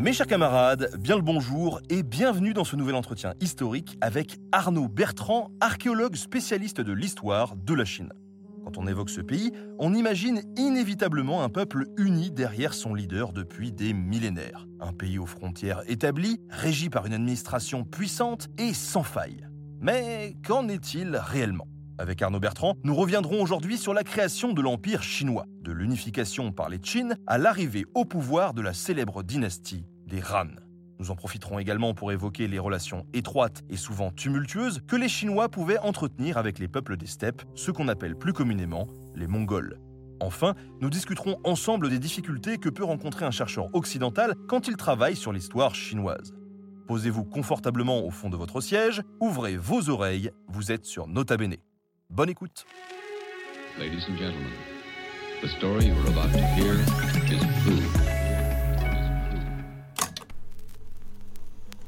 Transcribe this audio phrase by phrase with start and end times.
[0.00, 4.88] Mes chers camarades, bien le bonjour et bienvenue dans ce nouvel entretien historique avec Arnaud
[4.88, 8.10] Bertrand, archéologue spécialiste de l'histoire de la Chine.
[8.64, 13.72] Quand on évoque ce pays, on imagine inévitablement un peuple uni derrière son leader depuis
[13.72, 14.66] des millénaires.
[14.80, 19.46] Un pays aux frontières établies, régi par une administration puissante et sans faille.
[19.82, 21.68] Mais qu'en est-il réellement?
[21.98, 26.70] Avec Arnaud Bertrand, nous reviendrons aujourd'hui sur la création de l'Empire chinois, de l'unification par
[26.70, 30.48] les Qin à l'arrivée au pouvoir de la célèbre dynastie des Han.
[30.98, 35.48] Nous en profiterons également pour évoquer les relations étroites et souvent tumultueuses que les Chinois
[35.48, 39.80] pouvaient entretenir avec les peuples des steppes, ceux qu'on appelle plus communément les Mongols.
[40.20, 45.16] Enfin, nous discuterons ensemble des difficultés que peut rencontrer un chercheur occidental quand il travaille
[45.16, 46.34] sur l'histoire chinoise.
[46.86, 51.56] Posez-vous confortablement au fond de votre siège, ouvrez vos oreilles, vous êtes sur Nota Bene.
[52.10, 52.66] Bonne écoute.
[53.78, 54.50] Ladies and gentlemen,
[55.40, 56.74] the story about to hear
[57.32, 58.09] is true.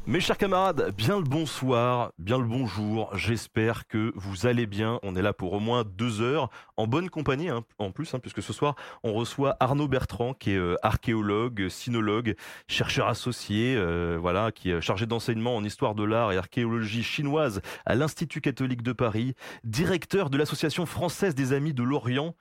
[0.05, 3.17] Mes chers camarades, bien le bonsoir, bien le bonjour.
[3.17, 4.99] J'espère que vous allez bien.
[5.05, 8.19] On est là pour au moins deux heures, en bonne compagnie hein, en plus, hein,
[8.19, 12.35] puisque ce soir on reçoit Arnaud Bertrand, qui est euh, archéologue, sinologue,
[12.67, 17.63] chercheur associé, euh, voilà, qui est chargé d'enseignement en histoire de l'art et archéologie chinoise
[17.87, 22.35] à l'Institut catholique de Paris, directeur de l'association française des Amis de l'Orient,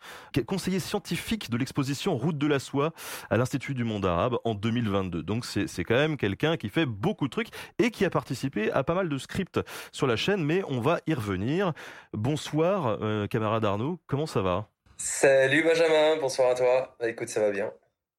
[0.48, 2.92] conseiller scientifique de l'exposition Route de la Soie
[3.30, 5.22] à l'Institut du monde arabe en 2022.
[5.22, 8.84] Donc c'est quand même quelqu'un qui fait beaucoup de trucs et qui a participé à
[8.84, 9.60] pas mal de scripts
[9.92, 11.74] sur la chaîne, mais on va y revenir.
[12.14, 14.68] Bonsoir, euh, camarade Arnaud, comment ça va?
[14.98, 16.96] Salut Benjamin, bonsoir à toi.
[17.00, 17.72] Bah, écoute, ça va bien.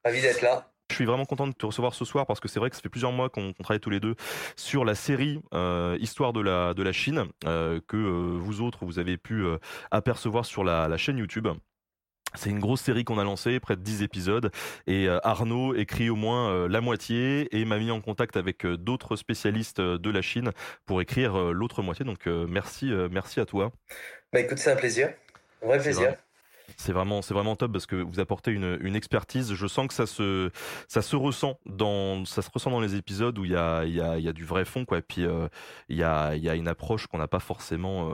[0.05, 0.73] Ravi d'être là.
[0.91, 2.83] Je suis vraiment content de te recevoir ce soir parce que c'est vrai que ça
[2.83, 4.15] fait plusieurs mois qu'on travaille tous les deux
[4.57, 8.85] sur la série euh, Histoire de la, de la Chine euh, que euh, vous autres
[8.85, 9.43] vous avez pu
[9.91, 11.49] apercevoir sur la, la chaîne YouTube.
[12.35, 14.51] C'est une grosse série qu'on a lancée, près de 10 épisodes,
[14.87, 18.65] et euh, Arnaud écrit au moins euh, la moitié et m'a mis en contact avec
[18.65, 20.53] euh, d'autres spécialistes de la Chine
[20.87, 22.05] pour écrire l'autre moitié.
[22.05, 23.73] Donc merci, merci à toi.
[24.33, 25.13] Bah écoute, c'est un plaisir,
[25.63, 26.15] un vrai plaisir.
[26.77, 29.53] C'est vraiment, c'est vraiment top parce que vous apportez une, une, expertise.
[29.53, 30.51] Je sens que ça se,
[30.89, 33.95] ça se ressent dans, ça se ressent dans les épisodes où il y a, il
[33.95, 34.99] y a, il y a du vrai fond, quoi.
[34.99, 35.27] Et puis
[35.89, 38.11] il y a, il y a une approche qu'on n'a pas forcément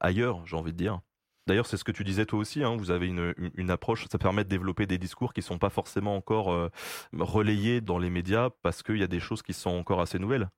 [0.00, 1.00] ailleurs, j'ai envie de dire.
[1.46, 4.44] D'ailleurs, c'est ce que tu disais toi aussi, hein, vous avez une, approche, ça permet
[4.44, 6.70] de développer des discours qui ne sont pas forcément encore euh,
[7.18, 10.48] relayés dans les médias parce qu'il y a des choses qui sont encore assez nouvelles.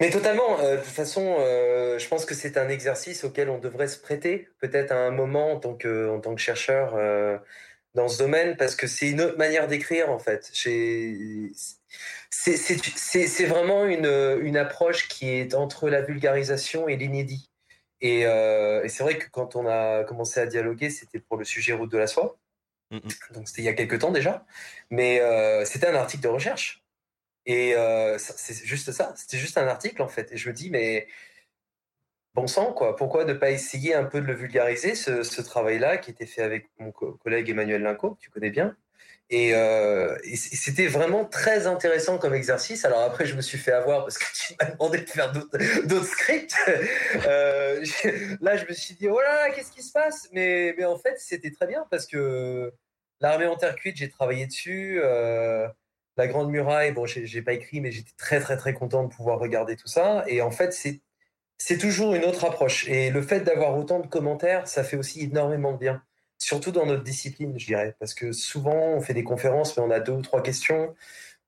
[0.00, 3.58] Mais totalement, euh, de toute façon, euh, je pense que c'est un exercice auquel on
[3.58, 6.96] devrait se prêter, peut-être à un moment en tant que, en tant que chercheur
[7.94, 10.48] dans ce domaine, parce que c'est une autre manière d'écrire en fait.
[10.52, 11.50] C'est
[13.46, 17.51] vraiment une, une approche qui est entre la vulgarisation et l'inédit.
[18.02, 21.44] Et, euh, et c'est vrai que quand on a commencé à dialoguer, c'était pour le
[21.44, 22.36] sujet route de la soie.
[23.32, 24.44] Donc c'était il y a quelques temps déjà.
[24.90, 26.82] Mais euh, c'était un article de recherche.
[27.46, 29.14] Et euh, c'est juste ça.
[29.16, 30.30] C'était juste un article en fait.
[30.32, 31.06] Et je me dis, mais
[32.34, 32.96] bon sang, quoi.
[32.96, 36.70] Pourquoi ne pas essayer un peu de le vulgariser, ce, travail-là qui était fait avec
[36.78, 38.76] mon co collègue Emmanuel Linco, que tu connais bien.
[39.30, 42.84] Et, euh, et c'était vraiment très intéressant comme exercice.
[42.84, 46.04] Alors après, je me suis fait avoir parce que tu m'as demandé de faire d'autres
[46.04, 46.54] scripts.
[47.26, 47.82] euh,
[48.42, 50.28] là, je me suis dit, oh là là, qu'est-ce qui se passe?
[50.32, 52.72] Mais, mais en fait, c'était très bien parce que
[53.20, 55.00] l'armée en terre cuite, j'ai travaillé dessus.
[55.02, 55.66] Euh,
[56.18, 59.38] la Grande Muraille, bon, j'ai pas écrit, mais j'étais très très très content de pouvoir
[59.38, 60.24] regarder tout ça.
[60.26, 61.00] Et en fait, c'est
[61.64, 62.88] c'est toujours une autre approche.
[62.88, 66.02] Et le fait d'avoir autant de commentaires, ça fait aussi énormément de bien
[66.42, 69.90] surtout dans notre discipline, je dirais, parce que souvent on fait des conférences, mais on
[69.90, 70.94] a deux ou trois questions,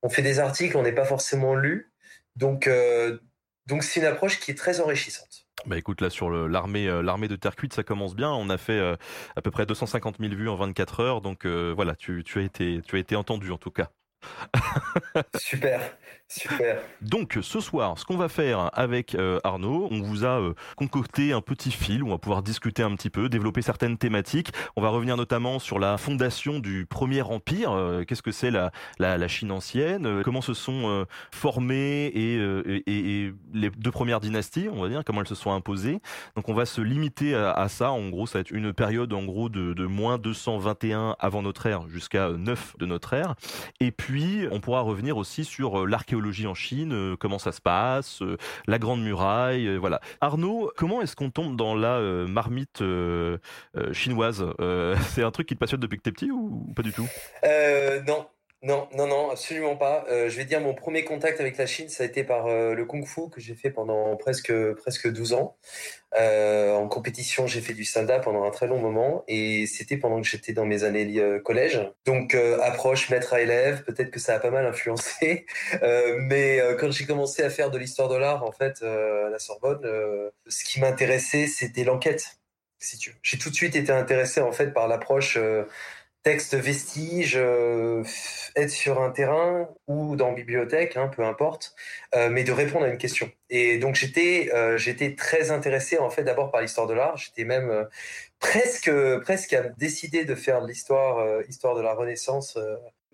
[0.03, 1.93] on fait des articles, on n'est pas forcément lu,
[2.37, 3.19] donc euh,
[3.67, 5.47] donc c'est une approche qui est très enrichissante.
[5.67, 8.31] Bah écoute, là sur l'armée euh, l'armée de terre cuite, ça commence bien.
[8.31, 8.97] On a fait euh,
[9.35, 12.97] à peu près 250 000 vues en 24 heures, donc voilà, tu, as été, tu
[12.97, 13.91] as été entendu en tout cas.
[15.39, 15.81] Super.
[16.29, 16.81] Super.
[17.03, 21.33] Donc ce soir, ce qu'on va faire avec euh, Arnaud, on vous a euh, concocté
[21.33, 24.51] un petit fil, on va pouvoir discuter un petit peu, développer certaines thématiques.
[24.75, 27.73] On va revenir notamment sur la fondation du premier empire.
[27.73, 30.23] Euh, qu'est-ce que c'est la, la, Chine ancienne?
[30.25, 32.37] Comment se sont formées et,
[32.87, 36.01] et, les deux premières dynasties, on va dire, comment elles se sont imposées?
[36.37, 37.91] Donc on va se limiter à, ça.
[37.91, 41.67] En gros, ça va être une période en gros de, de moins 221 avant notre
[41.67, 43.35] ère jusqu'à 9 de notre ère.
[43.81, 44.14] Et puis
[44.51, 48.79] on pourra revenir aussi sur l'archéologie en Chine, euh, comment ça se passe, euh, la
[48.79, 50.01] Grande Muraille, euh, voilà.
[50.21, 52.83] Arnaud, comment est-ce qu'on tombe dans la marmite
[53.93, 54.45] chinoise?
[55.09, 57.07] C'est un truc qui te passionne depuis que t'es petit ou, pas du tout?
[58.07, 58.27] Non,
[58.65, 60.07] non, non, non, absolument pas.
[60.09, 62.73] Euh, je vais dire, mon premier contact avec la Chine, ça a été par euh,
[62.73, 65.59] le Kung Fu que j'ai fait pendant presque, presque 12 ans.
[66.19, 70.19] Euh, en compétition, j'ai fait du soldat pendant un très long moment et c'était pendant
[70.23, 71.79] que j'étais dans mes années collège.
[72.07, 75.45] Donc, approche maître à élève, peut-être que ça a pas mal influencé.
[75.83, 79.87] mais quand j'ai commencé à faire de l'histoire de l'art, en fait, à la Sorbonne,
[80.47, 82.39] ce qui m'intéressait, c'était l'enquête.
[83.23, 85.39] J'ai tout de suite été intéressé, en fait, par l'approche
[86.25, 88.03] texte vestige, euh,
[88.57, 91.75] être sur un terrain ou dans bibliothèque, hein, peu importe,
[92.15, 93.31] euh, mais de répondre à une question.
[93.51, 97.17] Et donc j'étais euh, j'étais très intéressé en fait d'abord par l'histoire de l'art.
[97.19, 97.89] J'étais même
[98.41, 98.91] presque
[99.21, 102.59] presque à décider de faire l'histoire histoire de la Renaissance.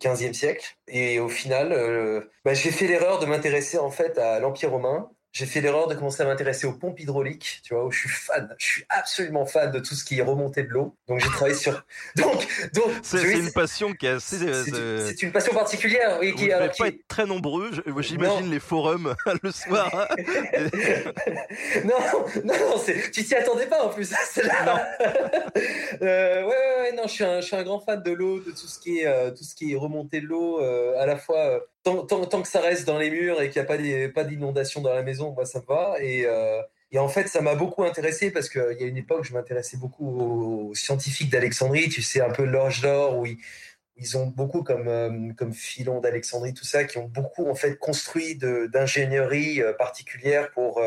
[0.01, 4.71] 15e siècle et au final bah, j'ai fait l'erreur de m'intéresser en fait à l'Empire
[4.71, 8.01] romain j'ai fait l'erreur de commencer à m'intéresser aux pompes hydrauliques, tu vois, où je
[8.01, 10.97] suis fan, je suis absolument fan de tout ce qui est remonté de l'eau.
[11.09, 11.85] Donc j'ai travaillé sur.
[12.17, 12.91] Donc, donc.
[13.03, 14.39] C'est une passion qui est assez.
[14.39, 16.35] C'est euh, une passion particulière, oui.
[16.35, 17.71] Qui, ne pas être très nombreux.
[18.01, 19.91] J'imagine les forums le soir.
[19.95, 20.15] Hein.
[21.85, 21.95] non,
[22.45, 22.83] non, non,
[23.13, 24.11] tu t'y attendais pas en plus.
[24.11, 24.89] Là.
[26.03, 28.41] euh, ouais, ouais, ouais, non, je suis un, je suis un grand fan de l'eau,
[28.41, 31.07] de tout ce qui est, euh, tout ce qui est remonté de l'eau, euh, à
[31.07, 34.81] la fois tant, que ça reste dans les murs et qu'il n'y a pas, d'inondation
[34.81, 35.97] dans la maison, moi ça me va.
[36.01, 36.61] Et, euh,
[36.97, 40.71] en fait, ça m'a beaucoup intéressé parce qu'il y a une époque, je m'intéressais beaucoup
[40.71, 45.33] aux scientifiques d'Alexandrie, tu sais, un peu l'orge d'or, où ils, ont beaucoup comme, euh,
[45.37, 50.83] comme Philon d'Alexandrie, tout ça, qui ont beaucoup en fait construit d'ingénierie euh, particulière pour,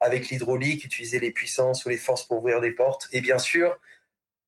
[0.00, 3.08] avec l'hydraulique, utiliser les puissances ou les forces pour ouvrir des portes.
[3.12, 3.78] Et bien sûr,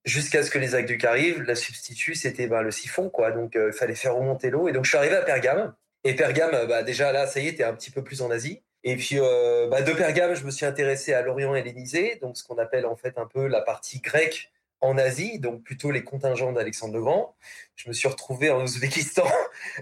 [0.04, 3.30] jusqu'à ce que les aqueducs arrivent, la substitut, c'était ben, le siphon, quoi.
[3.30, 4.68] Donc, il fallait faire remonter l'eau.
[4.68, 5.74] Et donc, je suis arrivé à Pergame.
[6.06, 8.30] Et Pergame, euh, bah, déjà là, ça y est, t'es un petit peu plus en
[8.30, 8.62] Asie.
[8.84, 12.44] Et puis euh, bah, de Pergame, je me suis intéressé à l'Orient hellénisé, donc ce
[12.44, 16.52] qu'on appelle en fait un peu la partie grecque en Asie, donc plutôt les contingents
[16.52, 17.34] d'Alexandre le Grand.
[17.74, 19.26] Je me suis retrouvé en Ouzbékistan.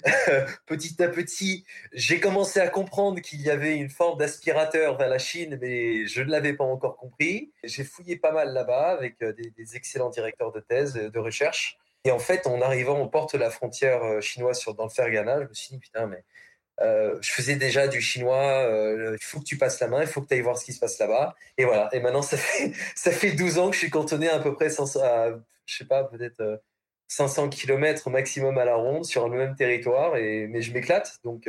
[0.67, 5.19] petit à petit, j'ai commencé à comprendre qu'il y avait une forme d'aspirateur vers la
[5.19, 7.53] Chine, mais je ne l'avais pas encore compris.
[7.65, 11.79] J'ai fouillé pas mal là-bas avec euh, des, des, excellents directeurs de thèse, de recherche.
[12.05, 14.91] Et en fait, en arrivant aux portes de la frontière euh, chinoise sur, dans le
[14.91, 16.23] Fergana, je me suis dit, putain, mais
[16.81, 20.07] euh, je faisais déjà du chinois, euh, il faut que tu passes la main, il
[20.07, 21.35] faut que tu ailles voir ce qui se passe là-bas.
[21.57, 21.89] Et voilà.
[21.93, 24.67] Et maintenant, ça fait, ça fait 12 ans que je suis cantonné à peu près,
[24.67, 25.31] à,
[25.67, 26.63] je sais pas, peut-être
[27.09, 30.17] 500 km maximum à la ronde sur le même territoire.
[30.17, 31.19] Et, mais je m'éclate.
[31.25, 31.49] Donc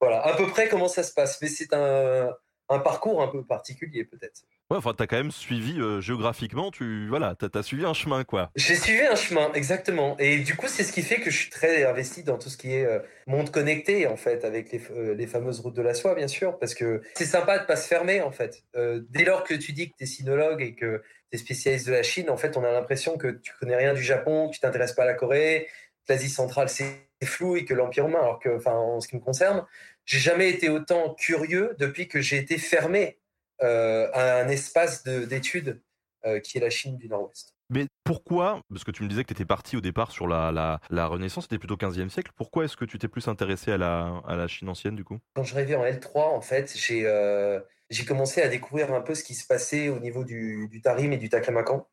[0.00, 1.40] voilà, à peu près comment ça se passe.
[1.40, 2.34] Mais c'est un,
[2.68, 4.42] un parcours un peu particulier peut-être.
[4.70, 8.22] Ouais, enfin, t'as quand même suivi euh, géographiquement, tu voilà, t'as as suivi un chemin,
[8.22, 8.52] quoi.
[8.54, 10.16] J'ai suivi un chemin, exactement.
[10.20, 12.56] Et du coup, c'est ce qui fait que je suis très investi dans tout ce
[12.56, 15.92] qui est euh, monde connecté, en fait, avec les, euh, les, fameuses routes de la
[15.92, 18.62] soie, bien sûr, parce que c'est sympa de pas se fermer, en fait.
[18.76, 21.02] dès lors que tu dis que t'es sinologue et que
[21.32, 24.04] t'es spécialiste de la Chine, en fait, on a l'impression que tu connais rien du
[24.04, 25.66] Japon, que tu t'intéresses pas à la Corée,
[26.06, 29.16] que l'Asie centrale c'est flou et que l'Empire romain, alors que, enfin, en ce qui
[29.16, 29.66] me concerne,
[30.04, 33.19] j'ai jamais été autant curieux depuis que j'ai été fermé
[33.62, 35.80] un espace d'études
[36.26, 37.54] euh, qui est la Chine du Nord-Ouest.
[37.70, 40.52] Mais pourquoi, parce que tu me disais que tu étais parti au départ sur la,
[40.90, 44.20] la, Renaissance, c'était plutôt 15e siècle, pourquoi est-ce que tu t'es plus intéressé à la,
[44.28, 45.18] à la Chine ancienne du coup?
[45.32, 49.14] Quand je rêvais en L3, en fait, j'ai euh, j'ai commencé à découvrir un peu
[49.14, 51.88] ce qui se passait au niveau du, du Tarim et du Taklamakan.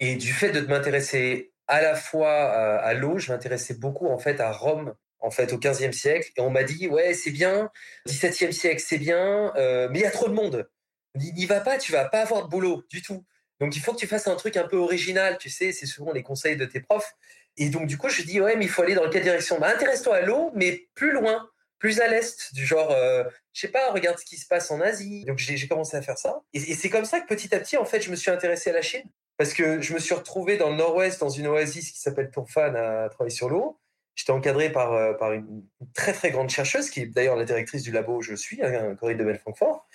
[0.00, 4.18] Et du fait de m'intéresser à la fois à, à l'eau, je m'intéressais beaucoup en
[4.18, 7.70] fait à Rome en fait au 15e siècle et on m'a dit ouais c'est bien
[8.06, 9.52] 17e siècle c'est bien
[9.90, 10.68] mais il y a trop de monde
[11.18, 13.24] n'y va pas, tu vas pas avoir de boulot du tout.
[13.60, 16.12] Donc il faut que tu fasses un truc un peu original, tu sais, c'est souvent
[16.12, 17.14] les conseils de tes profs.
[17.56, 19.58] Et donc du coup, je dis ouais, mais il faut aller dans quelle direction?
[19.58, 21.48] Bah, Intéresse-toi à l'eau, mais plus loin,
[21.78, 24.80] plus à l'est, du genre, euh, je sais pas, regarde ce qui se passe en
[24.80, 25.24] Asie.
[25.24, 26.42] Donc j'ai commencé à faire ça.
[26.52, 28.72] Et, c'est comme ça que petit à petit, en fait, je me suis intéressé à
[28.72, 29.04] la Chine.
[29.36, 32.74] Parce que je me suis retrouvé dans le nord-ouest, dans une oasis qui s'appelle Tourfan,
[32.74, 33.78] à travailler sur l'eau.
[34.16, 35.62] J'étais encadré par, euh, par une,
[35.94, 38.96] très très grande chercheuse, qui est d'ailleurs la directrice du labo où je suis, hein,
[38.96, 39.86] Corinne de Belfrancfort.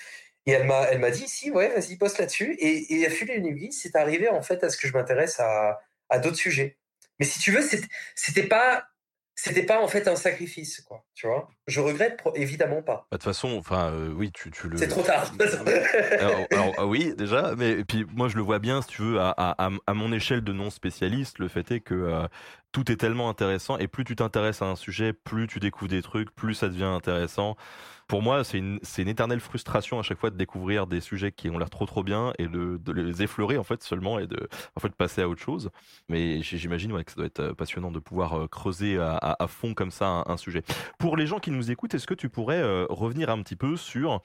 [0.45, 2.55] Et elle m'a, elle m'a dit, si, ouais, vas-y, poste là-dessus.
[2.59, 5.79] Et, et à fil nuit, c'est arrivé en fait à ce que je m'intéresse à,
[6.09, 6.77] à d'autres sujets.
[7.19, 7.61] Mais si tu veux,
[8.15, 8.87] c'était pas
[9.35, 11.03] c'était pas en fait un sacrifice, quoi.
[11.15, 13.07] Tu vois Je regrette évidemment pas.
[13.09, 14.77] Bah, de toute façon, enfin, euh, oui, tu, le.
[14.77, 15.31] C'est trop tard.
[16.51, 19.19] alors, ah oui, déjà, mais et puis moi je le vois bien, si tu veux,
[19.19, 22.27] à, à, mon échelle de non spécialiste, le fait est que euh,
[22.71, 26.03] tout est tellement intéressant et plus tu t'intéresses à un sujet, plus tu découvres des
[26.03, 27.55] trucs, plus ça devient intéressant
[28.13, 31.57] pour moi, c'est une, éternelle frustration à chaque fois de découvrir des sujets qui ont
[31.57, 34.93] l'air trop trop bien et de, les effleurer en fait seulement et de en fait
[34.93, 35.71] passer à autre chose.
[36.09, 39.73] Mais j'imagine ouais, que ça doit être euh, passionnant de pouvoir euh, creuser à, fond
[39.73, 40.61] comme ça un, sujet.
[40.99, 43.77] Pour les gens qui nous écoutent, est-ce que tu pourrais euh, revenir un petit peu
[43.77, 44.21] sur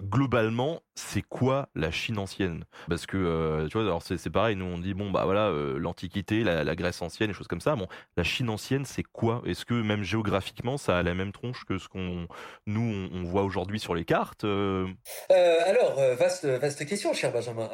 [0.00, 2.64] globalement, c'est quoi la Chine ancienne?
[2.88, 6.76] Parce que tu vois, alors c'est pareil, nous on dit bon bah voilà l'Antiquité, la,
[6.76, 7.74] Grèce ancienne, des choses comme ça.
[7.74, 9.42] Bon, la Chine ancienne, c'est quoi?
[9.46, 12.28] Est-ce que même géographiquement, ça a la même tronche que ce qu'on
[12.66, 14.86] nous on, aujourd'hui sur les cartes euh?
[15.30, 17.70] Euh, Alors, euh, vaste, vaste question, cher Benjamin.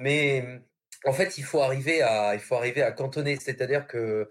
[0.00, 0.44] mais
[1.04, 4.30] en fait, il faut arriver à, il faut arriver à cantonner, c'est-à-dire que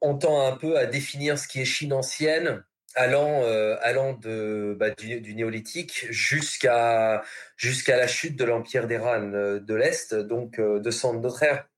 [0.00, 2.64] on tend un peu à définir ce qui est Chine ancienne,
[2.94, 3.42] allant,
[3.82, 7.22] allant de, bah, du, néolithique jusqu'à
[7.56, 11.68] jusqu'à la chute de l'empire des de l'Est, donc de son notre ère.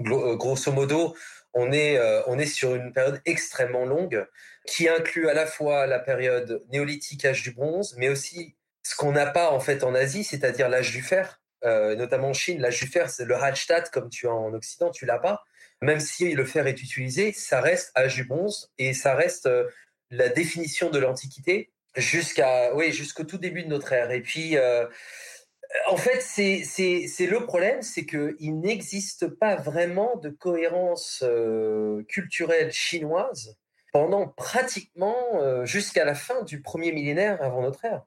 [0.00, 1.14] Grosso modo,
[1.52, 4.26] on est, on est sur une période extrêmement longue
[4.70, 9.10] qui inclut à la fois la période néolithique, âge du bronze, mais aussi ce qu'on
[9.10, 12.60] n'a pas en fait en Asie, c'est-à-dire l'âge du fer, euh, notamment en Chine.
[12.60, 15.42] L'âge du fer, c'est le Hallstatt comme tu as en Occident, tu l'as pas.
[15.82, 19.68] Même si le fer est utilisé, ça reste âge du bronze et ça reste euh,
[20.10, 24.12] la définition de l'Antiquité jusqu'à oui jusqu'au tout début de notre ère.
[24.12, 24.86] Et puis euh,
[25.88, 31.24] en fait, c'est le problème, c'est qu'il n'existe pas vraiment de cohérence
[32.08, 33.56] culturelle chinoise
[33.92, 38.02] pendant pratiquement euh, jusqu'à la fin du premier millénaire avant notre ère.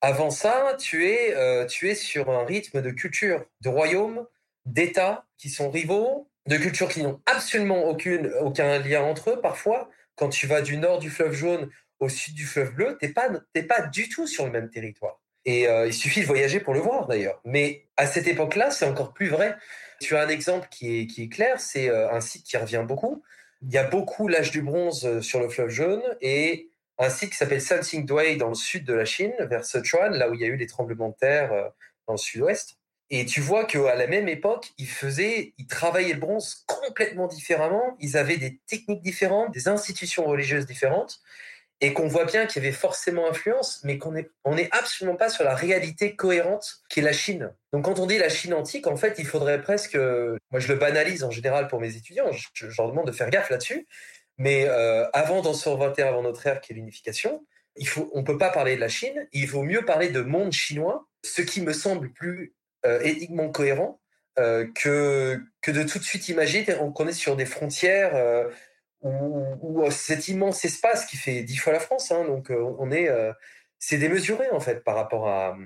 [0.00, 4.26] Avant ça, tu es, euh, tu es sur un rythme de culture, de royaumes,
[4.64, 9.40] d'États qui sont rivaux, de cultures qui n'ont absolument aucune, aucun lien entre eux.
[9.40, 13.06] Parfois, quand tu vas du nord du fleuve jaune au sud du fleuve bleu, tu
[13.06, 13.28] n'es pas,
[13.68, 15.20] pas du tout sur le même territoire.
[15.44, 17.40] Et euh, il suffit de voyager pour le voir d'ailleurs.
[17.44, 19.56] Mais à cette époque-là, c'est encore plus vrai.
[20.00, 23.22] Tu as un exemple qui est, qui est clair, c'est un site qui revient beaucoup,
[23.62, 27.30] il y a beaucoup l'âge du bronze euh, sur le fleuve jaune et un site
[27.30, 27.62] qui s'appelle
[28.04, 30.56] Dui dans le sud de la Chine, vers Sichuan, là où il y a eu
[30.56, 31.68] des tremblements de terre euh,
[32.06, 32.76] dans le sud-ouest.
[33.10, 37.96] Et tu vois qu'à la même époque, ils faisaient, ils travaillaient le bronze complètement différemment.
[38.00, 41.20] Ils avaient des techniques différentes, des institutions religieuses différentes
[41.80, 45.16] et qu'on voit bien qu'il y avait forcément influence, mais qu'on n'est on est absolument
[45.16, 47.52] pas sur la réalité cohérente qui est la Chine.
[47.72, 50.74] Donc quand on dit la Chine antique, en fait, il faudrait presque, moi je le
[50.74, 53.86] banalise en général pour mes étudiants, je, leur demande de faire gaffe là-dessus,
[54.38, 57.44] mais euh, avant dans 21 avant notre ère qui est l'unification,
[58.12, 61.42] on peut pas parler de la Chine, il vaut mieux parler de monde chinois, ce
[61.42, 62.54] qui me semble plus
[62.86, 64.00] euh, éthiquement cohérent
[64.38, 68.14] euh, que, que de tout de suite imaginer qu'on est sur des frontières
[69.02, 72.10] ou, euh, cet immense espace qui fait dix fois la France.
[72.10, 73.32] Hein, donc euh, on est, euh,
[73.78, 75.56] c'est démesuré en fait par rapport à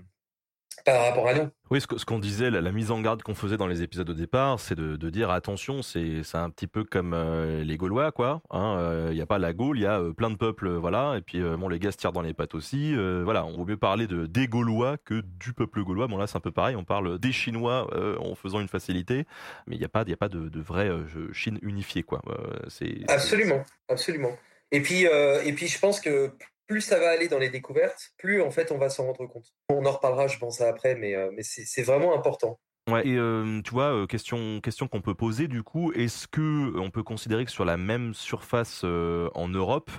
[0.84, 1.48] par rapport à nous.
[1.70, 4.60] Oui, ce, qu'on disait, la, mise en garde qu'on faisait dans les épisodes au départ,
[4.60, 7.16] c'est de, dire attention, c'est un petit peu comme
[7.62, 8.42] les Gaulois, quoi.
[8.52, 11.16] Il hein, n'y a pas la Gaule, il y a plein de peuples, voilà.
[11.16, 12.94] Et puis bon, les gars se tirent dans les pattes aussi.
[12.94, 16.08] voilà, on vaut mieux parler de des Gaulois que du peuple gaulois.
[16.08, 16.76] Bon là, c'est un peu pareil.
[16.76, 17.88] On parle des Chinois
[18.20, 19.26] en faisant une facilité,
[19.66, 20.90] mais il n'y a pas, il a pas de, de vraie
[21.32, 22.20] Chine unifiée, quoi.
[22.68, 24.36] c'est absolument, absolument.
[24.72, 26.32] Et puis, et puis, je pense que
[26.66, 29.47] plus ça va aller dans les découvertes, plus en fait on va s'en rendre compte.
[29.69, 32.59] On en reparlera, je pense, après, mais, euh, mais c'est vraiment important.
[32.90, 36.76] Ouais, et euh, tu vois, euh, question, question qu'on peut poser du coup, est-ce que
[36.78, 39.90] on peut considérer que sur la même surface en Europe,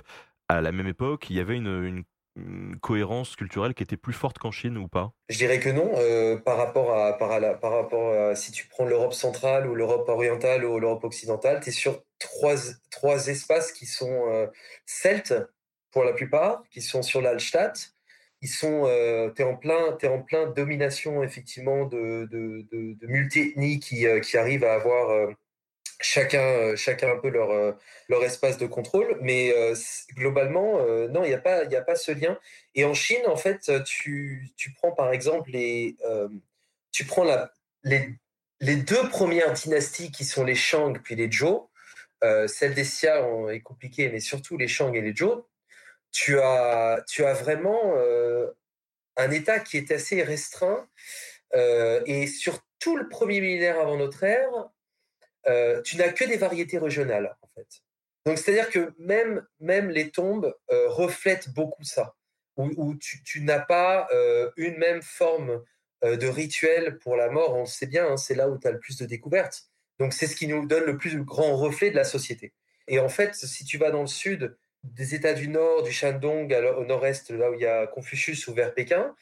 [0.48, 2.04] à la même époque, il y avait une,
[2.82, 5.12] cohérence culturelle qui était plus forte qu'en Chine ou pas?
[5.28, 5.92] Je dirais que non,
[6.42, 7.28] par rapport à, par,
[7.60, 11.68] par rapport à si tu prends l'Europe centrale ou l'Europe orientale ou l'Europe occidentale, tu
[11.68, 12.56] es sur trois,
[12.90, 14.50] trois espaces qui sont
[14.84, 15.32] celtes,
[15.94, 17.94] pour la plupart, qui sont sur l'Alstadt.
[18.42, 23.78] Ils sont, euh, es en plein, es en plein domination effectivement de, de, de, multi-ethnies
[23.78, 25.30] qui, euh, qui arrivent à avoir euh,
[26.00, 27.76] chacun, chacun un peu leur,
[28.08, 29.18] leur espace de contrôle.
[29.22, 29.54] Mais
[30.16, 32.36] globalement, non, il n'y a pas, il a pas ce lien.
[32.74, 35.96] Et en Chine, en fait, tu, tu prends par exemple les,
[36.90, 37.52] tu prends la,
[37.84, 38.08] les,
[38.60, 41.70] les deux premières dynasties qui sont les Shang puis les Zhou.
[42.48, 45.44] celle des Xia est compliquée, mais surtout les Shang et les Zhou
[46.14, 48.50] tu as, tu as vraiment euh,
[49.16, 50.88] un État qui est assez restreint.
[51.54, 54.70] Euh, et sur tout le premier millénaire avant notre ère,
[55.48, 57.66] euh, tu n'as que des variétés régionales, en fait.
[58.24, 62.14] Donc, c'est-à-dire que même, même les tombes reflètent beaucoup ça,
[62.56, 64.08] où, tu, n'as pas
[64.56, 65.62] une même forme
[66.02, 67.54] de rituel pour la mort.
[67.54, 69.64] On le sait bien, hein, c'est là où tu as le plus de découvertes.
[69.98, 72.54] Donc, c'est ce qui nous donne le plus grand reflet de la société.
[72.88, 76.52] Et en fait, si tu vas dans le sud, des États du Nord, du Shandong
[76.76, 79.14] au nord-est, là où il y a Confucius ou vers Pékin,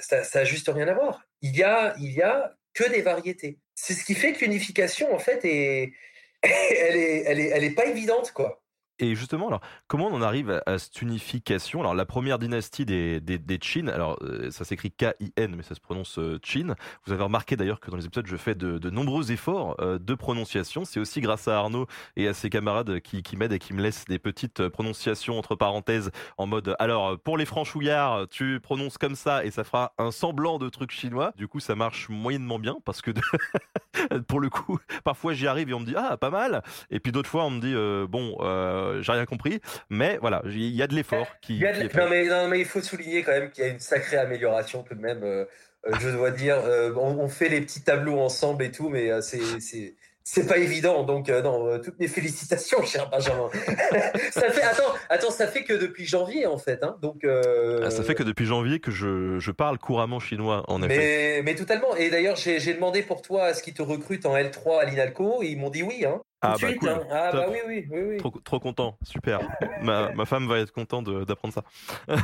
[0.00, 1.22] ça, ça, juste rien à voir.
[1.40, 3.58] Il y a, il y a que des variétés.
[3.74, 5.92] C'est ce qui fait que l'unification, en fait, est,
[6.42, 8.61] elle est, elle est, elle est pas évidente, quoi.
[9.02, 11.80] Et justement, alors, comment on en arrive à, cette unification?
[11.80, 13.58] Alors, la première dynastie des, des, des
[13.92, 16.76] alors euh, ça s'écrit K-I-N, mais ça se prononce euh, Qin.
[17.04, 19.98] Vous avez remarqué d'ailleurs que dans les épisodes, je fais de, de nombreux efforts euh,
[19.98, 20.84] de prononciation.
[20.84, 23.82] C'est aussi grâce à Arnaud et à ses camarades qui, qui m'aident et qui me
[23.82, 29.16] laissent des petites prononciations entre parenthèses en mode alors, pour les franchouillards, tu prononces comme
[29.16, 31.32] ça et ça fera un semblant de truc chinois.
[31.36, 33.10] Du coup, ça marche moyennement bien parce que
[34.28, 36.62] pour le coup, parfois j'y arrive et on me dit ah, pas mal.
[36.90, 37.74] Et puis d'autres fois, on me dit
[38.08, 42.26] bon, euh, j'ai rien compris, mais voilà, il y a de l'effort qui, Non, mais,
[42.26, 45.00] non, mais il faut souligner quand même qu'il y a une sacrée amélioration tout de
[45.00, 45.22] même.
[45.22, 45.44] Euh,
[45.86, 46.58] euh, je dois dire,
[46.96, 51.02] on, fait les petits tableaux ensemble et tout, mais c'est c'est pas évident.
[51.04, 53.48] Donc, non, toutes mes félicitations, cher Benjamin.
[54.30, 56.82] ça fait, attends, attends, ça fait que depuis janvier, en fait.
[56.82, 60.82] Hein, donc, ah, Ça fait que depuis janvier que je, je parle couramment chinois, en
[60.82, 61.42] effet.
[61.44, 61.94] Mais totalement.
[61.96, 65.42] Et d'ailleurs, j'ai demandé pour toi à ce qu'ils te recrutent en L3 à l'INALCO.
[65.42, 66.04] Et ils m'ont dit oui.
[66.06, 66.20] Hein.
[66.44, 66.88] Ah bah, cool.
[66.88, 67.00] Hein.
[67.10, 69.40] ah bah oui, oui, oui, Trop, trop, content, super.
[69.80, 71.62] ma, ma, femme va être contente d'apprendre ça.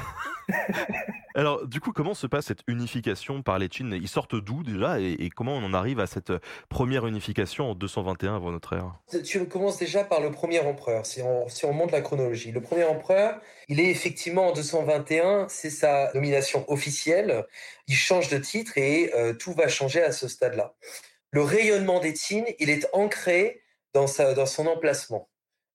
[1.38, 4.98] Alors, du coup, comment se passe cette unification par les Qin Ils sortent d'où déjà
[4.98, 6.32] et, comment on en arrive à cette
[6.68, 8.98] première unification en 221 avant notre ère?
[9.22, 12.50] Tu commences déjà par le premier empereur, si on, monte la chronologie.
[12.50, 17.46] Le premier empereur, il est effectivement en 221, c'est sa nomination officielle.
[17.86, 20.74] Il change de titre et euh, tout va changer à ce stade-là.
[21.30, 23.62] Le rayonnement des Qin, il est ancré
[23.94, 25.28] dans, sa, dans son emplacement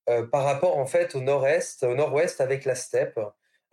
[0.09, 3.17] euh, par rapport en fait au nord-est, au nord-ouest avec la steppe,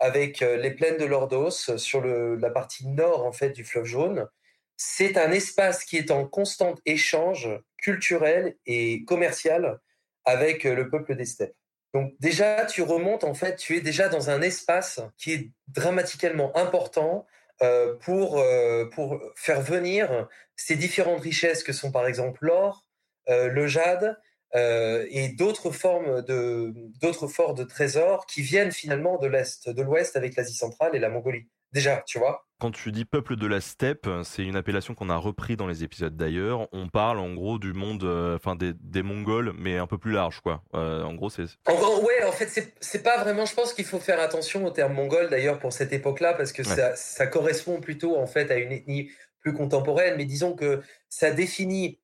[0.01, 3.85] avec euh, les plaines de l'Ordos sur le, la partie nord en fait du fleuve
[3.85, 4.27] jaune.
[4.75, 9.79] C'est un espace qui est en constant échange culturel et commercial
[10.25, 11.55] avec euh, le peuple des steppes.
[11.93, 16.55] Donc déjà, tu remontes en fait, tu es déjà dans un espace qui est dramatiquement
[16.57, 17.27] important
[17.61, 22.87] euh, pour, euh, pour faire venir ces différentes richesses que sont par exemple l'or,
[23.29, 24.19] euh, le jade,
[24.55, 29.81] euh, et d'autres formes de d'autres forts de trésors qui viennent finalement de l'est, de
[29.81, 31.47] l'ouest avec l'Asie centrale et la Mongolie.
[31.71, 32.45] Déjà, tu vois.
[32.59, 35.83] Quand tu dis peuple de la steppe, c'est une appellation qu'on a repris dans les
[35.83, 36.67] épisodes d'ailleurs.
[36.73, 40.11] On parle en gros du monde, euh, enfin des, des, Mongols, mais un peu plus
[40.11, 40.63] large, quoi.
[40.75, 41.45] Euh, en gros, c'est.
[41.65, 43.45] En gros, ouais, en fait, c'est c'est pas vraiment.
[43.45, 46.63] Je pense qu'il faut faire attention au terme mongol d'ailleurs pour cette époque-là parce que
[46.63, 49.09] ça ça correspond plutôt en fait à une ethnie
[49.39, 50.15] plus contemporaine.
[50.17, 52.01] Mais disons que ça définit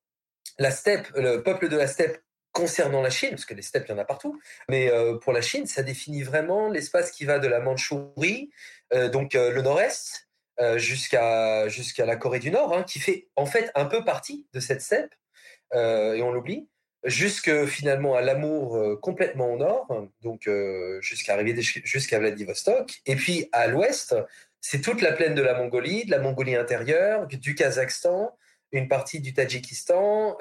[0.57, 2.17] la steppe, le peuple de la steppe
[2.57, 5.31] concernant la Chine, parce que les steppes, il y en a partout, mais euh, pour
[5.31, 8.49] la Chine, ça définit vraiment l'espace qui va de la Mandchourie,
[8.95, 10.27] euh, donc euh, le nord-est,
[10.77, 14.59] jusqu'à jusqu'à la Corée du Nord, hein, qui fait en fait un peu partie de
[14.59, 15.13] cette steppe,
[15.71, 16.67] et on l'oublie,
[17.03, 20.49] jusque finalement à l'amour complètement au nord, donc
[20.99, 24.15] jusqu'à arriver jusqu'à Vladivostok, et puis à l'ouest,
[24.59, 28.35] c'est toute la plaine de la Mongolie, de la Mongolie intérieure, du Kazakhstan,
[28.71, 30.37] une partie du Tadjikistan,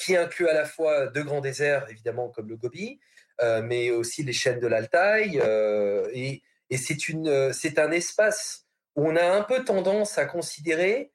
[0.00, 3.00] qui inclut à la fois deux grands déserts, évidemment, comme le Gobi,
[3.42, 5.40] euh, mais aussi les chaînes de l'Altaï.
[5.40, 11.12] Euh, et, et c'est, un espace où on a un peu tendance à considérer,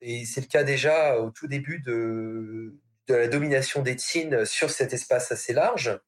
[0.00, 2.74] et c'est le cas déjà au tout début de,
[3.08, 5.98] la domination des Tsin sur cet espace assez large,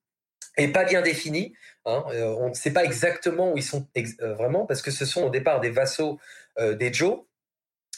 [0.57, 1.55] et pas bien défini.
[1.85, 3.87] Hein, euh, on ne sait pas exactement où ils sont
[4.21, 6.19] vraiment, parce que ce sont au départ des vassaux
[6.59, 7.23] des Zhou, euh,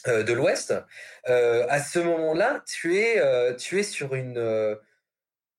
[0.07, 0.73] de l'Ouest,
[1.27, 4.77] euh, à ce moment-là, tu es, euh, tu es sur une,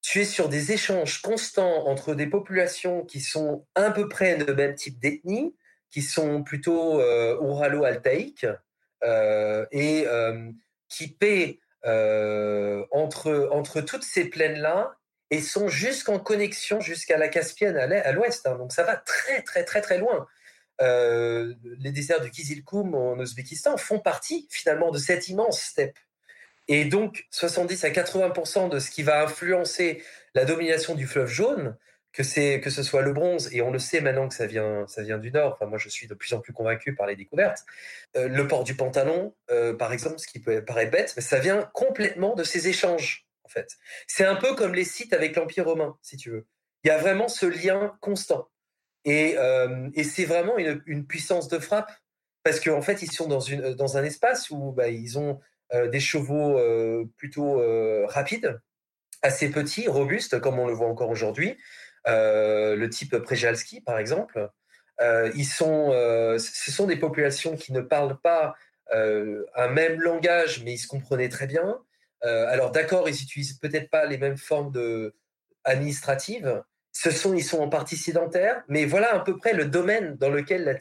[0.03, 4.53] tu es sur des échanges constants entre des populations qui sont à peu près de
[4.53, 5.55] même type d'ethnie,
[5.91, 7.03] qui sont plutôt
[7.41, 8.47] ouralo-altaïques
[9.73, 10.07] et
[10.89, 14.97] qui paient entre entre toutes ces plaines-là
[15.31, 18.47] et sont jusqu'en connexion jusqu'à la Caspienne à l'ouest.
[18.47, 18.57] Hein.
[18.57, 20.27] Donc ça va très très très très loin.
[20.81, 25.99] Euh, les déserts du Kizilkoum en Ouzbékistan font partie finalement de cette immense steppe.
[26.69, 30.03] Et donc 70 à 80 de ce qui va influencer
[30.35, 31.77] la domination du fleuve jaune,
[32.13, 35.03] que que ce soit le bronze et on le sait maintenant que ça vient ça
[35.03, 35.55] vient du nord.
[35.55, 37.65] Enfin moi je suis de plus en plus convaincu par les découvertes.
[38.17, 41.39] Euh, le port du pantalon euh, par exemple, ce qui peut paraître bête, mais ça
[41.39, 43.77] vient complètement de ces échanges en fait.
[44.07, 46.47] C'est un peu comme les sites avec l'Empire romain si tu veux.
[46.85, 48.49] Il y a vraiment ce lien constant.
[49.05, 51.91] Et, euh, et c'est vraiment une, puissance de frappe
[52.43, 55.41] parce qu'en en fait, ils sont dans, un espace où bah, ils ont
[55.75, 57.63] euh, des chevaux euh, plutôt
[58.09, 58.61] rapides,
[59.23, 61.59] assez petits, robustes, comme on le voit encore aujourd'hui.
[62.07, 64.49] Le type Przejalski, par exemple.
[65.35, 65.91] ils sont,
[66.39, 68.55] ce sont des populations qui ne parlent pas
[68.93, 71.79] un même langage, mais ils se comprenaient très bien.
[72.23, 74.73] alors d'accord, ils utilisent peut-être pas les mêmes formes
[75.65, 76.63] administratives,
[77.35, 80.75] ils sont en partie sédentaires, mais voilà à peu près le domaine dans lequel la,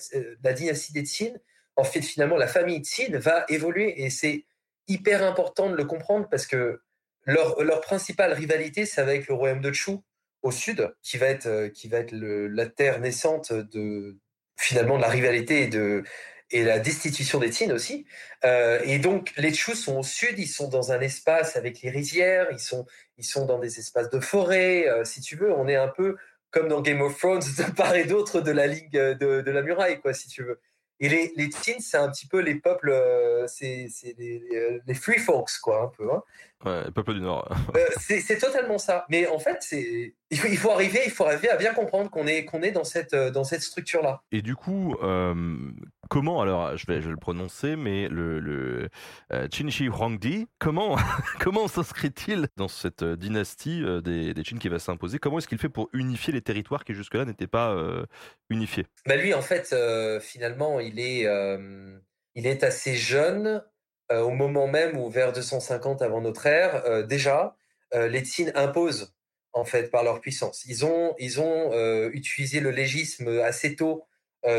[0.43, 1.33] la dynastie des Tsin,
[1.75, 4.03] en fait finalement la famille Tsin va évoluer.
[4.03, 4.45] Et c'est
[4.87, 6.81] hyper important de le comprendre parce que
[7.25, 9.97] leur, leur principale rivalité, c'est avec le royaume de Chu
[10.41, 14.17] au sud, qui va être, être la terre naissante de
[14.57, 16.03] finalement de la rivalité de
[16.51, 18.05] et la destitution des Tsin aussi.
[18.43, 21.89] Euh, et donc les Chu sont au sud, ils sont dans un espace avec les
[21.89, 22.85] rizières, ils sont
[23.17, 24.87] ils sont dans des espaces de forêt.
[24.87, 26.17] Euh, si tu veux, on est un peu
[26.51, 29.61] comme dans Game of Thrones de part et d'autre de la ligue de, de la
[29.61, 30.59] muraille, quoi, si tu veux.
[31.01, 34.93] Et les, les Tsins, c'est un petit peu les peuples, euh, c'est les, euh, les,
[34.93, 36.11] free folks, quoi, un peu.
[36.11, 36.23] Hein.
[36.65, 37.49] Ouais, les peuples du Nord.
[37.75, 39.05] Euh, c'est totalement ça.
[39.09, 42.09] Mais en fait, c'est il faut, il faut, arriver, il faut arriver à bien comprendre
[42.09, 44.21] qu'on est qu'on est dans cette dans cette structure là.
[44.31, 45.55] Et du coup, euh,
[46.09, 48.89] comment alors je vais je vais le prononcer, mais le le
[49.33, 50.95] euh, Qin Huangdi, comment
[51.39, 55.19] comment s'inscrit-il dans cette dynastie des des Qin qui va s'imposer?
[55.19, 57.75] Comment est-ce qu'il fait pour unifier les territoires qui jusque-là n'étaient pas
[58.49, 58.85] unifiés?
[59.05, 59.75] Bah lui, en fait,
[60.21, 61.27] finalement, il est
[62.35, 63.63] il est assez jeune
[64.11, 67.55] euh, au moment même où vers 250 avant notre ère, euh, déjà,
[67.93, 69.13] euh, les Tsin imposent
[69.53, 70.63] en fait par leur puissance.
[70.65, 71.71] Ils ont, ils ont
[72.09, 74.05] utilisé le légisme assez tôt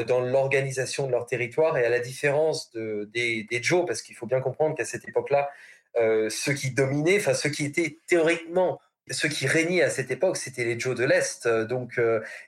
[0.06, 4.14] dans l'organisation de leur territoire et à la différence de, des, des Zhou, parce qu'il
[4.14, 5.48] faut bien comprendre qu'à cette époque-là,
[5.96, 10.64] ceux qui dominaient, enfin ceux qui étaient théoriquement ceux qui régnaient à cette époque, c'était
[10.64, 12.00] les Zhou de l'Est, donc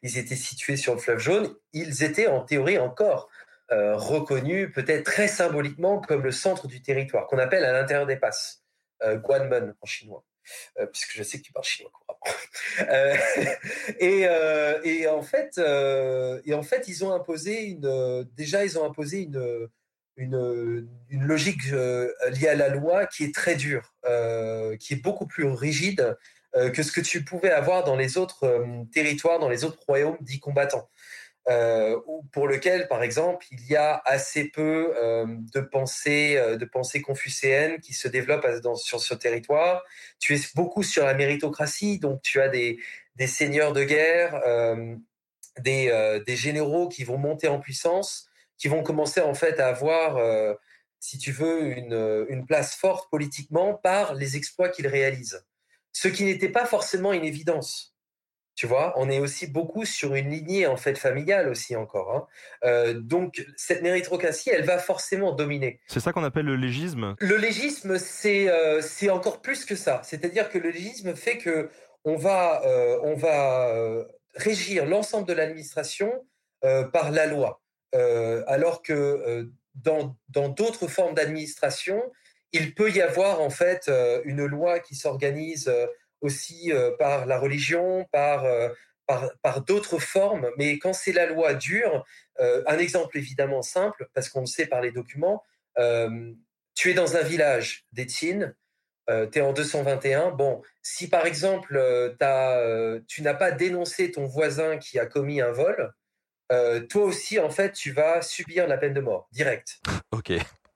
[0.03, 1.55] ils étaient situés sur le fleuve jaune.
[1.73, 3.31] Ils étaient en théorie encore
[3.73, 8.17] euh, reconnu peut-être très symboliquement comme le centre du territoire, qu'on appelle à l'intérieur des
[8.17, 8.63] passes,
[9.03, 10.25] euh, Guanmen en chinois.
[10.79, 12.21] Euh, puisque je sais que tu parles chinois couramment.
[12.91, 13.17] Euh,
[14.01, 14.23] et,
[14.85, 15.59] et, en fait,
[16.45, 18.25] et en fait, ils ont imposé une.
[18.37, 19.69] Déjà, ils ont imposé une
[20.19, 23.95] une, une logique liée à la loi qui est très dure,
[24.79, 26.17] qui est beaucoup plus rigide
[26.55, 30.39] que ce que tu pouvais avoir dans les autres territoires, dans les autres royaumes dits
[30.39, 30.91] combattants
[31.49, 31.99] euh,
[32.31, 37.95] pour lequel, par exemple, il y a assez peu euh, euh, de pensée confucéenne qui
[37.95, 39.83] se développe dans, sur ce territoire.
[40.21, 42.79] Tu es beaucoup sur la méritocratie, donc tu as des,
[43.27, 44.41] seigneurs de guerre,
[45.59, 50.19] des, généraux qui vont monter en puissance, qui vont commencer en fait à avoir,
[51.01, 55.45] si tu veux, une place forte politiquement par les exploits qu'ils réalisent.
[55.93, 57.92] Ce qui n'était pas forcément une évidence.
[58.55, 62.15] Tu vois, on est aussi beaucoup sur une lignée en fait familiale aussi encore.
[62.15, 62.27] Hein.
[62.65, 65.81] Euh, donc cette méritocratie, elle va forcément dominer.
[65.87, 67.17] C'est ça qu'on appelle le légisme?
[67.19, 70.03] Le légisme, c'est euh, c'est encore plus que ça.
[70.05, 71.71] C'est-à-dire que le légisme fait que
[72.05, 73.73] on va euh, on va
[74.35, 76.13] régir l'ensemble de l'administration
[76.93, 77.61] par la loi,
[78.47, 82.01] alors que dans dans d'autres formes d'administration,
[82.53, 83.91] il peut y avoir en fait
[84.25, 85.71] une loi qui s'organise
[86.23, 88.69] aussi euh, par la religion, par, euh,
[89.07, 90.49] par, par d'autres formes.
[90.57, 92.05] Mais quand c'est la loi dure,
[92.41, 95.43] euh, un exemple évidemment simple, parce qu'on le sait par les documents,
[96.75, 98.55] tu es dans un village d'Étienne,
[99.11, 100.31] euh, tu es en 221.
[100.31, 101.75] Bon, si par exemple
[103.09, 105.93] tu n'as pas dénoncé ton voisin qui a commis un vol,
[106.89, 109.81] toi aussi, en fait, tu vas subir la peine de mort, direct.
[110.13, 110.33] Ok.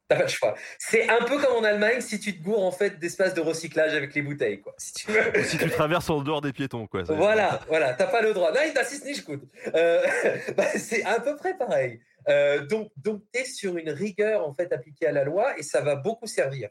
[0.09, 0.55] T'as pas le choix.
[0.79, 3.93] C'est un peu comme en Allemagne si tu te gourres en fait d'espace de recyclage
[3.93, 4.73] avec les bouteilles, quoi.
[4.79, 5.43] Si tu, veux.
[5.43, 7.03] si tu traverses en dehors des piétons, quoi.
[7.03, 8.53] Voilà, voilà, t'as pas le droit.
[8.53, 9.43] Non, il t'assiste ni je coûte.
[9.75, 10.07] Euh,
[10.57, 12.01] bah, c'est à peu près pareil.
[12.29, 15.81] Euh, donc, donc t'es sur une rigueur en fait appliquée à la loi et ça
[15.81, 16.69] va beaucoup servir.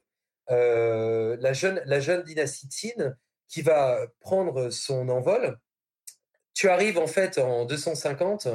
[0.52, 3.16] Euh, la jeune, la jeune Tsin
[3.50, 5.58] qui va prendre son envol.
[6.54, 8.48] Tu arrives en fait en 250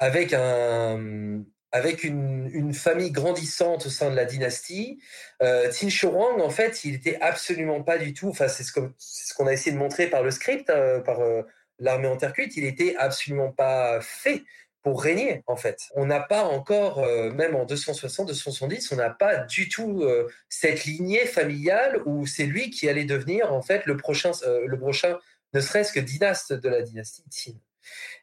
[0.00, 1.44] avec un
[1.76, 4.98] avec une, famille grandissante au sein de la dynastie.
[5.42, 8.28] Euh, Tin Shuang, en fait, il était absolument pas du tout.
[8.28, 11.42] Enfin, c'est ce qu'on a essayé de montrer par le script, euh, par euh,
[11.78, 12.56] l'armée en terre cuite.
[12.56, 14.42] Il était absolument pas fait
[14.82, 15.80] pour régner, en fait.
[15.96, 20.28] On n'a pas encore, euh, même en 260, 270, on n'a pas du tout euh,
[20.48, 25.18] cette lignée familiale où c'est lui qui allait devenir, en fait, le prochain, le prochain,
[25.54, 27.58] ne serait-ce que dynaste de la dynastie Tin.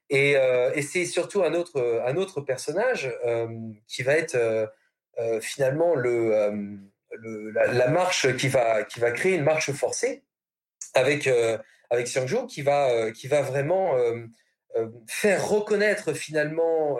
[0.09, 3.47] Et, euh, et c'est surtout un autre, un autre personnage euh,
[3.87, 4.67] qui va être euh,
[5.19, 10.23] euh finalement le, euh, la, marche qui va, qui va créer une marche forcée
[10.93, 11.29] avec,
[11.89, 13.95] avec Xiangzhou qui va, qui va vraiment
[15.07, 16.97] faire reconnaître finalement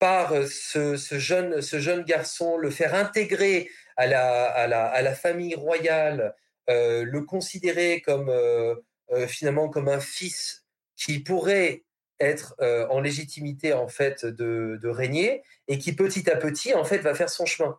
[0.00, 5.02] par ce, ce, jeune, ce jeune garçon, le faire intégrer à la, à la, à
[5.02, 6.34] la famille royale,
[6.68, 8.32] le considérer comme
[9.28, 10.64] finalement comme un fils
[10.96, 11.84] qui pourrait
[12.20, 16.98] être euh, en légitimité en fait de, régner et qui petit à petit en fait
[16.98, 17.78] va faire son chemin.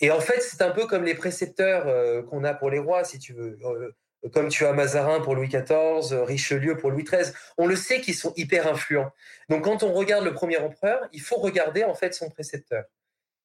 [0.00, 3.04] Et en fait, c'est un peu comme les précepteurs euh, qu'on a pour les rois,
[3.04, 3.58] si tu veux.
[3.64, 3.92] Euh,
[4.32, 7.32] comme tu as Mazarin pour Louis XIV, Richelieu pour Louis XIII.
[7.58, 9.10] On le sait qu'ils sont hyper influents.
[9.48, 12.84] Donc quand on regarde le premier empereur, il faut regarder en fait son précepteur.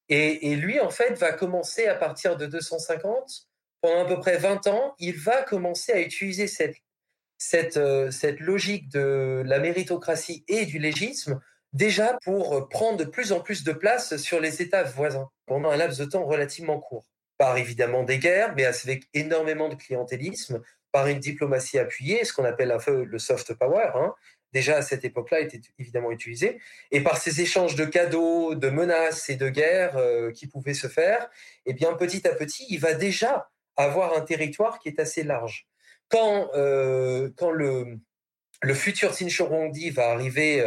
[0.08, 3.46] Et, lui, en fait, va commencer à partir de 250,
[3.82, 6.76] pendant à peu près 20 ans, il va commencer à utiliser cette,
[7.38, 11.40] cette, euh, cette logique de la méritocratie et du légisme
[11.72, 15.76] déjà pour prendre de plus en plus de place sur les États voisins pendant un
[15.76, 17.06] laps de temps relativement court.
[17.36, 20.60] Par évidemment des guerres, mais avec énormément de clientélisme,
[20.92, 24.14] par une diplomatie appuyée, ce qu'on appelle un peu le soft power, hein,
[24.52, 26.58] déjà à cette époque-là était évidemment utilisé,
[26.90, 30.88] et par ces échanges de cadeaux, de menaces et de guerres euh, qui pouvaient se
[30.88, 31.28] faire,
[31.66, 35.68] eh bien petit à petit, il va déjà avoir un territoire qui est assez large.
[36.08, 37.98] Quand, euh, quand le,
[38.62, 40.60] le futur Huangdi va arriver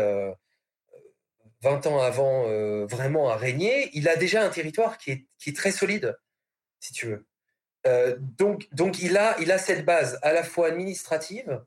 [1.61, 2.45] 20 euh, ans avant
[2.85, 5.11] vraiment à régner, il a déjà un territoire qui
[5.45, 6.17] est, très solide,
[6.79, 8.17] si tu veux.
[8.37, 11.61] donc, donc il, a, cette base à la fois administrative,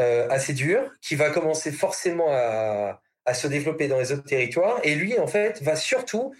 [0.00, 2.98] euh, assez dur, qui va commencer forcément à,
[3.34, 4.80] se développer dans les autres territoires.
[4.84, 6.34] Et lui, en fait, va surtout,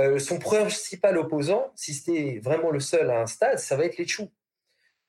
[0.00, 3.96] euh, son principal opposant, si c'était vraiment le seul à un stade, ça va être
[3.96, 4.28] les Chou.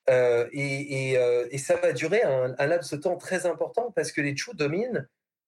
[0.10, 4.54] Euh, et, ça va durer un, laps de temps très important parce que les Chou
[4.54, 5.08] dominent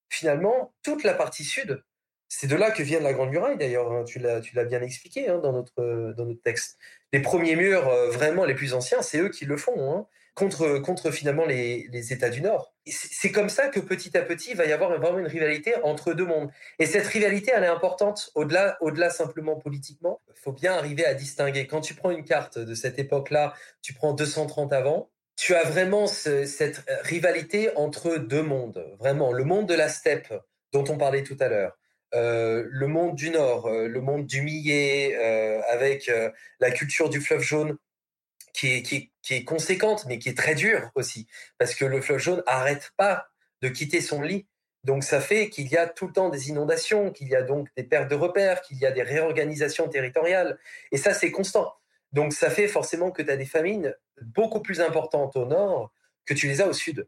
[0.10, 1.84] finalement toute la partie sud.
[2.28, 4.04] C'est de là que vient la Grande Muraille d'ailleurs, hein.
[4.04, 6.78] tu l'as bien expliqué hein, dans, notre, texte.
[7.12, 9.92] Les premiers murs, vraiment les plus anciens, c'est eux qui le font.
[9.92, 10.08] Hein
[10.40, 12.74] contre, contre finalement les, États du Nord.
[12.88, 16.14] C'est comme ça que petit à petit, il va y avoir vraiment une rivalité entre
[16.14, 16.50] deux mondes.
[16.80, 20.22] Et cette rivalité, elle est importante au-delà au simplement politiquement.
[20.30, 21.68] Il faut bien arriver à distinguer.
[21.68, 26.08] Quand tu prends une carte de cette époque-là, tu prends 230 avant, tu as vraiment
[26.08, 28.84] cette rivalité entre deux mondes.
[28.98, 30.34] Vraiment, le monde de la steppe
[30.72, 31.78] dont on parlait tout à l'heure.
[32.16, 36.10] Euh, le monde du Nord, euh, le monde du millet, euh, avec
[36.60, 37.78] la culture du fleuve jaune,
[38.60, 42.92] qui est, conséquente, mais qui est très dure aussi, parce que le fleuve jaune arrête
[42.98, 43.28] pas
[43.62, 44.48] de quitter son lit.
[44.84, 47.68] Donc ça fait qu'il y a tout le temps des inondations, qu'il y a donc
[47.76, 50.58] des pertes de repères, qu'il y a des réorganisations territoriales.
[50.92, 51.74] Et ça, c'est constant.
[52.12, 55.92] Donc ça fait forcément que tu as des famines beaucoup plus importantes au nord
[56.26, 57.08] que tu les as au sud.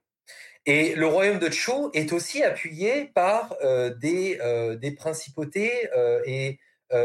[0.65, 6.21] Et le royaume de Chu est aussi appuyé par euh, des, euh, des principautés euh,
[6.25, 6.59] et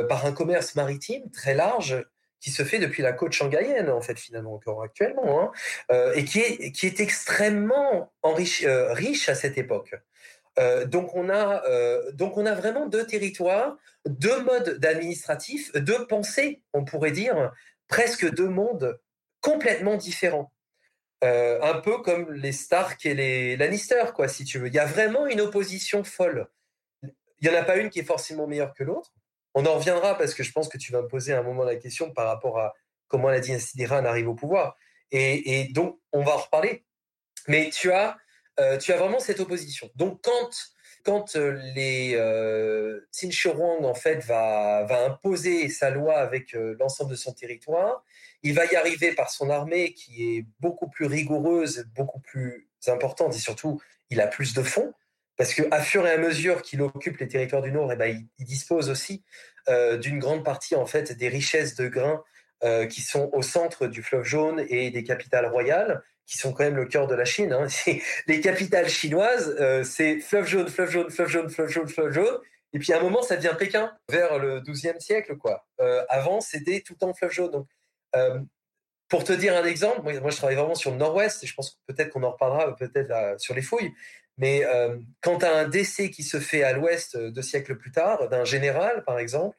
[0.09, 2.05] par un commerce maritime très large
[2.47, 5.51] qui se fait depuis la côte shanghaïenne, en fait, finalement, encore actuellement, hein,
[5.91, 9.97] euh, et qui est, qui est extrêmement euh, riche à cette époque.
[10.61, 11.61] Euh, donc, on a,
[12.13, 17.51] donc, on a vraiment deux territoires, deux modes d'administratif, deux pensées, on pourrait dire,
[17.89, 19.01] presque deux mondes
[19.41, 20.53] complètement différents.
[21.23, 24.69] un peu comme les Stark et les Lannister, quoi, si tu veux.
[24.69, 26.47] Il y a vraiment une opposition folle.
[27.03, 29.13] Il n'y en a pas une qui est forcément meilleure que l'autre,
[29.57, 31.77] on en reviendra parce que je pense que tu vas me poser un moment la
[31.77, 32.75] question par rapport à
[33.09, 34.77] comment la dynastie d'Iran arrive au pouvoir.
[35.11, 36.85] Et, donc, on va en reparler.
[37.49, 38.19] Mais tu as,
[38.61, 39.89] euh, tu as vraiment cette opposition.
[39.95, 40.51] Donc, quand,
[41.05, 43.01] quand euh, les euh,
[43.83, 48.05] en fait, va, va imposer sa loi avec euh, l'ensemble de son territoire,
[48.43, 53.35] il va y arriver par son armée qui est beaucoup plus rigoureuse, beaucoup plus importante
[53.35, 54.93] et surtout, il a plus de fonds
[55.37, 58.45] parce qu'à fur et à mesure qu'il occupe les territoires du Nord, eh ben, il,
[58.45, 59.23] dispose aussi
[59.69, 62.23] euh, d'une grande partie en fait des richesses de grains
[62.65, 66.65] euh, qui sont au centre du fleuve jaune et des capitales royales, qui sont quand
[66.65, 67.53] même le cœur de la Chine.
[67.53, 67.67] Hein.
[68.27, 72.39] Les capitales chinoises, euh, c'est fleuve jaune, fleuve jaune, fleuve jaune, fleuve jaune, fleuve jaune.
[72.73, 75.37] Et puis à un moment, ça devient Pékin, vers le XIIe siècle.
[75.37, 75.67] quoi.
[76.09, 77.51] avant, c'était tout le temps fleuve jaune.
[77.51, 77.67] Donc,
[79.09, 81.79] pour te dire un exemple, moi, je travaille vraiment sur le nord-ouest, et je pense
[81.87, 83.93] peut-être qu'on en reparlera peut-être sur les fouilles,
[84.39, 87.77] mais euh, quand tu as un décès qui se fait à l'ouest euh, deux siècles
[87.77, 89.57] plus tard, d'un général par exemple,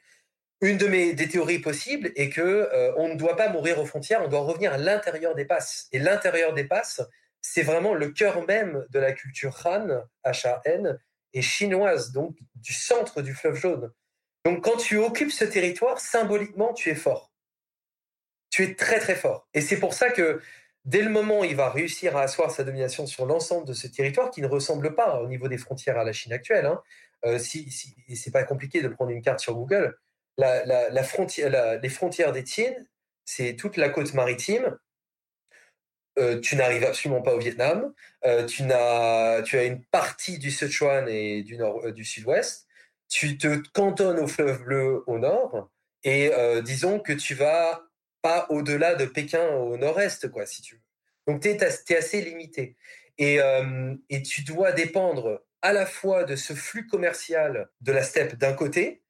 [0.61, 3.85] une de mes des théories possibles est que euh, on ne doit pas mourir aux
[3.85, 5.87] frontières, on doit revenir à l'intérieur des passes.
[5.91, 7.01] Et l'intérieur des passes,
[7.41, 10.99] c'est vraiment le cœur même de la culture Han, H-A-N,
[11.33, 13.91] et chinoise, donc du centre du fleuve jaune.
[14.45, 17.31] Donc quand tu occupes ce territoire, symboliquement, tu es fort.
[18.49, 19.47] Tu es très très fort.
[19.53, 20.41] Et c'est pour ça que
[20.87, 23.87] dès le moment où il va réussir à asseoir sa domination sur l'ensemble de ce
[23.87, 26.81] territoire, qui ne ressemble pas au niveau des frontières à la Chine actuelle, hein,
[27.25, 27.69] euh, si,
[28.15, 29.97] c'est pas compliqué de prendre une carte sur Google,
[30.37, 32.45] les frontières des
[33.25, 34.77] c'est toute la côte maritime.
[36.17, 37.93] Euh, tu n'arrives absolument pas au Vietnam.
[38.25, 42.65] Euh, tu, as, une partie du Sichuan et du, nord, du sud-ouest.
[43.09, 45.69] Tu te cantonnes au fleuve bleu au nord.
[46.03, 46.31] Et
[46.63, 47.86] disons que tu vas
[48.49, 50.81] au-delà de Pékin au nord-est, quoi, si tu veux.
[51.27, 52.75] Donc, tu es, assez limité.
[53.19, 58.35] Euh, et, tu dois dépendre à la fois de ce flux commercial de la steppe
[58.35, 59.03] d'un côté,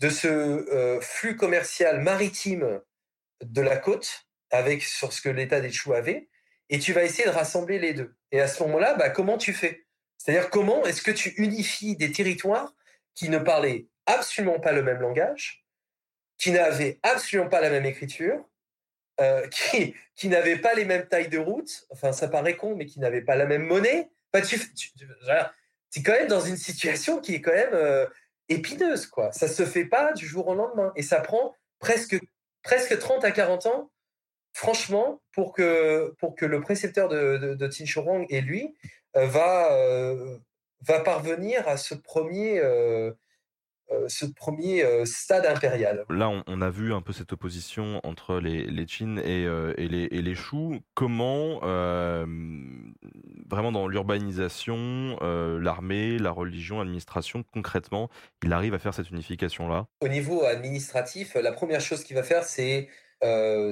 [0.00, 2.80] de ce flux commercial maritime
[3.42, 6.28] de la côte, avec sur ce que l'État des Chou avait,
[6.68, 8.14] et tu vas essayer de rassembler les deux.
[8.32, 9.86] Et à ce moment-là, bah, comment tu fais?
[10.18, 12.74] C'est-à-dire comment est-ce que tu unifies des territoires
[13.14, 15.65] qui ne parlaient absolument pas le même langage,
[16.38, 18.44] qui n'avaient absolument pas la même écriture,
[19.20, 22.86] euh, qui, qui n'avaient pas les mêmes tailles de route, enfin ça paraît con, mais
[22.86, 24.10] qui n'avaient pas la même monnaie.
[24.46, 28.06] Tu, es quand même dans une situation qui est quand même euh,
[28.50, 29.32] épineuse, quoi.
[29.32, 32.18] Ça se fait pas du jour au lendemain, et ça prend presque,
[32.62, 33.90] presque 30 à 40 ans,
[34.52, 38.74] franchement, pour que, pour que le précepteur de, de, de et lui
[39.16, 39.70] euh, va,
[40.82, 42.60] va parvenir à ce premier
[44.08, 46.04] ce premier euh, stade impérial.
[46.08, 49.88] Là, on, a vu un peu cette opposition entre les, les Qin et, euh, et,
[49.88, 50.80] les, et les Shu.
[50.94, 51.60] Comment,
[53.48, 58.10] vraiment dans l'urbanisation, l'armée, la religion, l'administration, concrètement,
[58.42, 59.86] il arrive à faire cette unification-là?
[60.00, 62.88] Au niveau administratif, la première chose qu'il va faire, c'est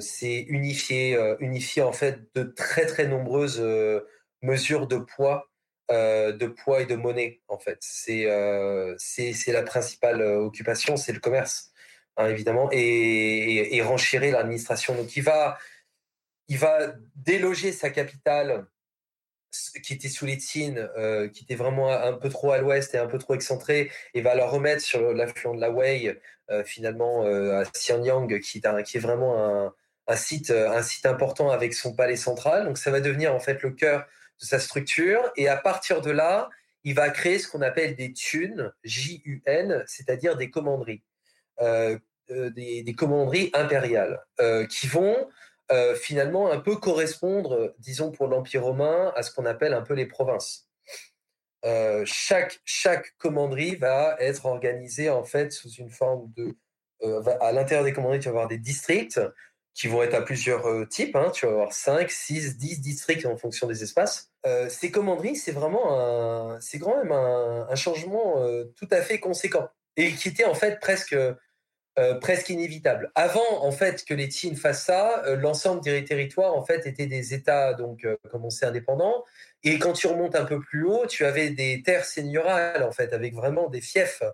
[0.00, 3.62] c'est unifier, unifier en fait de très très nombreuses
[4.42, 5.50] mesures de poids
[5.90, 7.77] euh, de poids et de monnaie, en fait.
[7.83, 8.97] C'est euh,
[9.49, 11.73] la principale euh, occupation, c'est le commerce,
[12.16, 14.94] hein, évidemment, et, et, renchérir l'administration.
[14.94, 15.59] Donc, il va,
[16.49, 18.66] il va déloger sa capitale,
[19.85, 20.88] qui était sous les Tsines,
[21.33, 24.35] qui était vraiment un peu trop à l'ouest et un peu trop excentré, et va
[24.35, 26.18] la remettre sur l'affluent de la Wei,
[26.64, 29.75] finalement, à Xianyang, qui, qui est vraiment un,
[30.09, 32.64] un, site, un site important avec son palais central.
[32.64, 34.07] Donc, ça va devenir, en fait, le cœur
[34.40, 35.33] de sa structure.
[35.37, 36.51] Et à partir de là,
[36.85, 41.03] il va créer ce qu'on appelle des thunes, J-U-N, c'est-à-dire des commanderies,
[41.61, 41.99] euh,
[42.31, 45.29] euh, des, commanderies impériales, euh, qui vont
[45.97, 50.07] finalement un peu correspondre, disons pour l'Empire romain, à ce qu'on appelle un peu les
[50.07, 50.68] provinces.
[52.05, 56.55] chaque, chaque commanderie va être organisée en fait sous une forme de...
[57.40, 59.18] à l'intérieur des commanderies, tu vas avoir des districts
[59.75, 61.17] qui vont être à plusieurs euh, types.
[61.17, 61.31] Hein.
[61.35, 64.31] Tu vas avoir 5, 6, 10 districts en fonction des espaces.
[64.47, 69.19] Euh, ces commanderies, c'est vraiment un, c'est quand même un, changement euh, tout à fait
[69.19, 71.17] conséquent et qui était en fait presque,
[72.21, 73.13] presque inévitable.
[73.15, 77.33] Avant, en fait, que les Tines fassent ça, l'ensemble des territoires, en fait, étaient des
[77.33, 79.23] États, donc, comme on sait, indépendants.
[79.63, 83.13] Et quand tu remontes un peu plus haut, tu avais des terres seigneuriales, en fait,
[83.13, 84.25] avec vraiment des fiefs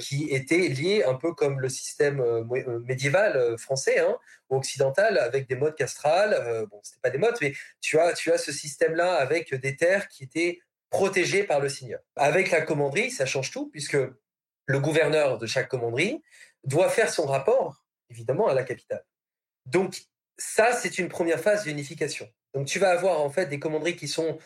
[0.00, 4.16] qui était lié un peu comme le système euh, euh, médiéval français hein,
[4.50, 6.66] ou occidental avec des modes castrales.
[6.70, 10.08] bon, c'était pas des modes, mais tu as, tu as ce système-là avec des terres
[10.08, 10.60] qui étaient
[10.90, 12.00] protégées par le seigneur.
[12.16, 13.98] Avec la commanderie, ça change tout puisque
[14.66, 16.22] le gouverneur de chaque commanderie
[16.64, 19.04] doit faire son rapport, évidemment, à la capitale.
[19.66, 20.02] Donc,
[20.36, 22.28] ça, c'est une première phase d'unification.
[22.54, 24.38] Donc, tu vas avoir en fait des commanderies qui sont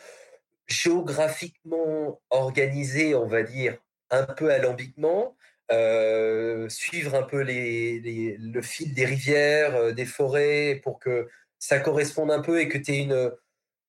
[0.67, 3.77] géographiquement organisées, on va dire,
[4.13, 5.35] un peu alambiquement,
[5.71, 11.79] euh, suivre un peu les, le fil des rivières, euh, des forêts, pour que ça
[11.79, 13.31] corresponde un peu et que tu aies une,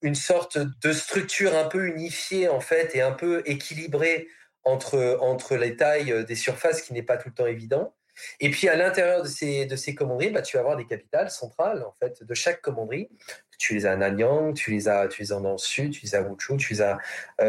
[0.02, 4.28] une sorte de structure un peu unifiée en fait et un peu équilibrée
[4.62, 7.94] entre, entre les tailles euh, des surfaces qui n'est pas tout le temps évident.
[8.38, 11.30] Et puis à l'intérieur de ces, de ces commanderies, bah, tu vas avoir des capitales
[11.30, 13.10] centrales en fait de chaque commanderie.
[13.58, 16.14] Tu les as à Nanyang, tu les as, tu les as le sud, tu les
[16.14, 16.98] as à Wuchu, tu les as,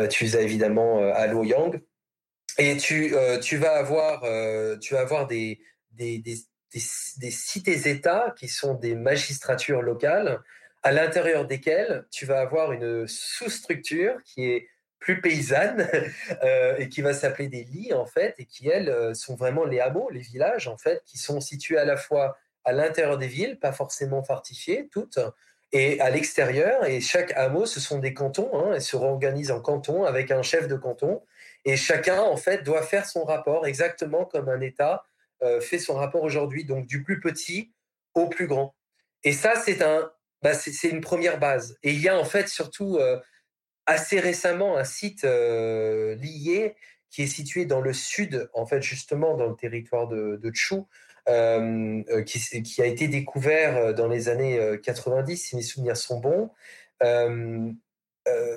[0.07, 1.79] tu les as évidemment à Luoyang.
[2.57, 4.77] Et tu, euh, tu vas avoir, euh,
[5.21, 5.59] des,
[7.31, 10.41] cités-États qui sont des magistratures locales,
[10.83, 15.89] à l'intérieur desquelles tu vas avoir une sous-structure qui est plus paysanne
[16.43, 19.79] euh, et qui va s'appeler des lits en fait et qui elles sont vraiment les
[19.79, 23.59] hameaux, les villages en fait, qui sont situés à la fois à l'intérieur des villes,
[23.59, 25.19] pas forcément fortifiées toutes,
[25.71, 26.85] et à l'extérieur.
[26.85, 30.41] Et chaque hameau, ce sont des cantons, hein, et se réorganisent en cantons avec un
[30.41, 31.21] chef de canton
[31.65, 35.03] et chacun, en fait, doit faire son rapport exactement comme un État
[35.43, 37.73] euh, fait son rapport aujourd'hui, donc du plus petit
[38.13, 38.73] au plus grand.
[39.23, 41.77] Et ça, c'est un, bah, une première base.
[41.83, 43.19] Et il y a en fait surtout euh,
[43.85, 46.75] assez récemment un site euh, lié
[47.09, 50.75] qui est situé dans le sud, en fait, justement dans le territoire de, de Chu,
[52.25, 56.51] qui, qui, a été découvert dans les années 90, si mes souvenirs sont bons,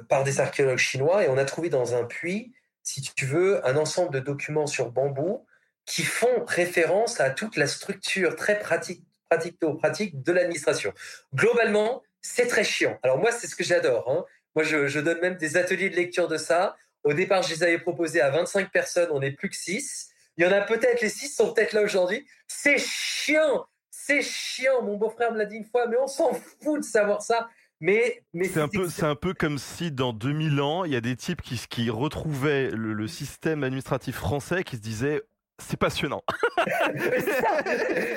[0.08, 1.24] par des archéologues chinois.
[1.24, 2.52] Et on a trouvé dans un puits
[2.88, 5.44] si tu veux, un ensemble de documents sur bambou
[5.84, 10.94] qui font référence à toute la structure très pratique, pratico-pratique de l'administration.
[11.34, 12.98] Globalement, c'est très chiant.
[13.02, 14.10] Alors moi, c'est ce que j'adore.
[14.10, 14.24] Hein.
[14.54, 16.76] Moi, je, donne même des ateliers de lecture de ça.
[17.04, 20.08] Au départ, je les avais proposés à 25 personnes, on n'est plus que 6.
[20.38, 22.26] Il y en a peut-être, les 6 sont peut-être là aujourd'hui.
[22.46, 24.80] C'est chiant, c'est chiant.
[24.80, 27.50] Mon beau-frère me l'a dit une fois, mais on s'en fout de savoir ça.
[27.80, 30.96] Mais, mais c'est un peu, c'est un peu comme si dans 2000 ans, il y
[30.96, 35.22] a des types qui, qui retrouvaient le, système administratif français, qui se disaient
[35.60, 36.22] c'est passionnant.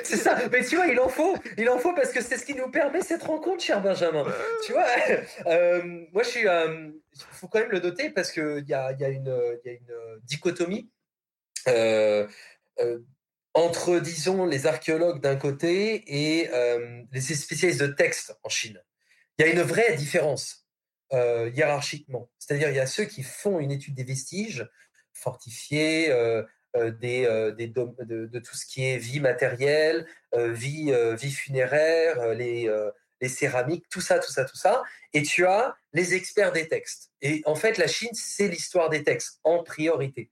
[0.04, 0.36] c'est ça.
[0.50, 2.70] Mais tu vois, il en faut, il en faut parce que c'est ce qui nous
[2.70, 4.24] permet cette rencontre, cher Benjamin.
[4.64, 4.86] tu vois,
[5.46, 5.82] euh,
[6.12, 9.04] moi je suis, il euh, faut quand même le noter parce qu'il y a, y,
[9.04, 10.90] a une, y a une dichotomie
[11.68, 12.26] euh,
[13.54, 16.48] entre, disons, les archéologues d'un côté et
[17.12, 18.80] les spécialistes de texte en Chine.
[19.38, 20.66] Il y a une vraie différence
[21.12, 22.30] hiérarchiquement.
[22.38, 24.66] C'est-à-dire, il y a ceux qui font une étude des vestiges
[25.12, 26.10] fortifiés,
[26.74, 32.70] euh, euh, de, tout ce qui est vie matérielle, euh, vie, vie funéraire, les,
[33.20, 34.82] les céramiques, tout ça, tout ça, tout ça.
[35.12, 37.12] Et tu as les experts des textes.
[37.20, 40.30] Et en fait, la Chine, c'est l'histoire des textes en priorité.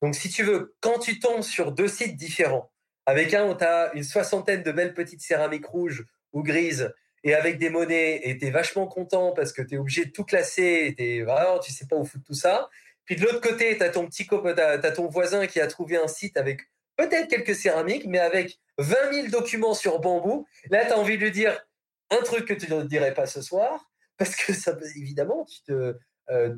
[0.00, 2.72] Donc, si tu veux, quand tu tombes sur deux sites différents,
[3.06, 6.92] avec un où tu as une soixantaine de belles petites céramiques rouges ou grises,
[7.24, 10.10] et avec des monnaies, et tu es vachement content parce que tu es obligé de
[10.10, 12.68] tout classer, et vraiment, tu sais pas où foutre tout ça.
[13.04, 16.08] Puis de l'autre côté, tu as ton petit as ton voisin qui a trouvé un
[16.08, 16.62] site avec
[16.96, 20.46] peut-être quelques céramiques, mais avec 20 000 documents sur bambou.
[20.70, 21.58] Là, tu as envie de lui dire
[22.10, 25.96] un truc que tu ne dirais pas ce soir, parce que ça, évidemment, tu, te,
[26.30, 26.56] euh,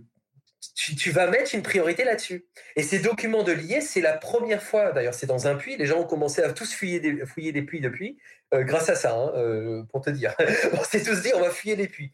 [0.74, 2.46] tu, vas mettre une priorité là-dessus.
[2.76, 5.86] Et ces documents de liés, c'est la première fois, d'ailleurs, c'est dans un puits, les
[5.86, 8.18] gens ont commencé à tous fouiller des, puits depuis,
[8.52, 10.34] euh, grâce à ça, hein, euh, pour te dire.
[10.72, 12.12] on s'est tous dit, on va fouiller les puits.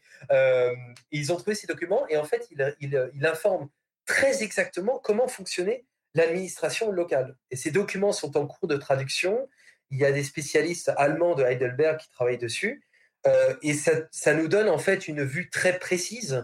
[1.11, 3.69] ils ont trouvé ces documents et en fait, ils il, il informent
[4.05, 7.35] très exactement comment fonctionnait l'administration locale.
[7.51, 9.47] Et ces documents sont en cours de traduction.
[9.89, 12.83] Il y a des spécialistes allemands de Heidelberg qui travaillent dessus.
[13.27, 16.43] Euh, et ça, nous donne en fait une vue très précise, euh,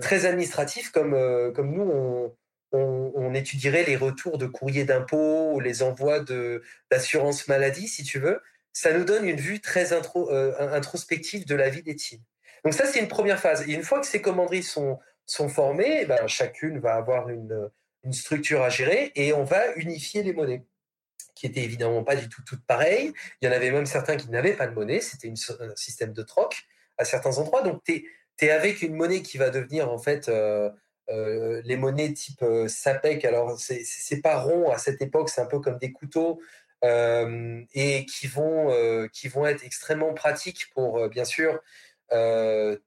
[0.00, 1.82] très administrative, comme, euh, comme nous,
[2.72, 6.20] on, on, étudierait les retours de courriers d'impôts les envois
[6.90, 8.40] d'assurance maladie, si tu veux.
[8.72, 12.22] Ça nous donne une vue très intro, introspective de la vie des teams.
[12.64, 13.68] Donc ça, c'est une première phase.
[13.68, 17.70] Et une fois que ces commanderies sont, sont formées, eh ben, chacune va avoir une,
[18.04, 20.64] une, structure à gérer et on va unifier les monnaies,
[21.34, 23.12] qui étaient évidemment pas du tout toutes pareilles.
[23.40, 26.22] Il y en avait même certains qui n'avaient pas de monnaie, c'était un système de
[26.22, 26.62] troc
[26.98, 27.62] à certains endroits.
[27.62, 28.04] Donc tu es,
[28.40, 30.70] avec une monnaie qui va devenir en fait euh,
[31.10, 33.24] euh, les monnaies type euh, SAPEC.
[33.24, 36.40] Alors c'est pas rond à cette époque, c'est un peu comme des couteaux.
[36.82, 41.60] et qui vont, qui vont être extrêmement pratiques pour, bien sûr,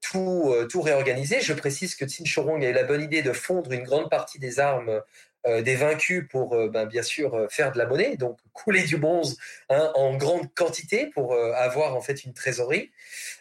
[0.02, 1.40] tout, tout réorganiser.
[1.40, 4.38] Je précise que Tin Chorong a eu la bonne idée de fondre une grande partie
[4.38, 5.00] des armes
[5.46, 9.36] des vaincus pour ben, bien sûr faire de la monnaie, donc couler du bronze
[9.68, 12.90] hein, en grande quantité pour avoir en fait une trésorerie,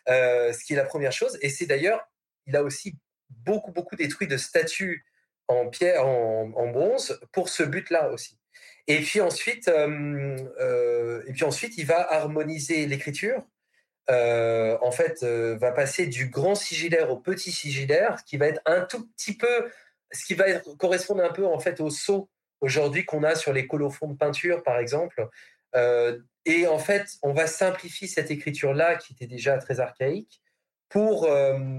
[0.08, 1.38] ce qui est la première chose.
[1.42, 2.08] Et c'est d'ailleurs,
[2.46, 2.96] il a aussi
[3.30, 5.06] beaucoup beaucoup détruit de statues
[5.48, 8.38] en pierre, en, bronze pour ce but-là aussi.
[8.88, 13.46] Et puis ensuite, et puis ensuite, il va harmoniser l'écriture
[14.10, 18.62] euh, en fait, euh, va passer du grand sigillaire au petit sigillaire, qui va être
[18.66, 19.72] un tout petit peu,
[20.12, 22.30] ce qui va correspondre un peu en fait au saut
[22.62, 25.28] aujourd'hui qu'on a sur les colophons de peinture, par exemple.
[25.76, 30.42] Euh, et en fait, on va simplifier cette écriture-là, qui était déjà très archaïque,
[30.90, 31.28] pour,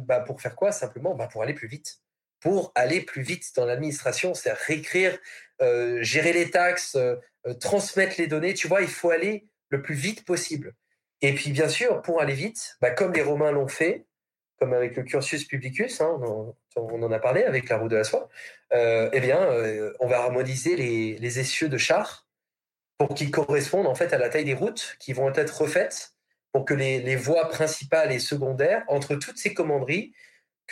[0.05, 0.73] bah, pour faire quoi?
[0.73, 2.01] Simplement bah, pour aller plus vite.
[2.41, 5.19] Pour aller plus vite dans l'administration, c'est réécrire,
[6.01, 6.99] gérer les taxes,
[7.61, 8.55] transmettre les données.
[8.55, 10.75] Tu vois, il faut aller le plus vite possible.
[11.23, 14.07] Et puis, bien sûr, pour aller vite, bah, comme les Romains l'ont fait,
[14.59, 16.19] comme avec le cursus publicus, hein,
[16.77, 18.29] on, en a parlé avec la roue de la soie,
[18.73, 22.27] euh, eh bien, euh, on va harmoniser les, essieux de chars
[22.99, 26.15] pour qu'ils correspondent en fait à la taille des routes qui vont être refaites
[26.53, 30.15] pour que les, voies principales et secondaires entre toutes ces commanderies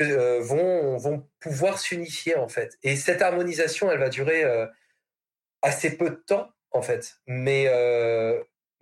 [0.01, 2.79] euh, vont, pouvoir s'unifier en fait.
[2.83, 4.45] Et cette harmonisation, elle va durer
[5.61, 7.67] assez peu de temps en fait, mais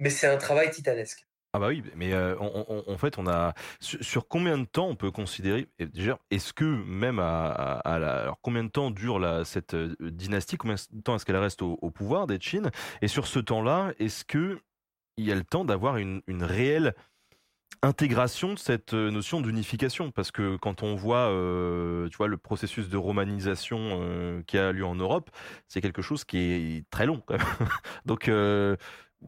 [0.08, 1.26] c'est un travail titanesque.
[1.54, 5.10] Ah bah oui, mais euh, en fait, on a sur, combien de temps on peut
[5.10, 7.42] considérer déjà est-ce que même à,
[7.84, 11.60] alors combien de temps dure la, cette euh, dynastie, combien de temps est-ce qu'elle reste
[11.60, 12.70] au, pouvoir des Qin
[13.02, 14.62] et sur ce temps-là, est-ce que
[15.18, 16.94] il y a le temps d'avoir une, une réelle
[17.82, 20.10] intégration de cette euh, notion d'unification?
[20.10, 21.26] Parce que quand on voit
[22.10, 25.30] tu vois le processus de romanisation qui a lieu en Europe
[25.68, 27.68] c'est quelque chose qui est très long quand même.
[28.06, 28.30] donc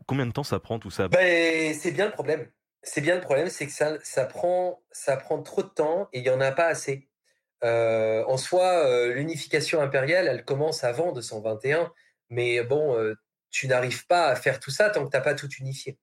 [0.06, 1.08] Combien de temps ça prend tout ça?
[1.08, 2.48] Ben, C'est bien le problème.
[2.82, 6.18] C'est bien le problème, c'est que ça, ça, prend, ça prend trop de temps et
[6.18, 7.08] il n'y en a pas assez.
[7.64, 11.90] Euh, en soi, euh, l'unification impériale, elle commence avant 221,
[12.28, 13.14] mais bon, euh,
[13.50, 15.98] tu n'arrives pas à faire tout ça tant que tu n'as pas tout unifié.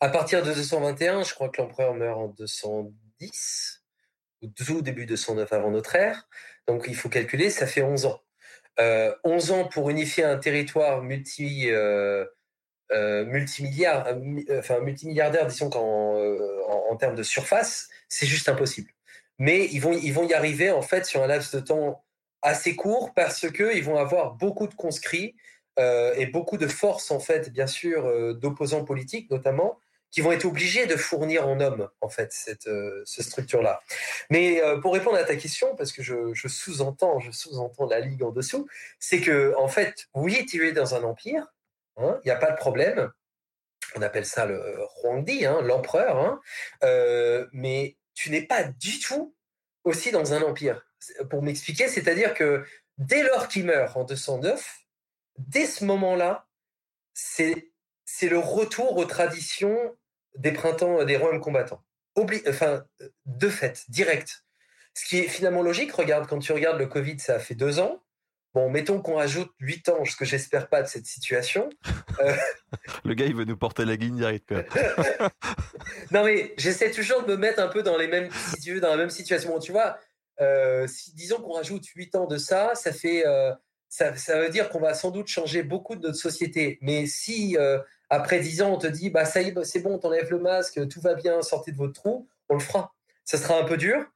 [0.00, 3.84] À partir de 221, je crois que l'empereur meurt en 210,
[4.42, 6.28] ou tout début 209 avant notre ère,
[6.66, 8.20] donc il faut calculer, ça fait 11 ans.
[9.24, 11.70] 11 ans pour unifier un territoire multi
[12.92, 16.16] euh, euh, euh, enfin multimilliardaires, disons qu'en
[16.90, 18.90] en, termes de surface, c'est juste impossible.
[19.38, 22.04] Mais ils vont, ils vont y arriver en fait sur un laps de temps
[22.42, 25.34] assez court parce que ils vont avoir beaucoup de conscrits
[25.78, 29.78] et beaucoup de forces, en fait, bien sûr, d'opposants politiques notamment,
[30.10, 32.66] qui vont être obligés de fournir en hommes, en fait, cette,
[33.04, 33.82] structure-là.
[34.30, 38.30] Mais pour répondre à ta question, parce que je, sous-entends, je sous-entends la ligue en
[38.30, 38.66] dessous,
[38.98, 41.46] c'est que, en fait, oui, tu es dans un empire,
[41.96, 43.10] hein, il n'y a pas de problème.
[43.94, 44.60] On appelle ça le
[45.02, 46.40] Huangdi, hein, l'empereur, hein,
[47.52, 49.34] mais tu n'es pas du tout
[49.84, 50.82] aussi dans un empire.
[51.30, 52.64] Pour m'expliquer, c'est-à-dire que
[52.98, 54.80] dès lors qu'il meurt en 209,
[55.38, 56.48] dès ce moment-là,
[57.14, 57.70] c'est
[58.06, 59.96] c'est le retour aux traditions
[60.36, 61.84] des printemps des royaumes combattants.
[62.16, 62.84] enfin,
[63.26, 64.44] de fait, direct.
[64.94, 67.80] Ce qui est finalement logique, regarde, quand tu regardes le Covid, ça a fait deux
[67.80, 68.02] ans.
[68.56, 71.68] Bon, mettons qu'on rajoute huit ans, ce que j'espère pas de cette situation.
[72.18, 72.34] Euh,
[73.04, 74.50] le gars, il veut nous porter la guigne direct.
[76.10, 78.96] non, mais j'essaie toujours de me mettre un peu dans, les mêmes, si dans la
[78.96, 79.58] même situation.
[79.58, 79.98] tu vois,
[80.40, 83.26] euh, si, disons qu'on rajoute huit ans de ça, ça fait.
[83.26, 83.52] Euh,
[83.90, 86.78] ça, veut dire qu'on va sans doute changer beaucoup de notre société.
[86.80, 87.58] Mais si
[88.08, 90.38] après dix ans, on te dit, bah ça y est, c'est bon, on t'enlève le
[90.38, 92.94] masque, tout va bien, sortez de votre trou, on le fera.
[93.26, 94.06] Ça sera un peu dur,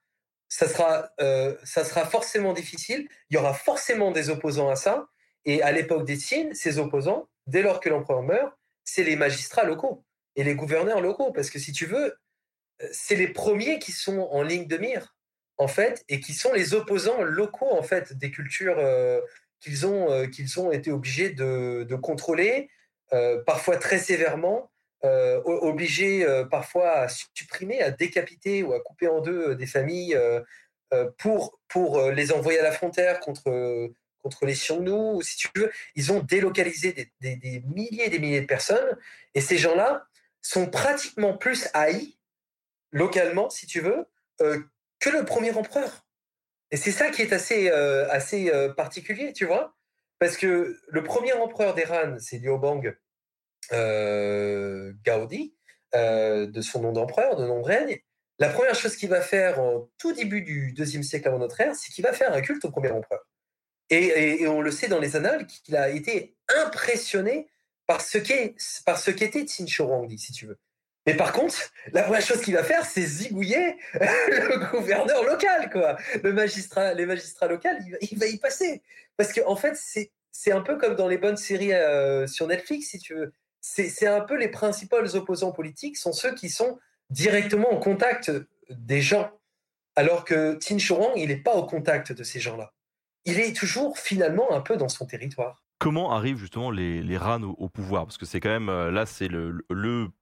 [0.51, 3.09] ça sera, euh, ça sera forcément difficile.
[3.31, 5.09] Il y aura forcément des opposants à ça.
[5.47, 8.53] Et à l'époque des Qin, ces opposants, dès lors que l'empereur meurt,
[8.85, 11.33] c'est les magistrats locaux et les gouverneurs locaux.
[11.33, 12.17] Parce que si tu veux,
[12.83, 15.17] euh, c'est les premiers qui sont en ligne de mire,
[15.57, 19.21] en fait, et qui sont les opposants locaux, en fait, des cultures euh,
[19.61, 22.71] qu'ils ont, ont été obligés de contrôler,
[23.45, 24.71] parfois très sévèrement,
[25.03, 29.67] euh, obligés euh, parfois à supprimer, à décapiter ou à couper en deux euh, des
[29.67, 30.19] familles
[31.19, 36.11] pour, pour les envoyer à la frontière contre, contre les Xiongnu, si tu veux, ils
[36.11, 38.99] ont délocalisé des, des, milliers et des milliers de personnes,
[39.35, 40.05] et ces gens-là
[40.43, 42.19] sont pratiquement plus haïs
[42.91, 44.05] localement, si tu veux,
[44.41, 46.05] que le premier empereur.
[46.73, 49.77] Et c'est ça qui est assez, assez particulier, tu vois,
[50.19, 52.97] parce que le premier empereur d'Iran, c'est Liu Bang,
[53.73, 55.55] euh, Gaudi,
[55.95, 57.99] euh, de son nom d'empereur, de nom de règne,
[58.39, 61.75] la première chose qu'il va faire au tout début du deuxième siècle avant notre ère,
[61.75, 63.21] c'est qu'il va faire un culte au premier empereur.
[63.91, 67.49] Et, on le sait dans les annales qu'il a été impressionné
[67.87, 70.59] par ce qu'était Qin Shi si tu veux.
[71.07, 71.57] Mais par contre,
[71.93, 75.97] la première chose qu'il va faire, c'est zigouiller le gouverneur local, quoi.
[76.23, 77.69] Le magistrat, les magistrats locaux,
[78.01, 78.83] il, va y passer.
[79.17, 82.91] Parce qu'en en fait, c'est un peu comme dans les bonnes séries euh, sur Netflix,
[82.91, 86.79] si tu veux c'est un peu les principaux opposants politiques sont ceux qui sont
[87.11, 88.33] directement en contact
[88.71, 89.31] des gens,
[89.97, 92.73] alors que Tin Shuang, il n'est pas au contact de ces gens-là.
[93.27, 95.63] Il est toujours finalement un peu dans son territoire.
[95.81, 98.05] Comment arrivent justement les, les RAN au, pouvoir?
[98.05, 99.65] Parce que c'est quand même, euh, là, c'est le,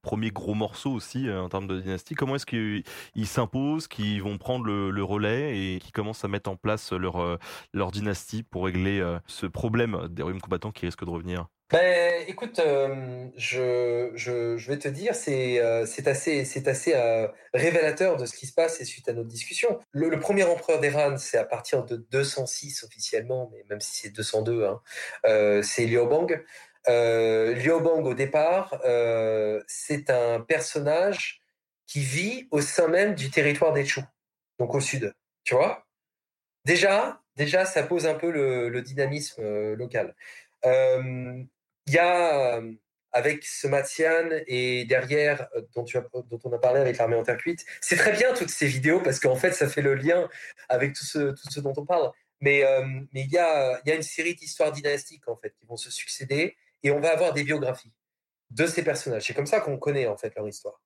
[0.03, 2.15] premier gros morceau aussi euh, en termes de dynastie.
[2.15, 6.55] Comment est-ce qu'ils s'imposent, qu'ils vont prendre le, relais et qu'ils commencent à mettre en
[6.55, 7.39] place leur, euh,
[7.73, 11.49] leur dynastie pour régler ce problème des royaumes combattants qui risque de revenir?
[11.71, 16.95] Ben, écoute, euh, je, je, je, vais te dire, c'est euh, c'est assez, c'est assez
[16.95, 19.79] euh, révélateur de ce qui se passe et suite à notre discussion.
[19.93, 24.65] Le, premier empereur d'Iran, c'est à partir de 206 officiellement, mais même si c'est 202,
[24.65, 24.81] hein,
[25.63, 26.43] c'est Liu Bang.
[26.87, 28.81] Liu Bang, au départ,
[29.67, 31.43] c'est un personnage
[31.87, 34.01] qui vit au sein même du territoire des Chu,
[34.59, 35.15] donc au sud.
[35.45, 35.87] Tu vois?
[36.65, 40.15] Déjà, déjà, ça pose un peu le, dynamisme local.
[40.65, 41.43] Euh,
[41.89, 42.73] il y a euh,
[43.13, 45.85] avec ce Matian et derrière euh, dont,
[46.45, 47.65] on a parlé avec l'armée en terre cuite.
[47.81, 50.29] C'est très bien toutes ces vidéos parce qu'en fait ça fait le lien
[50.69, 52.11] avec tout ce, dont on parle.
[52.41, 56.57] Mais, euh, il, y a, une série d'histoires dynastiques en fait qui vont se succéder
[56.83, 57.93] et on va avoir des biographies
[58.51, 59.27] de ces personnages.
[59.27, 60.81] C'est comme ça qu'on connaît en fait leur histoire.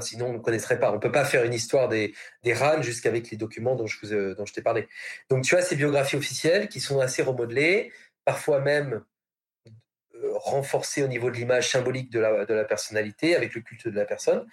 [0.00, 0.90] sinon, on ne connaîtrait pas.
[0.90, 4.52] On ne peut pas faire une histoire des, des RAN jusqu'avec les documents dont je
[4.52, 4.88] t'ai parlé.
[5.28, 7.92] Donc, tu as ces biographies officielles qui sont assez remodelées,
[8.24, 9.04] parfois même
[10.34, 13.96] renforcé au niveau de l'image symbolique de la, de la personnalité, avec le culte de
[13.96, 14.46] la personne.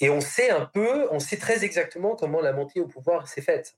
[0.00, 3.42] Et on sait un peu, on sait très exactement comment la montée au pouvoir s'est
[3.42, 3.76] faite.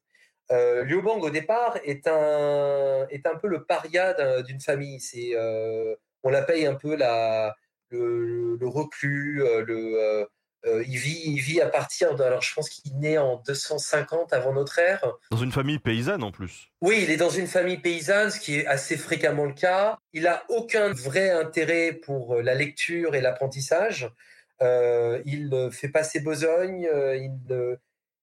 [0.53, 5.01] Euh, Liu Bang, au départ, est un, est un peu le paria d'une famille.
[5.01, 7.55] C'est, euh, on la paye un peu la,
[7.91, 10.29] le, le reclus, euh, le,
[10.67, 12.23] euh, il, vit, il vit à partir de.
[12.23, 15.05] Alors, je pense qu'il naît en 250 avant notre ère.
[15.31, 16.71] Dans une famille paysanne en plus.
[16.81, 19.99] Oui, il est dans une famille paysanne, ce qui est assez fréquemment le cas.
[20.13, 24.11] Il a aucun vrai intérêt pour euh, la lecture et l'apprentissage.
[24.63, 26.89] Euh, il fait pas ses besognes.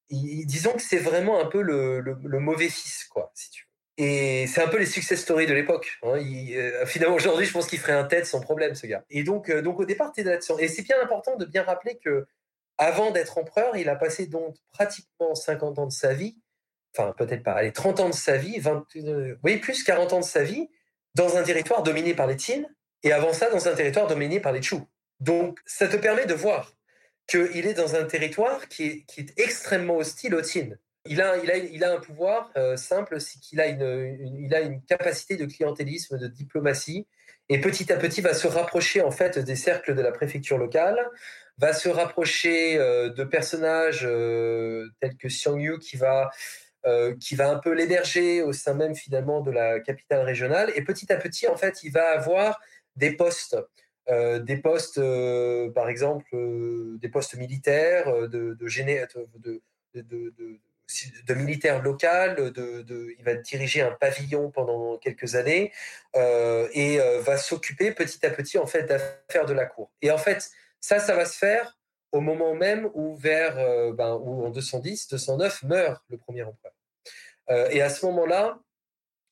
[0.09, 3.70] Il, disons que c'est vraiment un peu le, le, mauvais fils, quoi, si tu veux.
[3.97, 5.99] Et c'est un peu les success stories de l'époque.
[6.03, 6.17] Hein.
[6.85, 9.03] finalement, aujourd'hui, je pense qu'il ferait un tête sans problème, ce gars.
[9.09, 10.53] Et donc, donc au départ, tu es là-dessus.
[10.59, 12.25] Et c'est bien important de bien rappeler que
[12.81, 16.37] avant d'être empereur, il a passé donc pratiquement 50 ans de sa vie,
[16.95, 20.19] enfin peut-être pas, allez, 30 ans de sa vie, 20, euh, oui, plus 40 ans
[20.19, 20.67] de sa vie,
[21.13, 22.63] dans un territoire dominé par les Tin,
[23.03, 24.77] et avant ça, dans un territoire dominé par les Chu.
[25.19, 26.73] Donc, ça te permet de voir
[27.27, 30.69] qu'il est dans un territoire qui est, extrêmement hostile aux Tin.
[31.05, 34.53] Il a, il a, il a un pouvoir euh, simple, c'est qu'il a une, il
[34.53, 37.07] a une capacité de clientélisme, de diplomatie,
[37.49, 40.99] et petit à petit va se rapprocher en fait des cercles de la préfecture locale,
[41.57, 46.29] va se rapprocher euh, de personnages euh, tels que Xiang Yu qui va
[47.19, 51.13] qui va un peu l'héberger au sein même finalement de la capitale régionale, et petit
[51.13, 52.59] à petit en fait il va avoir
[52.95, 53.55] des postes.
[54.09, 54.99] des postes,
[55.75, 56.35] par exemple,
[56.99, 59.61] des postes militaires, de, de,
[59.93, 60.59] de, de
[61.25, 65.71] de militaire local, de, il va diriger un pavillon pendant quelques années
[66.15, 69.91] euh, et euh, va s'occuper petit à petit en fait d'affaires de la cour.
[70.01, 71.77] Et en fait, ça, ça va se faire
[72.11, 76.73] au moment même où vers euh, ben, en 210, 209 meurt le premier empereur.
[77.71, 78.59] et à ce moment-là,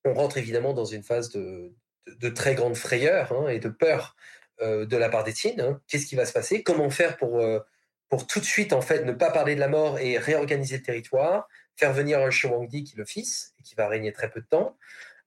[0.05, 1.73] on rentre évidemment dans une phase de,
[2.07, 4.15] de, très grande frayeur hein, et de peur
[4.61, 5.61] de la part des Tines.
[5.61, 5.81] Hein.
[5.87, 6.63] Qu'est-ce qui va se passer?
[6.63, 7.41] Comment faire pour
[8.09, 10.83] pour tout de suite en fait ne pas parler de la mort et réorganiser le
[10.83, 14.41] territoire, faire venir un Shawangdi qui est le fils et qui va régner très peu
[14.41, 14.77] de temps.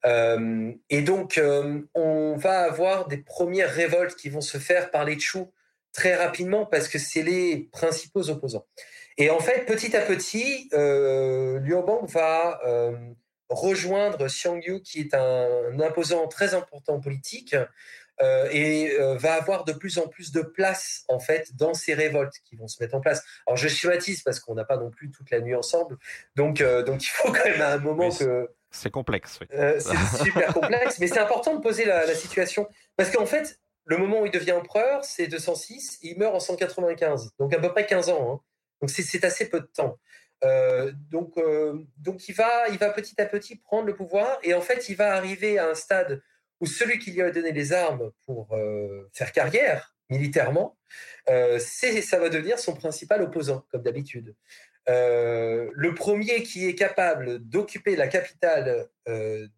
[0.05, 5.05] Euh, et donc euh, on va avoir des premières révoltes qui vont se faire par
[5.05, 5.45] les Chu
[5.93, 8.67] très rapidement parce que c'est les principaux opposants.
[9.19, 12.97] Et en fait, petit à petit, euh, Liu Bang va euh,
[13.51, 17.55] rejoindre Xiang Yu, qui est un, un imposant très important politique,
[18.23, 21.93] euh, et euh, va avoir de plus en plus de place en fait dans ces
[21.93, 23.23] révoltes qui vont se mettre en place.
[23.47, 25.99] Alors je schématise parce qu'on n'a pas non plus toute la nuit ensemble,
[26.37, 29.41] donc euh, donc il faut quand même à un moment que c'est complexe.
[29.41, 29.49] Oui.
[29.51, 33.97] c'est super complexe, mais c'est important de poser la, la situation parce qu'en fait le
[33.97, 37.87] moment où il devient empereur c'est 206, il meurt en 195, donc à peu près
[37.87, 38.35] 15 ans.
[38.35, 38.41] Hein.
[38.81, 39.99] Donc c'est assez peu de temps.
[41.11, 41.35] Donc,
[41.99, 44.97] donc il va, il va petit à petit prendre le pouvoir et en fait il
[44.97, 46.21] va arriver à un stade
[46.63, 50.79] où celui qui lui a donné les armes pour euh, faire carrière militairement,
[51.29, 54.37] euh, ça va devenir son principal opposant, comme d'habitude.
[54.89, 58.89] Euh, le premier qui est capable d'occuper la capitale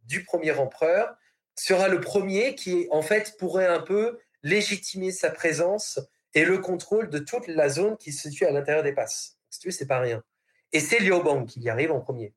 [0.04, 1.14] du premier empereur
[1.56, 6.00] sera le premier qui, en fait, pourrait un peu légitimer sa présence
[6.32, 9.38] et le contrôle de toute la zone qui se situe à l'intérieur des passes.
[9.50, 10.22] C'est pas rien.
[10.72, 11.14] Et c'est Liu
[11.46, 12.32] qui y arrive en premier.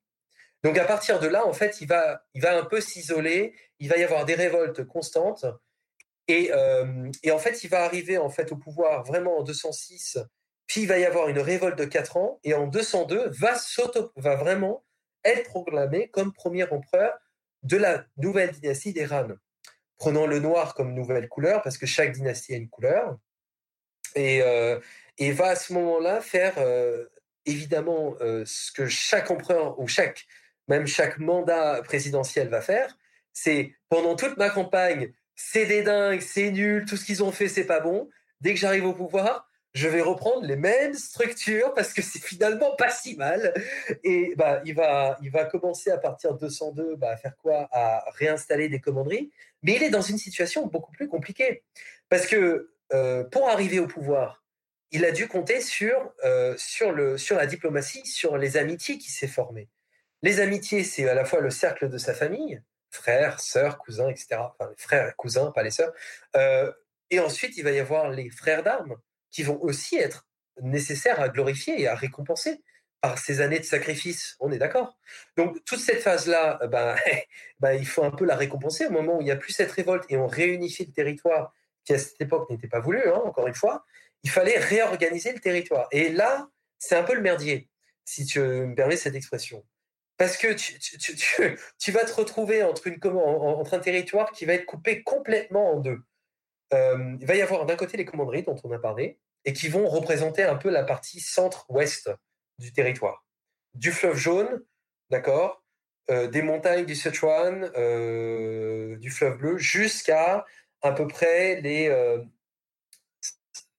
[0.63, 3.53] Donc à partir de là, en fait, il va, il va un peu s'isoler.
[3.79, 5.45] Il va y avoir des révoltes constantes.
[6.27, 10.17] Et, euh, et, en fait, il va arriver en fait au pouvoir vraiment en 206.
[10.65, 12.39] Puis il va y avoir une révolte de 4 ans.
[12.43, 13.55] Et en 202, va,
[14.17, 14.83] va vraiment
[15.23, 17.13] être proclamé comme premier empereur
[17.63, 19.29] de la nouvelle dynastie des Han.
[19.97, 23.17] Prenant le noir comme nouvelle couleur, parce que chaque dynastie a une couleur.
[24.15, 24.79] Et, euh,
[25.17, 27.05] et va à ce moment-là faire euh,
[27.45, 30.25] évidemment ce que chaque empereur ou chaque
[30.67, 32.97] même chaque mandat présidentiel va faire,
[33.33, 37.47] c'est pendant toute ma campagne, c'est des dingues, c'est nul, tout ce qu'ils ont fait,
[37.47, 38.09] c'est pas bon.
[38.41, 42.75] Dès que j'arrive au pouvoir, je vais reprendre les mêmes structures parce que c'est finalement
[42.75, 43.53] pas si mal.
[44.03, 47.69] Et bah, il va, il va commencer à partir de 202 bah, à faire quoi?
[47.71, 49.31] À réinstaller des commanderies.
[49.61, 51.63] Mais il est dans une situation beaucoup plus compliquée
[52.09, 54.43] parce que euh, pour arriver au pouvoir,
[54.91, 59.11] il a dû compter sur, euh, sur, le, sur la diplomatie, sur les amitiés qui
[59.11, 59.67] s'est formées.
[60.23, 64.37] Les amitiés, c'est à la fois le cercle de sa famille, frères, sœurs, cousins, etc.
[64.39, 65.93] Enfin, frères cousins, pas les sœurs.
[66.35, 66.71] Euh,
[67.09, 68.95] et ensuite, il va y avoir les frères d'armes
[69.31, 70.27] qui vont aussi être
[70.61, 72.61] nécessaires à glorifier et à récompenser
[73.01, 74.35] par ces années de sacrifice.
[74.39, 74.97] On est d'accord?
[75.37, 76.95] Donc, toute cette phase-là, euh, ben,
[77.59, 79.71] ben, il faut un peu la récompenser au moment où il n'y a plus cette
[79.71, 81.53] révolte et on réunifie le territoire
[81.85, 83.85] qui, à cette époque, n'était pas voulu, hein, encore une fois.
[84.23, 85.87] Il fallait réorganiser le territoire.
[85.91, 86.49] Et là,
[86.79, 87.69] c'est un peu le merdier,
[88.03, 89.63] si tu me permets cette expression.
[90.17, 90.47] Parce que
[91.77, 92.87] tu, vas te retrouver entre,
[93.73, 95.99] un territoire qui va être coupé complètement en deux.
[96.73, 99.69] Euh, il va y avoir d'un côté les commanderies dont on a parlé, et qui
[99.69, 102.09] vont représenter un peu la partie centre-ouest
[102.57, 103.25] du territoire.
[103.73, 104.63] Du fleuve jaune,
[105.09, 105.63] d'accord,
[106.09, 110.45] euh, des montagnes du Sichuan, euh, du fleuve bleu, jusqu'à
[110.81, 111.89] à peu près les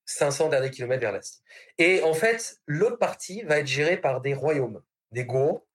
[0.07, 1.43] 500 derniers kilomètres vers l'est.
[1.79, 4.83] Et en fait, l'autre partie va être gérée par des royaumes,
[5.13, 5.68] des Go,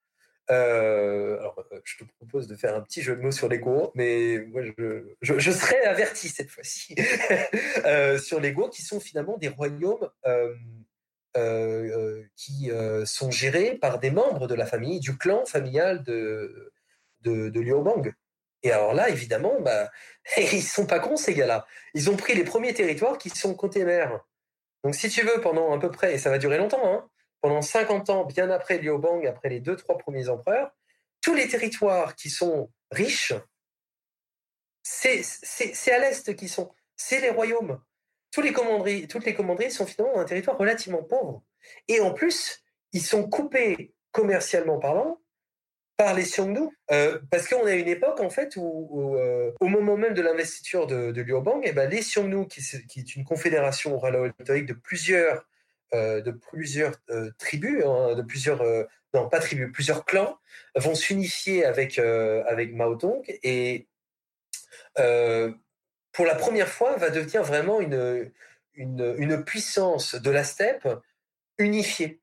[0.51, 3.59] euh, alors, euh, je te propose de faire un petit jeu de mots sur les
[3.59, 4.61] Go, mais moi,
[5.21, 6.95] je, serai averti cette fois-ci
[7.85, 10.09] euh, sur les Go, qui sont finalement des royaumes
[12.35, 12.69] qui
[13.05, 16.71] sont gérés par des membres de la famille, du clan familial de,
[17.21, 18.13] de, de.
[18.65, 19.89] Et alors là, évidemment, bah,
[20.37, 21.65] ils sont pas cons ces gars-là.
[21.93, 24.19] Ils ont pris les premiers territoires qui sont côté mer.
[24.83, 27.09] Donc, si tu veux, pendant à peu près, et ça va durer longtemps, hein,
[27.43, 30.71] pendant 50 ans, bien après Liu Bang, après les deux, trois premiers empereurs,
[31.21, 33.33] tous les territoires qui sont riches
[34.83, 36.73] c'est à l'est qu'ils sont.
[36.95, 37.81] C'est les royaumes.
[38.31, 41.43] Tous les commanderies, toutes les commanderies sont finalement un territoire relativement pauvre.
[41.87, 45.19] Et en plus, ils sont coupés commercialement parlant
[45.97, 46.69] par les Xiongnu.
[46.91, 50.87] Euh, parce qu'on a une époque, en fait, où, euh, au moment même de l'investiture
[50.87, 54.33] de, de Liu Bang, et eh ben, les Xiongnu, qui, qui, est une confédération orale
[54.39, 55.45] de plusieurs,
[55.93, 56.93] de plusieurs
[57.37, 58.63] tribus, hein, de plusieurs,
[59.13, 60.37] non pas tribus, plusieurs clans,
[60.75, 63.87] vont s'unifier avec, avec Mao Tong et
[64.95, 68.31] pour la première fois va devenir vraiment une,
[68.73, 70.87] une, une puissance de la steppe
[71.57, 72.21] unifiée.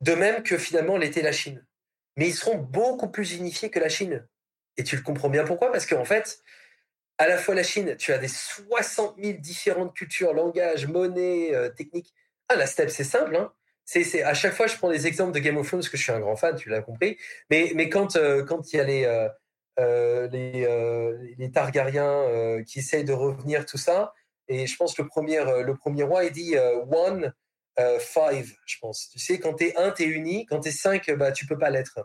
[0.00, 1.66] De même que finalement l'était la Chine
[2.18, 4.26] mais ils seront beaucoup plus unifiés que la Chine.
[4.76, 5.70] Et tu le comprends bien pourquoi?
[5.70, 6.42] Parce qu'en fait,
[7.16, 11.68] à la fois la Chine, tu as des 60 000 différentes cultures, langages, monnaies, euh,
[11.68, 12.12] techniques.
[12.48, 13.36] Ah, la steppe, c'est simple.
[13.36, 13.52] Hein
[13.84, 16.02] c'est, à chaque fois, je prends des exemples de Game of Thrones parce que je
[16.02, 17.16] suis un grand fan, tu l'as compris.
[17.50, 19.28] Mais, mais quand, euh, il y a les,
[19.78, 24.12] euh, les, les, Targaryens qui essayent de revenir, tout ça,
[24.48, 26.56] et je pense que le premier, le premier roi, il dit
[26.90, 27.32] One,
[27.78, 29.08] euh, five, je pense.
[29.10, 30.46] Tu sais, quand tu es un, tu es uni.
[30.46, 32.00] Quand tu es cinq, bah, tu peux pas l'être.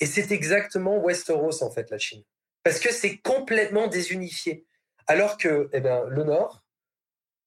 [0.00, 2.22] Et c'est exactement Westeros, en fait, la Chine.
[2.64, 4.66] Parce que c'est complètement désunifié.
[5.06, 6.63] Alors que eh ben, le Nord,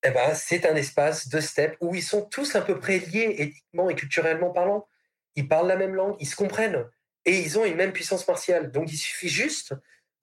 [0.07, 3.35] eh ben, c'est un espace de steppe où ils sont tous à peu près liés
[3.37, 4.87] éthiquement et culturellement parlant.
[5.35, 6.85] Ils parlent la même langue, ils se comprennent.
[7.25, 8.71] Et ils ont une même puissance martiale.
[8.71, 9.73] Donc il suffit juste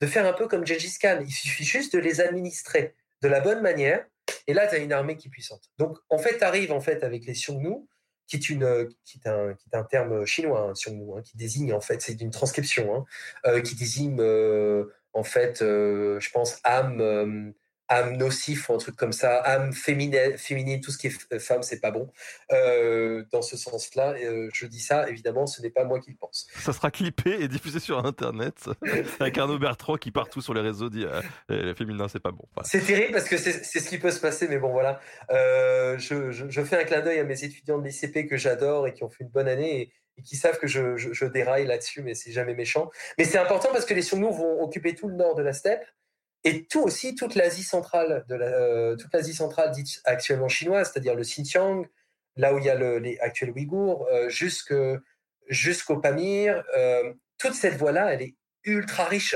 [0.01, 1.19] de faire un peu comme Gengis Khan.
[1.21, 4.05] Il suffit juste de les administrer de la bonne manière
[4.47, 5.69] et là, tu as une armée qui est puissante.
[5.77, 7.87] Donc, en fait, tu arrives en fait, avec les Xiongnu,
[8.27, 11.81] qui est, qui un, qui est un terme chinois, hein, Xiongnu, hein, qui désigne, en
[11.81, 13.05] fait, c'est une transcription, hein,
[13.45, 17.53] euh, qui désigne, euh, en fait, euh, je pense, âme
[17.87, 21.63] âme nocif ou un truc comme ça, âme féminine, féminine tout ce qui est femme,
[21.63, 22.11] c'est pas bon.
[22.51, 26.17] Euh, dans ce sens-là, euh, je dis ça, évidemment, ce n'est pas moi qui le
[26.17, 26.47] pense.
[26.55, 28.69] Ça sera clippé et diffusé sur Internet
[29.19, 31.05] avec Arnaud Bertrand qui partout sur les réseaux dit
[31.51, 32.45] euh, féminin, c'est pas bon.
[32.63, 34.99] C'est terrible parce que c'est ce qui peut se passer, mais bon, voilà.
[35.31, 38.87] Euh, je, je, je, fais un clin d'œil à mes étudiants de l'ICP que j'adore
[38.87, 39.81] et qui ont fait une bonne année.
[39.81, 42.89] Et, et qui savent que je, je, déraille là-dessus, mais c'est jamais méchant.
[43.17, 45.83] Mais c'est important parce que les Xiongnu vont occuper tout le nord de la steppe,
[46.45, 51.15] et tout aussi toute l'Asie centrale, de euh, toute l'Asie centrale dite actuellement chinoise, c'est-à-dire
[51.15, 51.87] le Xinjiang,
[52.37, 54.29] là où il y a le, les actuels Ouïghours, euh,
[55.49, 59.35] jusqu'au Pamir, euh, toute cette voie-là, elle est ultra riche.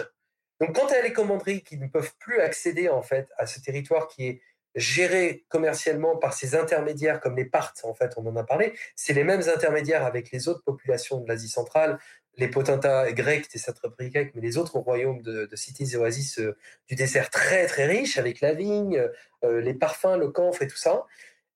[0.62, 4.08] Donc quand a les commanderies qui ne peuvent plus accéder en fait à ce territoire
[4.08, 4.42] qui est
[4.76, 9.14] géré commercialement par ces intermédiaires comme les Parthes, en fait, on en a parlé, c'est
[9.14, 11.98] les mêmes intermédiaires avec les autres populations de l'Asie centrale,
[12.38, 16.58] les potentats grecs, c'était grec, mais les autres royaumes de, cités et oasis euh,
[16.88, 19.04] du désert très très riches, avec la vigne,
[19.44, 21.06] euh, les parfums, le camphre et tout ça,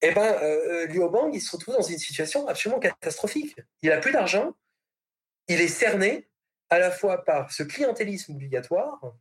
[0.02, 3.56] eh ben, euh, Liu Bang, il se retrouve dans une situation absolument catastrophique.
[3.82, 4.54] Il a plus d'argent,
[5.48, 6.28] il est cerné
[6.70, 9.14] à la fois par ce clientélisme obligatoire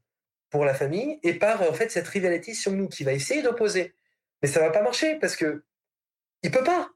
[0.50, 3.94] pour la famille et par en fait cette rivalité sur nous qui va essayer d'opposer.
[4.42, 5.64] Mais ça va pas marcher parce que
[6.42, 6.90] il peut pas.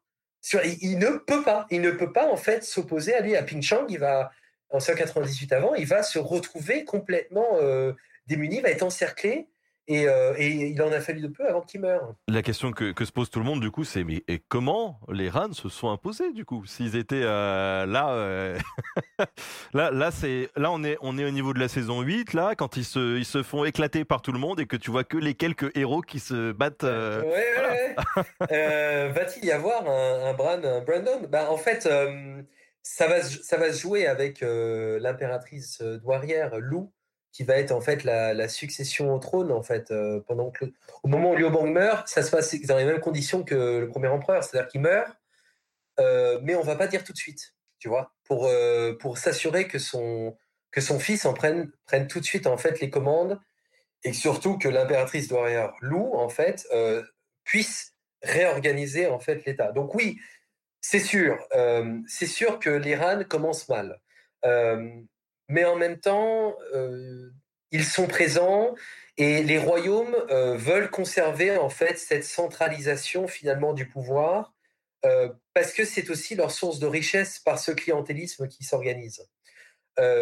[0.52, 1.66] Il, il, ne peut pas.
[1.70, 3.86] Il ne peut pas en fait s'opposer à lui à Ping Chang.
[3.88, 4.32] Il va
[4.70, 7.92] en 198 avant, il va se retrouver complètement euh,
[8.26, 9.48] démuni, va être encerclé.
[9.88, 12.12] Euh, et, il en a fallu de peu avant qu'il meure.
[12.26, 15.30] La question que, se pose tout le monde, du coup, c'est mais et comment les
[15.30, 18.58] RAN se sont imposés, du coup S'ils étaient euh, là,
[19.74, 22.56] là, là, c'est là, on est, on est au niveau de la saison 8, là,
[22.56, 25.04] quand ils se, ils se font éclater par tout le monde et que tu vois
[25.04, 26.82] que les quelques héros qui se battent.
[26.82, 27.94] Ouais,
[29.12, 31.28] Va-t-il y avoir un, un, Brandon?
[31.30, 31.88] Bah, En fait
[32.86, 36.92] ça va, ça va se jouer avec euh, l'impératrice euh, douarière Lou,
[37.32, 40.52] qui va être en fait la, succession au trône en fait euh, pendant
[41.02, 43.88] au moment où Liu Bang meurt, ça se passe dans les mêmes conditions que le
[43.88, 45.12] premier empereur, c'est-à-dire qu'il meurt,
[46.42, 48.48] mais on va pas dire tout de suite, tu vois, pour
[49.00, 50.36] pour s'assurer que son
[50.70, 53.38] que son fils en prenne prenne tout de suite en fait les commandes
[54.04, 56.66] et surtout que l'impératrice douarière Lou en fait
[57.44, 59.72] puisse réorganiser en fait l'État.
[59.72, 60.18] Donc oui,
[60.88, 64.00] c'est sûr, euh, c'est sûr que l'Iran commence mal.
[64.44, 64.88] Euh,
[65.48, 67.28] mais en même temps, euh,
[67.72, 68.72] ils sont présents
[69.16, 74.54] et les royaumes veulent conserver en fait cette centralisation finalement du pouvoir
[75.54, 79.26] parce que c'est aussi leur source de richesse par ce clientélisme qui s'organise.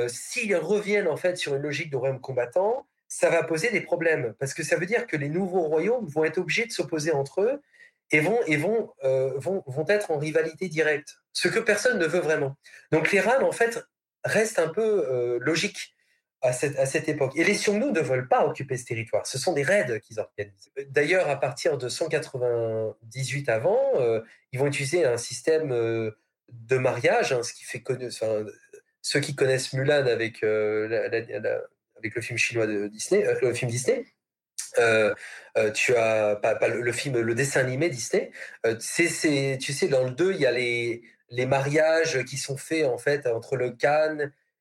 [0.09, 4.35] S'ils reviennent en fait sur une logique de royaume combattant, ça va poser des problèmes
[4.39, 7.41] parce que ça veut dire que les nouveaux royaumes vont être obligés de s'opposer entre
[7.41, 7.63] eux
[8.11, 12.07] et vont, et vont, euh, vont, vont être en rivalité directe, ce que personne ne
[12.07, 12.57] veut vraiment.
[12.93, 13.85] Donc l'Iran, en fait,
[14.25, 15.95] reste un peu euh, logique
[16.43, 17.33] à cette, à cette époque.
[17.37, 19.27] Et les Xiongnu ne veulent pas occuper ce territoire.
[19.27, 20.71] Ce sont des raids qu'ils organisent.
[20.89, 24.21] D'ailleurs, à partir de 198 avant, euh,
[24.53, 28.45] ils vont utiliser un système de mariage, hein, ce qui fait connu, enfin,
[29.01, 34.05] ceux qui connaissent Mulan avec, avec le film chinois de Disney, le film Disney,
[34.75, 38.31] tu as pas, le, film, le dessin animé Disney.
[38.81, 42.87] c'est, tu sais, dans le 2, il y a les, les mariages qui sont faits
[42.87, 44.19] en fait entre le Khan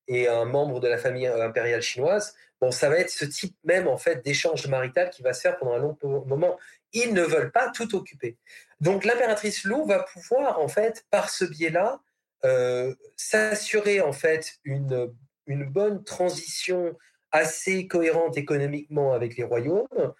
[0.07, 2.35] et un membre de la famille impériale chinoise.
[2.59, 5.57] Bon, ça va être ce type même en fait d'échange marital qui va se faire
[5.57, 6.57] pendant un long moment.
[6.93, 8.37] Ils ne veulent pas tout occuper.
[8.79, 12.01] Donc l'impératrice Lou va pouvoir en fait par ce biais-là
[12.45, 15.13] euh, s'assurer en fait une,
[15.47, 16.97] une bonne transition
[17.33, 20.13] assez cohérente économiquement avec les royaumes.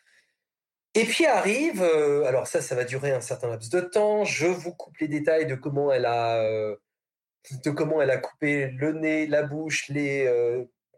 [0.95, 4.25] Et puis arrive, euh, alors ça, ça va durer un certain laps de temps.
[4.25, 6.75] Je vous coupe les détails de comment elle a, euh,
[7.63, 10.29] de comment elle a coupé le nez, la bouche, les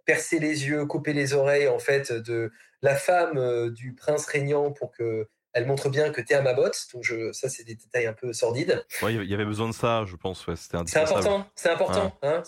[0.06, 2.52] percé les yeux, coupé les oreilles en fait de
[2.82, 6.54] la femme du prince régnant pour que elle montre bien que tu es à ma
[6.54, 6.88] botte.
[6.94, 8.86] Donc je, ça, c'est des détails un peu sordides.
[9.02, 10.46] il y avait besoin de ça, je pense.
[10.46, 11.48] Ouais, c'est important.
[11.56, 12.14] C'est important.
[12.22, 12.44] Hein,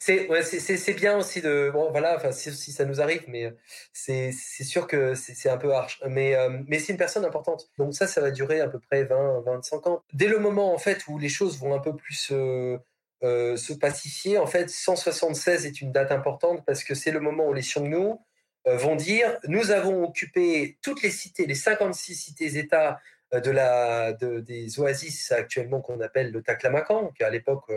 [0.00, 1.70] c'est ouais, bien aussi de.
[1.72, 3.54] Bon, voilà, enfin, si, ça nous arrive, mais
[3.92, 6.00] c'est sûr que c'est un peu harsh.
[6.08, 7.70] Mais, euh, mais c'est une personne importante.
[7.78, 10.02] Donc ça, ça va durer à peu près 20, 25 ans.
[10.12, 12.30] Dès le moment, en fait, où les choses vont un peu plus.
[12.32, 12.76] Euh,
[13.24, 14.36] euh, se pacifier.
[14.38, 18.16] En fait, 176 est une date importante parce que c'est le moment où les Xiongnu
[18.64, 23.00] vont dire nous avons occupé toutes les cités, les 56 cités-États
[23.34, 27.70] euh, de la, de, des oasis actuellement qu'on appelle le Taklamakan, qui à l'époque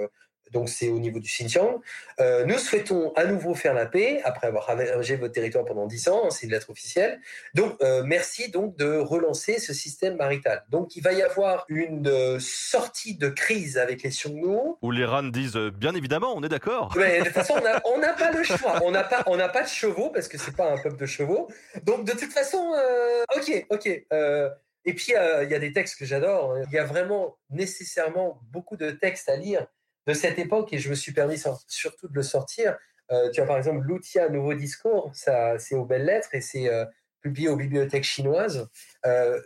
[0.51, 1.81] donc c'est au niveau du Xinjiang.
[2.19, 6.07] Euh, nous souhaitons à nouveau faire la paix après avoir ravagé votre territoire pendant 10
[6.09, 7.19] ans, c'est une lettre officielle.
[7.53, 10.63] Donc euh, merci donc de relancer ce système marital.
[10.69, 14.57] Donc il va y avoir une euh, sortie de crise avec les Xiongnu.
[14.81, 16.93] Où les RAN disent bien évidemment, on est d'accord.
[16.95, 18.79] Mais de toute façon, on n'a pas le choix.
[18.83, 21.05] On n'a pas, on n'a pas de chevaux parce que c'est pas un peuple de
[21.05, 21.49] chevaux.
[21.83, 22.73] Donc de toute façon,
[23.35, 23.87] ok, ok.
[23.87, 26.57] et puis il y a des textes que j'adore.
[26.67, 29.67] Il y a vraiment nécessairement beaucoup de textes à lire
[30.07, 32.77] de cette époque et je me suis permis surtout de le sortir.
[33.11, 36.69] Euh, tu as par exemple Loutia Nouveau Discours, ça c'est aux belles lettres et c'est
[36.69, 36.85] euh,
[37.21, 38.67] publié aux bibliothèques chinoises.
[39.05, 39.39] Euh,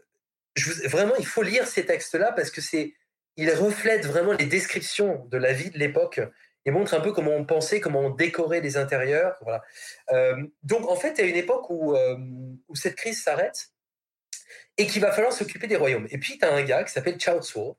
[0.85, 2.93] vraiment, il faut lire ces textes-là parce que c'est,
[3.35, 6.21] ils reflètent vraiment les descriptions de la vie de l'époque
[6.65, 9.39] et montrent un peu comment on pensait, comment on décorait les intérieurs.
[10.63, 13.71] Donc en fait, il y a une époque où, où cette crise s'arrête
[14.79, 16.07] et qu'il va falloir s'occuper des royaumes.
[16.09, 17.77] Et puis, tu as un gars qui s'appelle Chao Tzuo,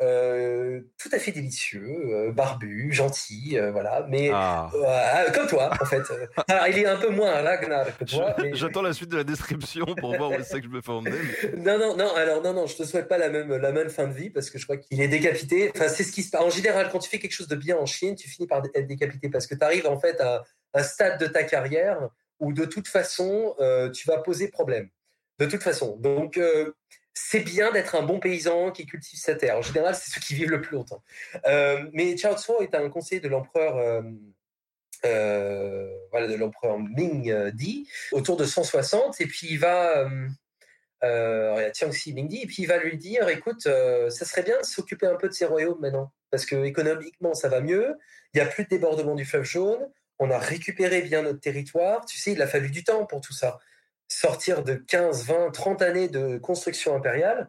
[0.00, 4.70] euh, tout à fait délicieux, euh, barbu, gentil, euh, voilà, mais ah.
[5.34, 6.02] comme toi en fait.
[6.48, 8.36] Alors, il est un peu moins Ragnar que toi.
[8.52, 11.18] J'attends la suite de la description pour voir où c'est que je me fais emmener.
[11.56, 12.14] non, non, non.
[12.14, 14.50] Alors non, non, je te souhaite pas la même la même fin de vie parce
[14.50, 15.72] que je crois qu'il est décapité.
[15.74, 16.42] Enfin, c'est ce qui se passe.
[16.42, 18.86] En général, quand tu fais quelque chose de bien en Chine, tu finis par être
[18.86, 20.44] décapité parce que tu arrives en fait à
[20.74, 23.56] un stade de ta carrière où de toute façon
[23.92, 24.88] tu vas poser problème.
[25.40, 26.38] De toute façon, donc
[27.20, 29.58] c'est bien d'être un bon paysan qui cultive sa terre.
[29.58, 31.02] En général, c'est ceux qui vivent le plus longtemps.
[31.46, 34.02] Euh, mais Chao Tzu est un conseiller de l'empereur euh,
[35.04, 40.08] euh, voilà, de l'empereur Ming Di autour de 160 et puis il va
[41.02, 41.70] euh,
[42.06, 45.14] Ming Di et puis il va lui dire écoute ça serait bien de s'occuper un
[45.14, 47.96] peu de ces royaumes maintenant parce que économiquement ça va mieux
[48.34, 49.88] il n'y a plus de débordement du fleuve jaune
[50.18, 53.32] on a récupéré bien notre territoire tu sais il a fallu du temps pour tout
[53.32, 53.60] ça
[54.08, 57.48] sortir de 15, 20, 30 années de construction impériale,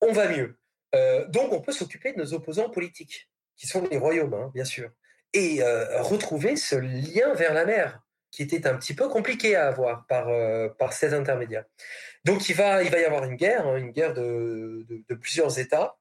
[0.00, 0.58] on va mieux.
[0.94, 4.64] Euh, donc on peut s'occuper de nos opposants politiques, qui sont les royaumes, hein, bien
[4.64, 4.90] sûr,
[5.32, 9.68] et euh, retrouver ce lien vers la mer, qui était un petit peu compliqué à
[9.68, 11.64] avoir par, euh, par ces intermédiaires.
[12.24, 15.58] Donc il va, il va y avoir une guerre, hein, une guerre de, de, plusieurs
[15.58, 15.96] États,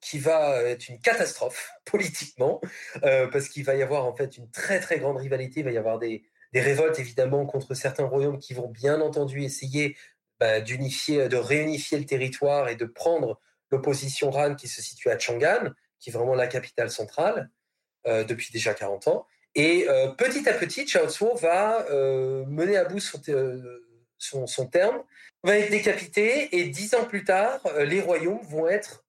[0.00, 2.60] qui va être une catastrophe politiquement,
[3.02, 5.78] parce qu'il va y avoir en fait une très très grande rivalité, il va y
[5.78, 6.22] avoir des,
[6.52, 9.96] des révoltes évidemment contre certains royaumes qui vont bien entendu essayer
[10.38, 13.40] bah, d'unifier, de réunifier le territoire et de prendre
[13.70, 17.50] l'opposition Han qui se situe à Chang'an, qui est vraiment la capitale centrale
[18.06, 19.26] euh, depuis déjà 40 ans.
[19.54, 25.02] Et euh, petit à petit, Chao Tzu va euh, mener à bout son, terme,
[25.42, 29.04] va être décapité et dix ans plus tard, les royaumes vont être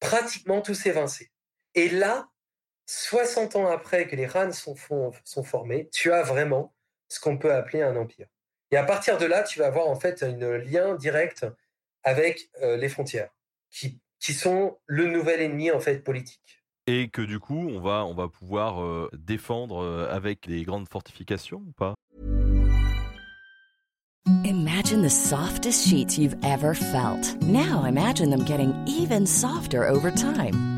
[0.00, 1.30] pratiquement tous évincés.
[1.74, 2.28] Et là,
[2.86, 4.76] 60 ans après que les RAN sont,
[5.24, 6.74] sont formés, tu as vraiment
[7.08, 8.26] ce qu'on peut appeler un empire.
[8.70, 11.46] Et à partir de là, tu vas avoir en fait un lien direct
[12.02, 13.30] avec euh, les frontières,
[13.70, 16.62] qui, qui sont le nouvel ennemi en fait politique.
[16.86, 20.88] Et que du coup, on va, on va pouvoir euh, défendre euh, avec les grandes
[20.88, 21.94] fortifications ou pas?
[24.44, 27.36] Imagine the softest sheets you've ever felt.
[27.42, 30.75] Now imagine them getting even softer over time.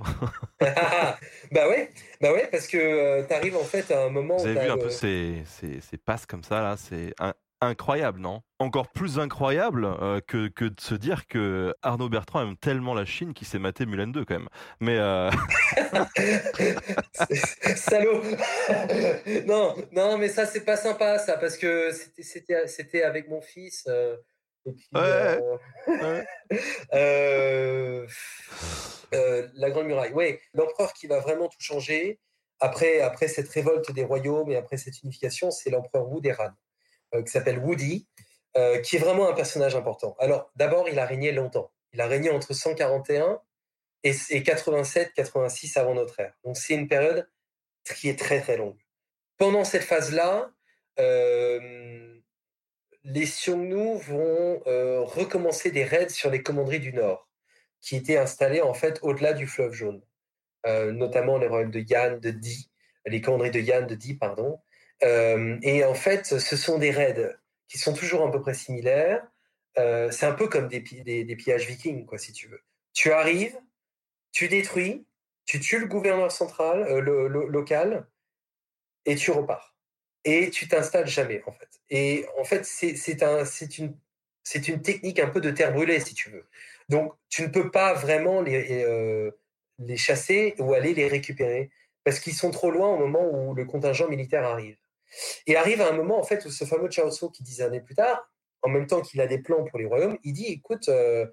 [1.52, 1.90] bah ouais,
[2.20, 4.36] bah ouais, parce que euh, tu arrives en fait à un moment.
[4.36, 8.20] Vous avez vu un peu ces, ces, ces passes comme ça là, c'est un- incroyable,
[8.20, 8.40] non?
[8.58, 13.04] Encore plus incroyable euh, que, que de se dire que Arnaud Bertrand aime tellement la
[13.04, 14.48] Chine qu'il s'est maté Mulan 2 quand même.
[14.80, 15.30] Mais euh,
[17.76, 18.22] Salaud
[19.46, 21.90] Non, non, mais ça, c'est pas sympa, ça, parce que
[22.66, 23.84] c'était avec mon fils.
[23.88, 24.16] euh,
[24.66, 26.26] et puis, Ouais, euh, ouais.
[26.94, 28.06] euh,
[29.14, 30.12] euh, la Grande Muraille.
[30.14, 32.20] Oui, l'empereur qui va vraiment tout changer,
[32.60, 36.52] après, après cette révolte des royaumes et après cette unification, c'est l'empereur Wuderian,
[37.14, 38.06] euh, qui s'appelle Woody,
[38.56, 40.14] euh, qui est vraiment un personnage important.
[40.18, 41.72] Alors, d'abord, il a régné longtemps.
[41.92, 43.40] Il a régné entre 141
[44.04, 46.34] et, et 87-86 avant notre ère.
[46.44, 47.28] Donc, c'est une période
[47.96, 48.78] qui est très, très longue.
[49.38, 50.50] Pendant cette phase-là,
[50.98, 52.19] euh,
[53.04, 57.28] les Xiongnu vont euh, recommencer des raids sur les commanderies du Nord,
[57.80, 60.02] qui étaient installées en fait au-delà du fleuve jaune,
[60.66, 62.70] Euh, notamment les royaumes de Yan, de Di,
[63.06, 64.60] les commanderies de Yan, de Di, pardon.
[65.02, 67.34] Euh, et en fait, ce sont des raids
[67.68, 69.22] qui sont toujours à peu près similaires.
[69.76, 72.62] C'est un peu comme des, pi- des, des pillages vikings, quoi, si tu veux.
[72.92, 73.56] Tu arrives,
[74.32, 75.06] tu détruis,
[75.46, 78.06] tu tues le gouverneur central, local,
[79.06, 79.74] et tu repars.
[80.24, 81.69] Et tu t'installes jamais, en fait.
[81.90, 86.46] Et en fait, c'est un, une, technique un peu de terre brûlée, si tu veux.
[86.88, 89.30] Donc, tu ne peux pas vraiment les, euh,
[89.78, 91.70] les chasser ou aller les récupérer
[92.04, 94.76] parce qu'ils sont trop loin au moment où le contingent militaire arrive.
[95.46, 97.94] Et arrive à un moment, en fait, où ce fameux Cao qui dix années plus
[97.94, 98.30] tard,
[98.62, 101.26] en même temps qu'il a des plans pour les royaumes, il dit, écoute, euh,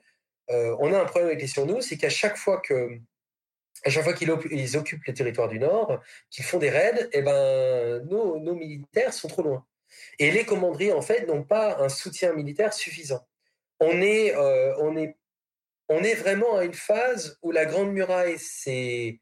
[0.49, 2.99] euh, on a un problème avec les Xiongnu, c'est qu'à chaque fois que
[3.83, 6.01] à chaque fois qu'ils occupent les territoires du Nord,
[6.31, 9.65] qu'ils font des raids, eh ben, nos militaires sont trop loin.
[10.19, 13.27] Et les commanderies, en fait, n'ont pas un soutien militaire suffisant.
[13.79, 15.15] On est, euh, on est,
[15.89, 19.19] on est vraiment à une phase où la Grande Muraille, c'est,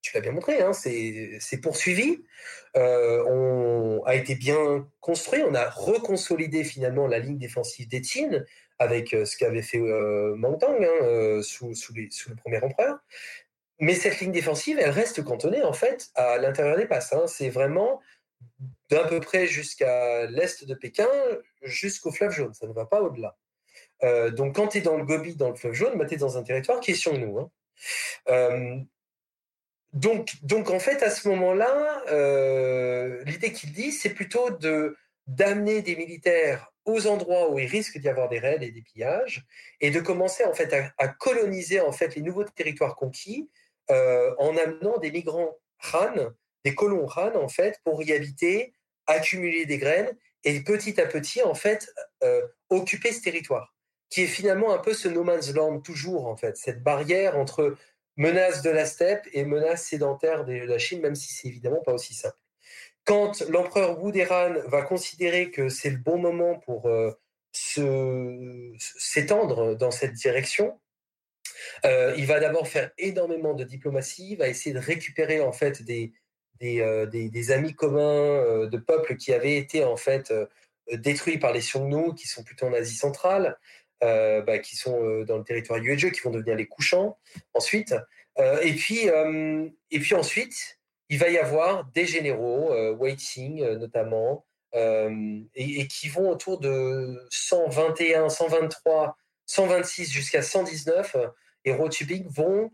[0.00, 2.24] tu l'as bien montré, hein, c'est poursuivi,
[2.76, 8.44] euh, on a été bien construit, on a reconsolidé finalement la ligne défensive Qin
[8.78, 12.98] avec euh, ce qu'avait fait Mangtang hein, sous, sous, les- sous le premier empereur.
[13.78, 17.12] Mais cette ligne défensive, elle reste cantonnée en fait à l'intérieur des passes.
[17.12, 17.26] hein.
[17.26, 18.00] C'est vraiment
[18.90, 21.08] d'à peu près jusqu'à l'est de Pékin
[21.62, 22.54] jusqu'au fleuve jaune.
[22.54, 23.36] Ça ne va pas au-delà.
[24.02, 26.16] Euh, donc quand tu es dans le Gobi, dans le fleuve jaune, bah, tu es
[26.16, 27.38] dans un territoire qui est sur nous.
[27.38, 27.50] hein.
[28.28, 28.76] Euh,
[29.92, 34.96] donc, donc en fait, à ce moment-là, euh, l'idée qu'il dit, c'est plutôt de
[35.28, 39.44] d'amener des militaires aux endroits où il risque d'y avoir des raids et des pillages,
[39.80, 43.48] et de commencer en fait à, à coloniser en fait les nouveaux territoires conquis
[43.88, 45.56] en amenant des migrants
[45.92, 46.32] Han,
[46.64, 48.74] des colons Han en fait, pour y habiter,
[49.06, 51.92] accumuler des graines et petit à petit en fait
[52.22, 53.74] euh, occuper ce territoire,
[54.10, 57.76] qui est finalement un peu ce no man's land toujours en fait, cette barrière entre
[58.16, 61.94] menace de la steppe et menace sédentaire de la Chine, même si c'est évidemment pas
[61.94, 62.36] aussi simple.
[63.04, 67.10] Quand l'empereur Wuderian va considérer que c'est le bon moment pour euh,
[67.50, 68.06] s'étendre
[69.76, 70.78] dans cette direction,
[71.84, 75.82] euh, il va d'abord faire énormément de diplomatie, il va essayer de récupérer en fait
[75.82, 76.12] des,
[76.60, 80.46] des, euh, des- amis communs euh, de peuples qui avaient été en fait euh,
[80.92, 83.58] détruits par les Xiongnu, qui sont plutôt en Asie centrale,
[84.00, 87.18] bah, qui sont dans le territoire Yuezhe, qui vont devenir les Couchants
[87.54, 87.94] ensuite.
[88.62, 94.44] Et, puis, et puis ensuite, il va y avoir des généraux, euh, notamment,
[94.74, 101.28] et, et qui vont autour de 121, 123, 126 jusqu'à 119, euh,
[101.64, 102.72] et Rotubing vont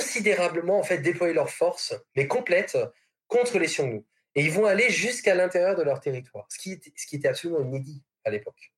[0.00, 2.78] considérablement en fait déployer leurs forces, mais complètes,
[3.26, 4.04] contre les Xiongnu.
[4.34, 7.60] Et ils vont aller jusqu'à l'intérieur de leur territoire, ce qui, ce qui était absolument
[7.60, 8.72] inédit à l'époque.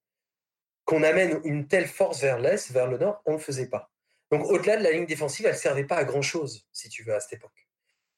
[0.84, 3.90] Qu'on amène une telle force vers l'est, vers le nord, on ne le faisait pas.
[4.30, 7.14] Donc au-delà de la ligne défensive, elle ne servait pas à grand-chose, si tu veux,
[7.14, 7.68] à cette époque.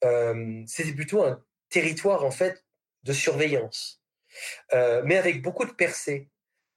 [0.03, 2.63] Euh, C'était plutôt un territoire en fait
[3.03, 4.01] de surveillance,
[4.73, 6.29] euh, mais avec beaucoup de percées.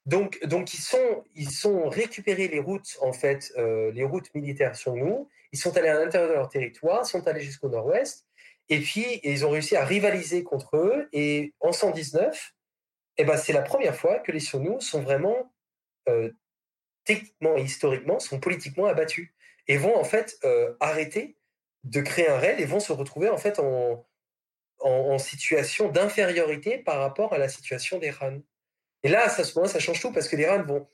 [0.05, 4.75] Donc, donc ils sont, ils sont récupérés les routes en fait, euh, les routes militaires
[4.75, 5.27] sur nous.
[5.51, 8.25] Ils sont allés à l'intérieur de leur territoire, sont allés jusqu'au nord-ouest,
[8.69, 11.09] et puis ils ont réussi à rivaliser contre eux.
[11.11, 12.53] Et en 119,
[13.17, 15.51] eh ben, c'est la première fois que les Xiongnu sont vraiment
[17.09, 19.29] techniquement et historiquement sont politiquement abattus
[19.67, 21.37] et vont en fait euh, arrêter
[21.83, 24.05] de créer un raid et vont se retrouver en fait en,
[25.17, 28.39] situation d'infériorité par rapport à la situation des Han.
[29.03, 30.87] Et là, à ce moment ça change tout parce que les Han vont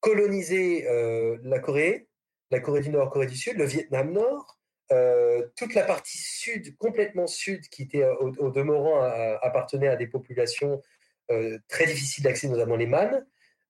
[0.00, 2.08] coloniser euh, la Corée,
[2.50, 4.58] la Corée du Nord, Corée du Sud, le Vietnam Nord,
[4.92, 9.02] euh, toute la partie sud, complètement sud, qui était au, demeurant
[9.42, 10.82] appartenait à des populations
[11.30, 13.24] euh, très difficiles d'accès, notamment les Man.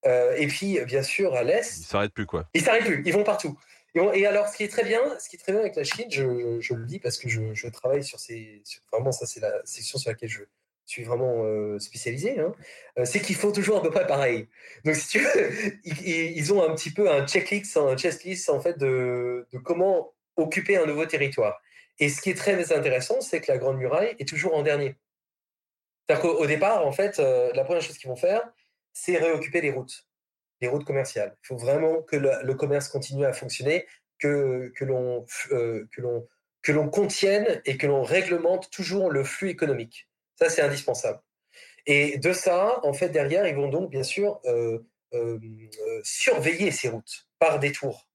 [0.05, 1.79] et puis, bien sûr, à l'est.
[1.79, 2.49] Ils s'arrêtent plus, quoi.
[2.55, 3.59] Ils s'arrêtent plus, ils vont partout.
[3.95, 6.07] Et, alors, ce qui est très bien, ce qui est très bien avec la Chine,
[6.11, 8.63] je, je le dis parce que je, je travaille sur ces,
[8.93, 10.43] vraiment ça c'est la section sur laquelle je
[10.91, 12.55] suis vraiment euh, spécialisé, hein,
[12.99, 14.49] euh, c'est qu'ils font toujours à peu près pareil.
[14.85, 18.79] Donc, si tu veux, ils, ont un petit peu un checklist, un checklist en fait
[18.79, 21.61] de, comment occuper un nouveau territoire.
[21.99, 24.97] Et ce qui est très intéressant, c'est que la Grande Muraille est toujours en dernier.
[26.09, 28.43] C'est-à-dire qu'au départ, en fait, euh, la première chose qu'ils vont faire,
[28.93, 30.07] c'est réoccuper les routes
[30.63, 31.35] les routes commerciales.
[31.43, 33.87] Il faut vraiment que le, commerce continue à fonctionner,
[34.19, 35.25] que, que l'on
[36.63, 40.10] que l'on contienne et que l'on réglemente toujours le flux économique.
[40.41, 41.21] Ça, c'est indispensable.
[41.87, 44.79] Et de ça, en fait, derrière, ils vont donc bien sûr euh,
[45.15, 45.39] euh,
[46.03, 48.09] surveiller ces routes par des tours,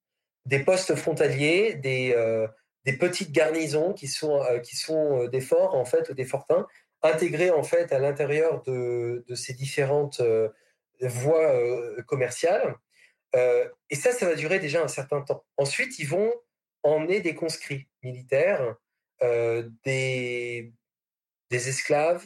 [0.45, 2.15] des postes frontaliers, des,
[2.85, 6.67] des petites garnisons qui sont, qui sont des forts, en fait, des fortins,
[7.01, 10.21] intégrés en fait à l'intérieur de, de, ces différentes
[11.01, 12.75] voie euh, commerciale.
[13.35, 15.43] Euh, et ça, ça va durer déjà un certain temps.
[15.57, 16.31] Ensuite, ils vont
[16.83, 18.75] emmener des conscrits militaires,
[19.23, 20.73] euh, des,
[21.49, 22.25] des esclaves,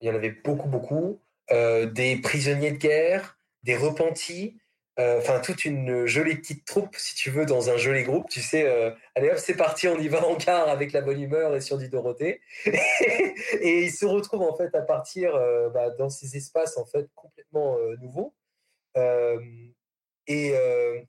[0.00, 4.58] il y en avait beaucoup, beaucoup, des prisonniers de guerre, des repentis,
[4.98, 8.28] enfin toute une jolie petite troupe, si tu veux, dans un joli groupe.
[8.28, 8.66] Tu sais,
[9.14, 11.78] allez hop, c'est parti, on y va en quart avec la bonne humeur et sur
[11.78, 12.40] du Dorothée.
[12.66, 15.32] et ils se retrouvent en fait à partir
[15.72, 18.34] bah, dans ces espaces en fait complètement nouveaux.
[20.26, 20.52] et,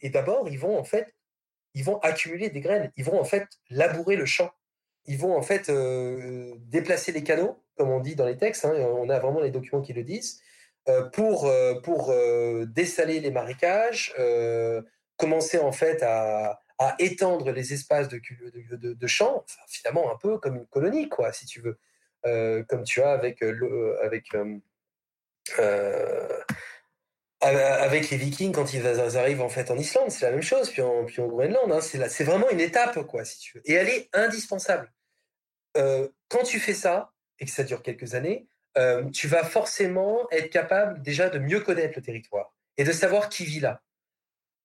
[0.01, 1.13] et d'abord, ils vont en fait,
[1.73, 2.91] ils vont accumuler des graines.
[2.95, 4.51] Ils vont en fait labourer le champ.
[5.07, 5.71] Ils vont en fait
[6.67, 8.65] déplacer les canaux, comme on dit dans les textes.
[8.65, 10.41] Hein, on a vraiment les documents qui le disent.
[11.13, 11.49] pour,
[11.83, 12.13] pour
[12.67, 14.13] dessaler les marécages,
[15.15, 16.61] commencer en fait à,
[16.99, 18.21] étendre les espaces de,
[18.71, 21.79] de, champs, finalement un peu comme une colonie, quoi, si tu veux,
[22.67, 24.35] comme tu as avec, avec
[27.41, 28.85] avec les Vikings quand ils
[29.17, 32.23] arrivent en fait en Islande, c'est la même chose, puis en, puis Groenland, hein, c'est
[32.23, 33.61] vraiment une étape quoi, si tu veux.
[33.65, 34.91] Et elle est indispensable.
[36.27, 38.47] Quand tu fais ça et que ça dure quelques années,
[38.77, 43.29] euh, tu vas forcément être capable déjà de mieux connaître le territoire et de savoir
[43.29, 43.81] qui vit là.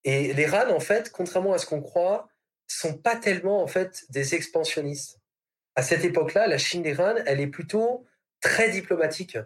[0.04, 2.28] Et les RAN, en fait, contrairement à ce qu'on croit,
[2.66, 5.18] sont pas tellement en fait des expansionnistes.
[5.76, 8.06] À cette époque-là, la Chine des RAN, elle est plutôt
[8.40, 9.38] très diplomatique.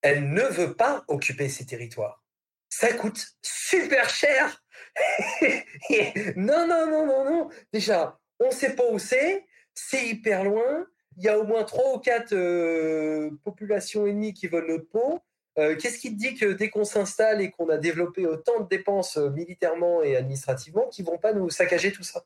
[0.00, 2.24] Elle ne veut pas occuper ces territoires.
[2.70, 4.64] Ça coûte super cher.
[6.36, 7.50] non, non, non, non, non.
[7.72, 9.44] Déjà, on ne sait pas où c'est.
[9.74, 10.86] C'est hyper loin
[11.16, 15.20] il y a au moins trois ou quatre euh, populations ennemies qui veulent notre peau.
[15.58, 18.68] Euh, qu'est-ce qui te dit que dès qu'on s'installe et qu'on a développé autant de
[18.68, 22.24] dépenses euh, militairement et administrativement, qu'ils vont pas nous saccager tout ça?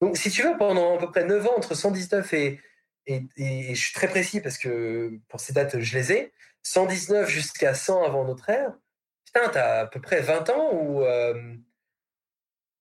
[0.00, 2.60] Donc, si tu veux, pendant à peu près 9 ans, entre 119 et,
[3.06, 6.32] et, je suis très précis parce que pour ces dates, je les ai,
[6.64, 8.72] 119 jusqu'à 100 avant notre ère,
[9.24, 11.04] putain, tu as à peu près 20 ans où,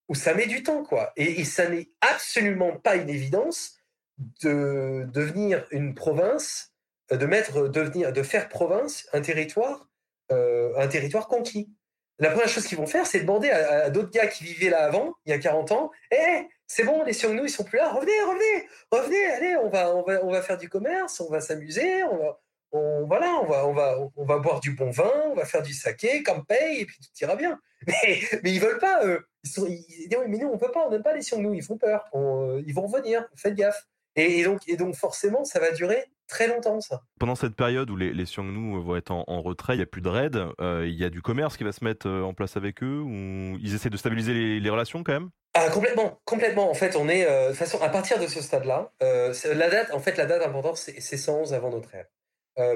[0.08, 1.14] où ça met du temps, quoi.
[1.18, 3.78] Et ça n'est absolument pas une évidence
[4.18, 6.74] de devenir une province,
[7.12, 9.90] euh, de mettre, devenir, de faire province un territoire,
[10.32, 11.70] euh, un territoire conquis.
[12.20, 15.16] La première chose qu'ils vont faire, c'est demander à, d'autres gars qui vivaient là avant,
[15.26, 18.20] il y a 40 ans, Eh, c'est bon, les Xiongnu, ils sont plus là, revenez,
[18.22, 22.04] revenez, revenez, allez, on va, on va, on va faire du commerce, on va s'amuser,
[22.04, 22.40] on va,
[22.72, 25.62] on, voilà, on va, on va, on va boire du bon vin, on va faire
[25.62, 27.60] du saké, paye et puis tout ira bien.
[27.88, 29.28] Mais, mais ils veulent pas, eux.
[29.44, 31.62] Ils, sont, ils disent, mais nous, on peut pas, on n'aime pas les Xiongnu, ils
[31.62, 33.86] font peur, euh, ils vont revenir, faites gaffe.
[34.16, 37.02] Et, donc, et donc forcément, ça va durer très longtemps, ça.
[37.20, 40.02] Pendant cette période où les, les Xiongnu vont être en, retrait, il n'y a plus
[40.02, 40.30] de raids,
[40.62, 43.00] euh, il y a du commerce qui va se mettre euh, en place avec eux,
[43.02, 45.30] ou ils essaient de stabiliser les, relations quand même?
[45.54, 46.70] Ah, complètement, complètement.
[46.70, 48.92] En fait, on est euh, de façon à partir de ce stade-là.
[49.00, 52.08] la date, en fait, la date importante, c'est 111 avant notre ère,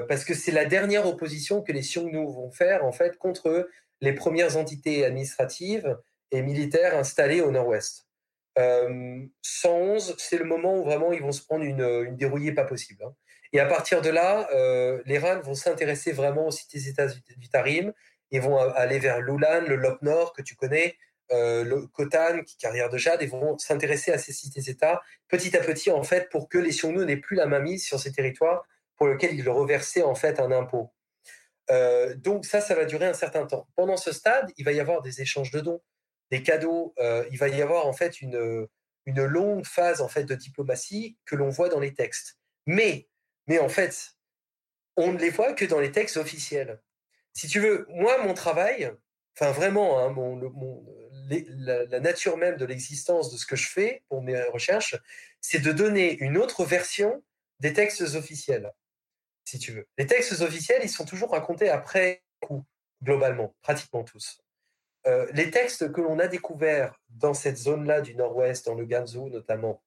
[0.08, 3.68] parce que c'est la dernière opposition que les Xiongnu vont faire en fait contre
[4.00, 5.96] les premières entités administratives
[6.30, 8.07] et militaires installées au nord-ouest.
[8.58, 12.64] 111, euh, c'est le moment où vraiment ils vont se prendre une, une dérouillée pas
[12.64, 13.04] possible.
[13.04, 13.14] Hein.
[13.52, 17.48] Et à partir de là, euh, les RAN vont s'intéresser vraiment aux cités États du
[17.48, 17.92] Tarim
[18.30, 20.96] et vont aller vers l'Ulan, le Lop Nord que tu connais,
[21.32, 25.60] euh, le Khotan, qui carrière de Jade, et vont s'intéresser à ces cités-États petit à
[25.60, 28.66] petit en fait pour que les Xiongnu n'aient plus la mainmise sur ces territoires
[28.96, 30.90] pour lesquels ils reversaient en fait un impôt.
[32.16, 33.68] donc ça, ça va durer un certain temps.
[33.76, 35.80] Pendant ce stade, il va y avoir des échanges de dons
[36.30, 36.94] des cadeaux.
[36.98, 38.68] Euh, il va y avoir en fait une,
[39.06, 42.38] une longue phase en fait de diplomatie que l'on voit dans les textes.
[42.66, 43.08] Mais,
[43.46, 44.12] mais en fait,
[44.96, 46.80] on ne les voit que dans les textes officiels.
[47.32, 48.92] Si tu veux, moi, mon travail,
[49.34, 50.36] enfin vraiment, hein, mon,
[51.30, 54.96] la, nature même de l'existence de ce que je fais pour mes recherches,
[55.40, 57.22] c'est de donner une autre version
[57.60, 58.72] des textes officiels,
[59.44, 59.86] si tu veux.
[59.98, 62.64] Les textes officiels, ils sont toujours racontés après coup,
[63.02, 64.40] globalement, pratiquement tous.
[65.08, 69.30] Euh, les textes que l'on a découverts dans cette zone-là du nord-ouest, dans le Ganzhou
[69.30, 69.82] notamment,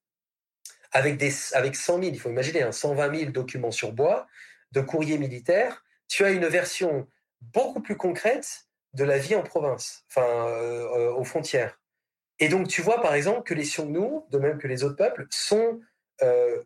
[0.91, 4.27] avec, des, avec 100 000, il faut imaginer, hein, 120 000 documents sur bois,
[4.71, 7.07] de courriers militaires, tu as une version
[7.39, 11.79] beaucoup plus concrète de la vie en province, enfin, euh, euh, aux frontières.
[12.39, 15.27] Et donc, tu vois, par exemple, que les Xiongnu, de même que les autres peuples,
[15.29, 15.79] sont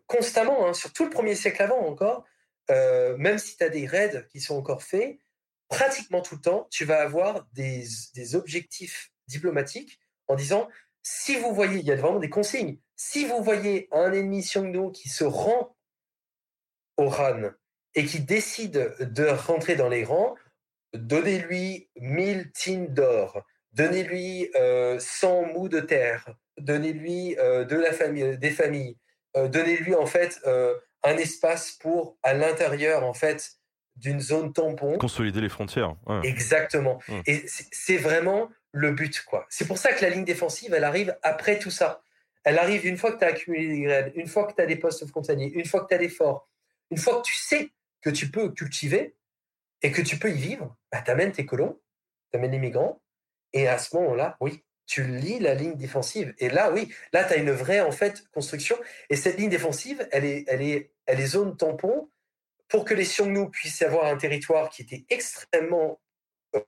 [0.07, 2.25] constamment, hein, sur tout le premier siècle avant encore,
[2.69, 5.17] même si tu as des raids qui sont encore faits,
[5.67, 7.85] pratiquement tout le temps, tu vas avoir des,
[8.35, 10.67] objectifs diplomatiques en disant
[11.03, 14.91] si vous voyez, il y a vraiment des consignes, si vous voyez un ennemi Xiongnu
[14.91, 15.75] qui se rend
[16.97, 17.51] au Han
[17.93, 20.35] et qui décide de rentrer dans les rangs,
[20.93, 28.97] donnez-lui 1000 tines d'or, donnez-lui euh, 100 mous de terre, donnez-lui euh, des familles,
[29.35, 33.53] euh, donnez-lui en fait euh, un espace pour à l'intérieur en fait
[33.95, 34.97] d'une zone tampon.
[34.97, 35.95] Consolider les frontières.
[36.23, 36.99] Exactement.
[37.25, 39.45] Et c'est vraiment le but, quoi.
[39.49, 42.01] C'est pour ça que la ligne défensive, elle arrive après tout ça.
[42.43, 44.65] Elle arrive une fois que tu as accumulé des graines, une fois que tu as
[44.65, 46.47] des postes frontaliers, une fois que tu as des forts,
[46.91, 49.15] une fois que tu sais que tu peux cultiver
[49.81, 51.79] et que tu peux y vivre, bah, tu amènes tes colons,
[52.31, 53.01] tu amènes les migrants,
[53.53, 56.35] et à ce moment-là, oui, tu lis la ligne défensive.
[56.37, 58.77] Et là, oui, là, tu as une vraie en fait construction.
[59.09, 62.09] Et cette ligne défensive, elle est, elle est, elle est zone tampon
[62.75, 66.01] pour que les Xiongnu puissent avoir un territoire qui était extrêmement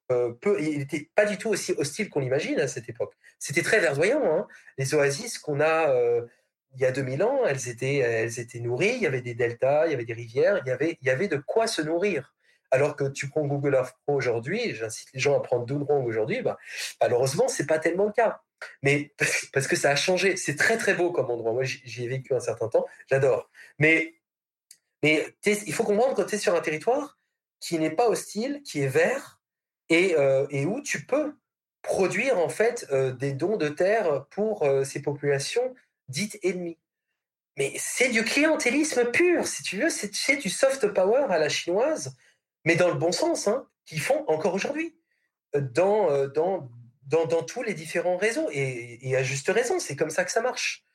[0.09, 3.13] euh, peu, il n'était pas du tout aussi hostile qu'on l'imagine à cette époque.
[3.39, 4.23] C'était très verdoyant.
[4.23, 4.47] Hein.
[4.77, 6.25] Les oasis qu'on a euh,
[6.75, 8.93] il y a 2000 ans, elles étaient, elles étaient nourries.
[8.95, 11.09] Il y avait des deltas, il y avait des rivières, il y avait, il y
[11.09, 12.33] avait de quoi se nourrir.
[12.71, 16.41] Alors que tu prends Google Earth Pro aujourd'hui, j'incite les gens à prendre Dunrong aujourd'hui,
[16.41, 16.57] bah,
[17.01, 18.39] malheureusement, c'est pas tellement le cas.
[18.81, 19.13] Mais
[19.51, 20.37] parce que ça a changé.
[20.37, 21.51] C'est très très beau comme endroit.
[21.51, 22.85] Moi, j'y ai vécu un certain temps.
[23.09, 23.49] J'adore.
[23.77, 24.16] Mais
[25.03, 27.17] mais il faut comprendre que tu es sur un territoire
[27.59, 29.37] qui n'est pas hostile, qui est vert,
[29.89, 31.33] et, euh, où tu peux
[31.81, 35.73] produire en fait euh, des dons de terre pour euh, ces populations
[36.09, 36.77] dites ennemies.
[37.57, 42.15] Mais c'est du clientélisme pur, si tu veux, c'est du soft power à la chinoise,
[42.65, 44.95] mais dans le bon sens, hein, qu'ils font encore aujourd'hui,
[45.53, 46.27] dans,
[47.47, 50.85] tous les différents réseaux, et à juste raison, c'est comme ça que ça marche.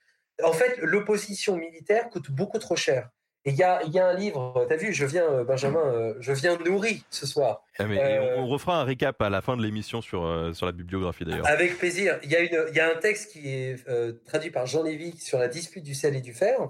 [0.44, 3.10] En fait, l'opposition militaire coûte beaucoup trop cher.
[3.44, 5.81] Et il y a, y a, un livre, tu as vu, je viens, euh, Benjamin,
[5.81, 7.64] euh, je viens nourri ce soir.
[7.78, 10.70] Ah, mais euh, on, refera un récap à la fin de l'émission sur, sur la
[10.70, 11.48] bibliographie d'ailleurs.
[11.48, 12.20] Avec plaisir.
[12.23, 13.85] Il y, a une, y a un texte qui est
[14.27, 16.60] traduit par Jean Lévy sur la dispute du sel et du fer,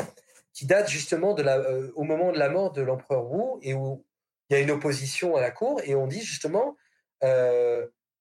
[0.55, 1.63] qui date justement de la,
[1.95, 4.03] au moment de la mort de l'empereur Wu, et où
[4.49, 6.77] il y a une opposition à la cour, et on dit justement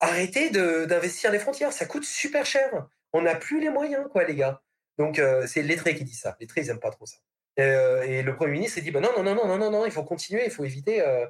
[0.01, 2.69] arrêtez d'investir les frontières, ça coûte super cher.
[3.13, 4.61] On n'a plus les moyens, quoi, les gars.
[4.97, 6.35] Donc c'est Lettré qui dit ça.
[6.41, 7.15] Lettré, ils n'aiment pas trop ça.
[7.59, 9.91] Euh, et le Premier ministre dit bah non, non, non, non, non, non, non, il
[9.91, 11.01] faut continuer, il faut éviter.
[11.01, 11.25] Euh.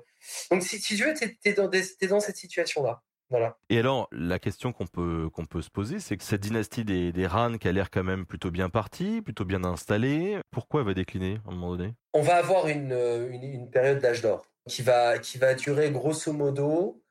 [0.52, 3.02] Donc, si, tu veux, tu es, dans, dans cette situation-là.
[3.30, 3.58] Voilà.
[3.70, 7.14] Et alors, la question qu'on peut, qu'on peut se poser, c'est que cette dynastie des,
[7.14, 7.28] des
[7.60, 11.38] qui a l'air quand même plutôt bien partie, plutôt bien installée, pourquoi elle va décliner
[11.48, 11.94] à un moment donné?
[12.14, 16.34] On va avoir une, une, une période d'âge d'or qui va, qui va durer grosso
[16.34, 17.02] modo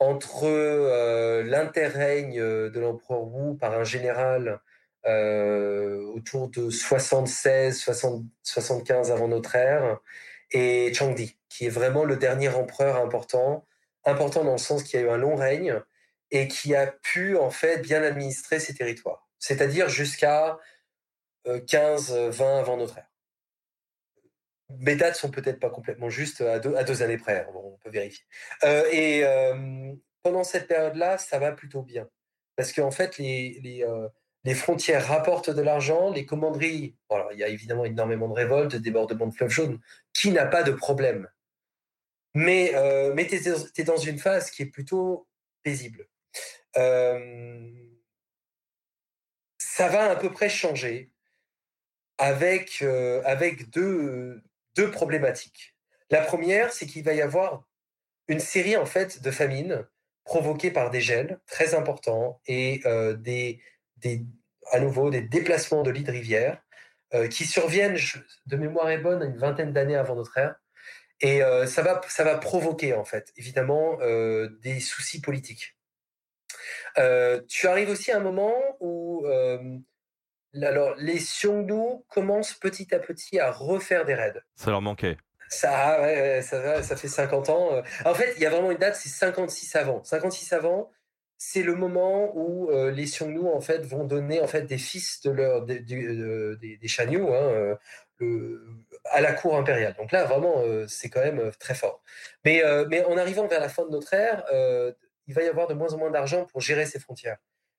[0.00, 4.60] entre euh, l'interrègne de l'empereur Wu par un général
[5.06, 9.98] euh, autour de 76, 60, 75 avant notre ère,
[10.50, 13.66] et Changdi, qui est vraiment le dernier empereur important,
[14.04, 15.80] important dans le sens qu'il y a eu un long règne
[16.30, 20.58] et qui a pu en fait bien administrer ses territoires, c'est-à-dire jusqu'à
[21.66, 23.10] 15, euh, 20 avant notre ère.
[24.78, 27.90] Mes dates sont peut-être pas complètement justes à deux, à deux années près, on peut
[27.90, 28.24] vérifier.
[28.64, 29.24] Euh, et
[30.22, 32.08] pendant cette période-là, ça va plutôt bien.
[32.54, 33.84] Parce qu'en fait, les,
[34.44, 36.96] les frontières rapportent de l'argent, les commanderies,
[37.32, 39.80] il y a évidemment énormément de révoltes, de débordements de fleuve jaune,
[40.12, 41.28] qui n'a pas de problème
[42.34, 45.28] Mais, euh, mais tu es, dans une phase qui est plutôt
[45.62, 46.08] paisible.
[46.78, 47.70] Euh,
[49.58, 51.10] ça va à peu près changer
[52.16, 54.42] avec, euh, avec deux,
[54.74, 55.76] deux problématiques.
[56.10, 57.64] La première, c'est qu'il va y avoir
[58.28, 59.86] une série en fait de famines
[60.24, 62.82] provoquées par des gels très importants et
[63.18, 63.60] des,
[64.00, 64.24] des,
[64.70, 66.62] à nouveau des déplacements de lits de rivière
[67.12, 67.96] euh, qui surviennent,
[68.46, 70.54] de mémoire est bonne, une vingtaine d'années avant notre ère.
[71.20, 75.76] Et euh, ça, va, ça va provoquer, en fait, évidemment, euh, des soucis politiques.
[77.48, 79.26] tu arrives aussi à un moment où
[80.62, 84.40] alors, les Xiongnu commencent petit à petit à refaire des raids.
[84.56, 85.16] Ça leur manquait.
[85.48, 87.82] Ça, ça, ça fait 50 ans.
[88.04, 90.02] En fait, il y a vraiment une date, c'est 56 avant.
[90.04, 90.90] 56 avant,
[91.42, 95.22] c'est le moment où euh, les Xiongnu en fait vont donner en fait des fils
[95.22, 97.78] de leur des, des, Shanyu hein,
[98.20, 98.58] euh,
[99.06, 99.94] à la cour impériale.
[99.96, 102.02] Donc là, vraiment, euh, c'est quand même très fort.
[102.44, 104.44] Mais mais en arrivant vers la fin de notre ère,
[105.26, 107.38] il va y avoir de moins en moins d'argent pour gérer ces frontières.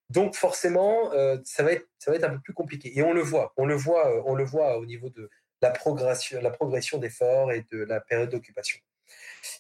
[0.09, 1.11] Donc forcément,
[1.43, 2.91] ça va être ça va être un peu plus compliqué.
[2.97, 5.29] Et on le voit, on le voit, on le voit au niveau de
[5.61, 8.79] la progression, la progression des forts et de la période d'occupation.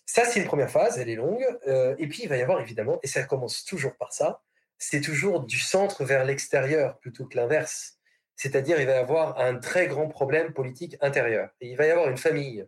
[0.05, 1.45] Ça, c'est une première phase, elle est longue.
[1.67, 4.41] Euh, et puis, il va y avoir évidemment, et ça commence toujours par ça,
[4.77, 7.99] c'est toujours du centre vers l'extérieur plutôt que l'inverse.
[8.35, 11.49] C'est-à-dire, il va y avoir un très grand problème politique intérieur.
[11.61, 12.65] Et il va y avoir une famille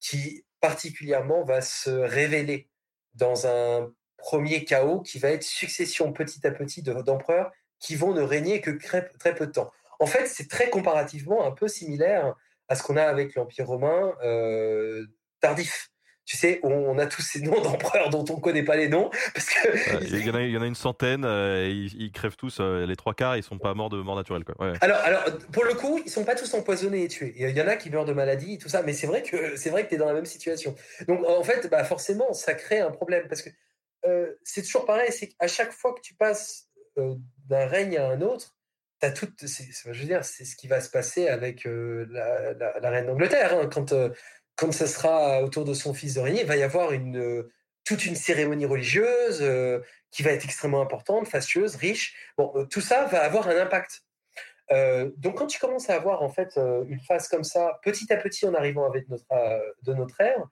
[0.00, 2.70] qui, particulièrement, va se révéler
[3.14, 8.22] dans un premier chaos qui va être succession petit à petit d'empereurs qui vont ne
[8.22, 9.70] régner que très, peu de temps.
[10.00, 12.34] En fait, c'est très comparativement un peu similaire
[12.68, 15.06] à ce qu'on a avec l'Empire romain euh,
[15.40, 15.91] tardif.
[16.24, 19.10] Tu sais, on, a tous ces noms d'empereurs dont on ne connaît pas les noms.
[19.34, 20.02] Parce que...
[20.04, 22.86] il, y en a, il y en a une centaine, euh, ils, crèvent tous, euh,
[22.86, 24.44] les trois quarts, ils sont pas morts de mort naturelle.
[24.44, 24.74] Quoi.
[24.80, 27.34] Alors, alors, pour le coup, ils sont pas tous empoisonnés et tués.
[27.36, 29.56] Il y en a qui meurent de maladie et tout ça, mais c'est vrai que
[29.56, 30.74] c'est vrai que tu es dans la même situation.
[31.08, 33.50] Donc, en fait, bah, forcément, ça crée un problème parce que
[34.42, 38.54] c'est toujours pareil, c'est qu'à chaque fois que tu passes d'un règne à un autre,
[39.10, 43.58] tout, je veux dire, c'est ce qui va se passer avec euh, la, reine d'Angleterre.
[43.58, 43.68] Hein.
[43.72, 44.10] quand, euh,
[44.62, 47.52] quand ce sera autour de son fils de régner, il va y avoir une, euh,
[47.84, 49.44] toute une cérémonie religieuse
[50.12, 52.14] qui va être extrêmement importante, fastueuse, riche.
[52.38, 54.02] Bon, tout ça va avoir un impact.
[55.16, 56.56] donc, quand tu commences à avoir en fait
[56.88, 59.26] une phase comme ça, petit à petit en arrivant avec notre,
[59.82, 60.44] de notre ère,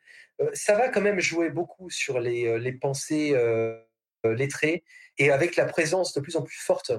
[0.54, 3.32] ça va quand même jouer beaucoup sur les, les pensées
[4.24, 4.82] lettrées
[5.18, 6.92] et avec la présence de plus en plus forte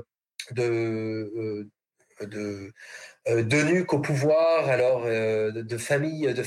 [0.52, 1.70] de,
[2.22, 2.72] euh, de,
[3.28, 6.44] euh, de au pouvoir, alors euh, de, familles de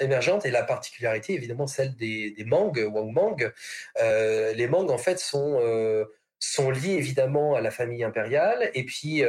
[0.00, 3.52] émergentes, et la particularité évidemment celle des, des Mang, Wang Mang.
[3.96, 5.60] les Mang en fait sont,
[6.38, 9.22] sont liés évidemment à la famille impériale, et puis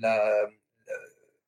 [0.00, 0.46] la,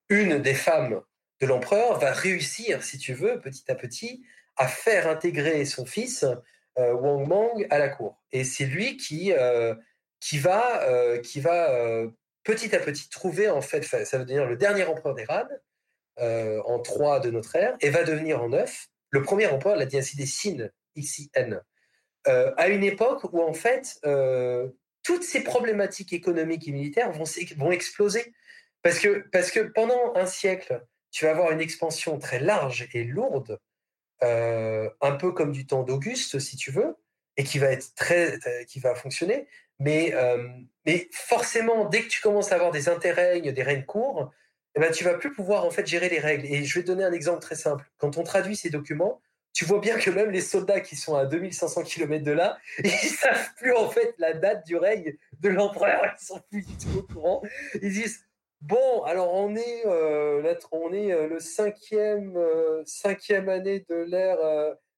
[0.08, 1.02] une des femmes
[1.40, 4.24] de l'empereur va réussir, si tu veux, petit à petit,
[4.56, 6.24] à faire intégrer son fils
[6.76, 8.22] Wang Mang à la cour.
[8.32, 9.32] Et c'est lui qui
[10.20, 12.08] qui va, euh, qui va euh,
[12.44, 15.26] petit à petit trouver, en fait, ça veut dire le dernier empereur des
[16.20, 19.80] euh, en 3 de notre ère, et va devenir en 9 le premier empereur de
[19.80, 21.60] la dynastie des Sin, XIN,
[22.26, 23.98] à une époque où, en fait,
[25.02, 27.24] toutes ces problématiques économiques et militaires vont,
[27.56, 28.34] vont exploser.
[28.82, 33.04] Parce que, parce que pendant un siècle, tu vas avoir une expansion très large et
[33.04, 33.58] lourde,
[34.20, 36.96] un peu comme du temps d'Auguste, si tu veux,
[37.38, 39.46] et qui va être très, qui va fonctionner.
[39.78, 40.48] Mais, euh,
[40.86, 44.32] mais forcément, dès que tu commences à avoir des interrègnes, des règnes courts,
[44.74, 46.46] eh ben, tu vas plus pouvoir en fait gérer les règles.
[46.46, 47.84] Et je vais donner un exemple très simple.
[47.96, 49.20] Quand on traduit ces documents,
[49.52, 52.90] tu vois bien que même les soldats qui sont à 2500 km de là, ils
[52.90, 56.02] savent plus en fait la date du règne de l'empereur.
[56.20, 57.42] Ils sont plus du tout au courant.
[57.80, 58.24] Ils disent
[58.60, 62.36] bon, alors on est, euh, on est euh, le cinquième,
[62.84, 64.38] cinquième année de l'ère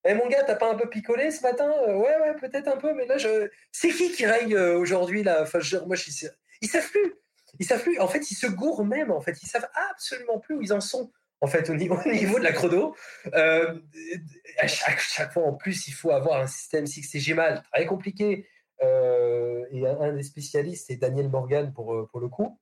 [0.05, 1.71] eh mon gars, t'as pas un peu picolé ce matin?
[1.89, 3.51] Euh, Ouais, ouais, peut-être un peu, mais là, je...
[3.71, 5.43] c'est qui qui règne euh, aujourd'hui là?
[5.43, 6.27] Enfin, moi, je...
[6.63, 7.15] Ils savent plus.
[7.59, 7.99] Ils savent plus.
[7.99, 9.11] En fait, ils se gourent même.
[9.11, 11.13] En fait, ils savent absolument plus où ils en sont.
[11.43, 12.95] En fait, au niveau, niveau de la chrono,
[13.35, 13.79] euh,
[14.59, 18.47] à chaque, fois en plus, il faut avoir un système 6 mal très compliqué.
[18.83, 22.59] et un, des spécialistes, c'est Daniel Morgan pour, pour le coup,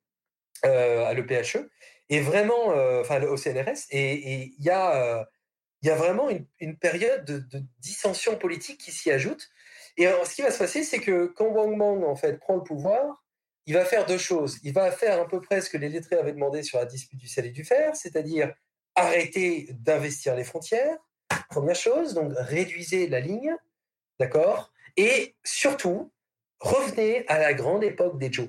[0.62, 1.68] à l'EPHE,
[2.08, 2.68] et vraiment,
[3.00, 3.86] enfin au CNRS.
[3.90, 5.28] Et il y a
[5.82, 6.28] il y a vraiment
[6.58, 9.48] une, période de, dissension politique qui s'y ajoute.
[9.96, 12.62] Et ce qui va se passer, c'est que quand Wang Mang en fait prend le
[12.62, 13.24] pouvoir,
[13.66, 14.58] il va faire deux choses.
[14.62, 17.18] Il va faire à peu près ce que les lettrés avaient demandé sur la dispute
[17.18, 18.54] du sel et du fer, c'est-à-dire
[18.94, 20.96] arrêter d'investir les frontières.
[21.50, 23.54] Première chose, donc réduisez la ligne,
[24.18, 24.72] d'accord?
[24.96, 26.12] Et surtout,
[26.60, 28.48] revenez à la grande époque des Zhou,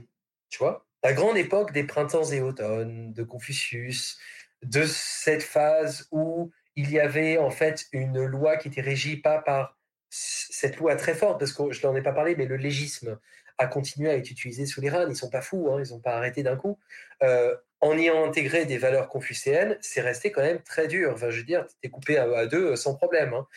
[0.49, 0.87] tu vois?
[1.03, 4.17] La grande époque des printemps et automnes, de Confucius,
[4.63, 9.39] de cette phase où il y avait en fait une loi qui était régie pas
[9.39, 9.77] par
[10.09, 13.19] cette loi très forte, parce que je n'en ai pas parlé, mais le légisme
[13.57, 16.15] a continué à être utilisé sous les Ils sont pas fous, hein, ils n'ont pas
[16.15, 16.79] arrêté d'un coup.
[17.21, 21.11] Euh, en ayant intégré des valeurs confucéennes, c'est resté quand même très dur.
[21.13, 23.33] Enfin, je veux dire, tu es coupé à, deux sans problème.
[23.33, 23.47] Hein.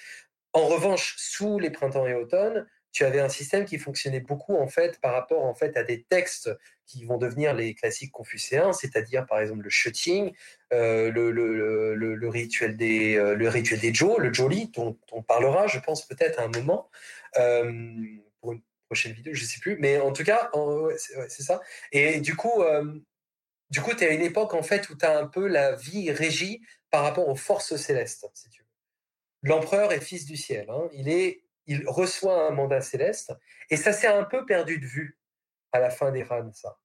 [0.53, 4.69] En revanche, sous les printemps et automnes, tu avais un système qui fonctionnait beaucoup en
[4.69, 6.51] fait par rapport en fait à des textes
[6.87, 10.33] qui vont devenir les classiques confucéens, c'est-à-dire par exemple le shooting,
[10.73, 15.23] euh, le, le, le, rituel des euh, le rituel des Jo, le Joli, dont on
[15.23, 16.91] parlera, je pense peut-être à un moment
[17.39, 17.73] euh,
[18.41, 20.51] pour une prochaine vidéo, je sais plus, mais en tout cas,
[21.29, 21.63] c'est ça.
[21.93, 22.63] Et du coup,
[23.71, 25.75] du coup, tu es à une époque en fait où tu as un peu la
[25.75, 26.61] vie régie
[26.91, 28.63] par rapport aux forces célestes, si tu.
[29.43, 30.67] L'empereur est fils du ciel.
[30.71, 30.89] Hein.
[30.93, 33.33] Il, est, il reçoit un mandat céleste.
[33.71, 35.19] Et ça s'est un peu perdu de vue
[35.73, 36.79] à la fin des RAN, ça.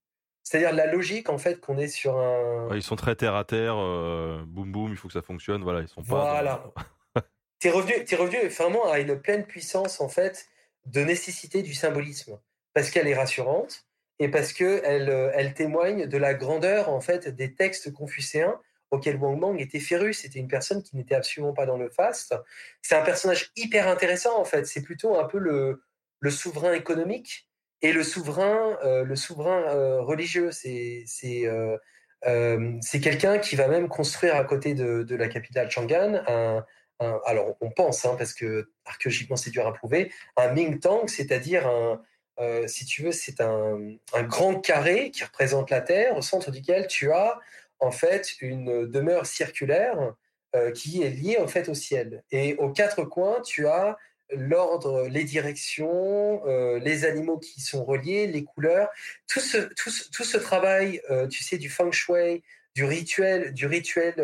[0.44, 2.74] C'est-à-dire la logique, en fait, qu'on est sur un.
[2.74, 5.62] ils sont très terre à terre, euh, boum boum, il faut que ça fonctionne.
[5.62, 6.32] Voilà, ils sont pas.
[6.32, 6.64] Voilà.
[7.60, 10.48] tu es revenu, es revenu vraiment à une pleine puissance, en fait,
[10.86, 12.40] de nécessité du symbolisme.
[12.74, 13.88] Parce qu'elle est rassurante
[14.20, 18.58] et parce qu'elle euh, elle témoigne de la grandeur, en fait, des textes confucéens
[18.92, 20.14] auquel Wang Mang était féru.
[20.14, 22.36] C'était une personne qui n'était absolument pas dans le faste.
[22.82, 24.66] C'est un personnage hyper intéressant en fait.
[24.66, 25.82] C'est plutôt un peu le,
[26.30, 27.50] souverain économique
[27.82, 30.52] et le souverain, euh, le souverain euh, religieux.
[30.52, 31.06] C'est
[31.46, 31.78] euh,
[32.82, 36.24] c'est quelqu'un qui va même construire à côté de, la capitale Chang'an
[37.00, 41.68] alors on pense hein, parce que archéologiquement c'est dur à prouver un Ming Tang, c'est-à-dire
[41.68, 42.02] un
[42.66, 43.78] si tu veux, c'est un,
[44.24, 47.40] grand carré qui représente la Terre, au centre duquel tu as
[47.80, 50.14] en fait une demeure circulaire
[50.56, 52.24] euh, qui est liée en fait au ciel.
[52.32, 53.98] Et aux quatre coins, tu as
[54.32, 58.90] l'ordre, les directions, euh, les animaux qui sont reliés, les couleurs,
[59.28, 62.44] tout ce, tout tout ce travail, euh, tu sais, du feng shui,
[62.76, 64.16] du rituel, du rituel,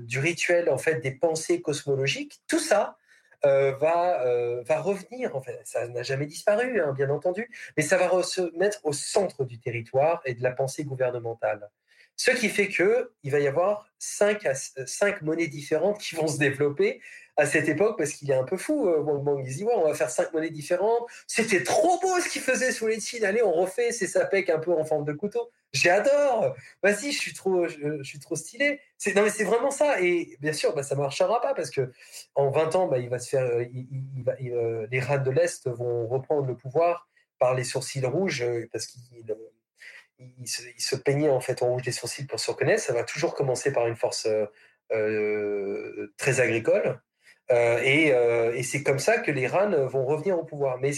[0.00, 2.96] du rituel en fait des pensées cosmologiques, tout ça
[3.42, 5.32] va va revenir.
[5.64, 9.60] Ça n'a jamais disparu, hein, bien entendu, mais ça va se mettre au centre du
[9.60, 11.68] territoire et de la pensée gouvernementale.
[12.22, 14.46] Ce qui fait que il va y avoir cinq,
[14.84, 17.00] cinq monnaies différentes qui vont se développer
[17.38, 18.88] à cette époque parce qu'il est un peu fou.
[18.88, 21.08] Euh, Wang il on va faire cinq monnaies différentes.
[21.26, 23.24] C'était trop beau ce qu'il faisait sous les signes.
[23.24, 25.50] Allez, on refait ces sapèques un peu en forme de couteau.
[25.72, 26.54] J'adore.
[26.82, 28.80] Vas-y, je suis trop, je, suis trop stylé.
[28.98, 30.02] C'est non mais c'est vraiment ça.
[30.02, 31.90] Et bien sûr, bah, ça marchera pas parce que
[32.34, 33.64] en 20 ans, bah, il va se faire, euh,
[34.42, 39.24] euh, les rats de l'est vont reprendre le pouvoir par les sourcils rouges parce qu'ils
[40.38, 40.48] il
[40.82, 42.82] se, peignait en fait en rouge des sourcils pour se reconnaître.
[42.82, 44.46] Ça va toujours commencer par une force euh,
[44.92, 47.00] euh, très agricole.
[47.50, 50.78] Euh, et, c'est comme ça que les RAN vont revenir au pouvoir.
[50.78, 50.92] Mais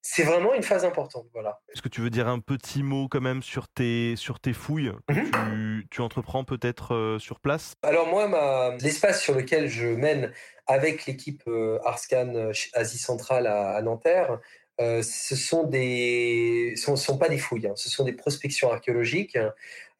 [0.00, 1.26] c'est vraiment une phase importante.
[1.32, 1.60] Voilà.
[1.72, 4.92] Est-ce que tu veux dire un petit mot quand même sur tes, sur tes fouilles
[5.08, 5.84] que mhm.
[5.90, 7.72] tu, entreprends peut-être sur place?
[7.82, 10.32] Alors moi, l'espace sur lequel je mène
[10.66, 11.42] avec l'équipe
[11.84, 14.38] Arscan Asie Centrale à Nanterre,
[14.80, 17.74] euh, ce sont des, sont, pas des fouilles, hein.
[17.74, 19.36] ce sont des prospections archéologiques,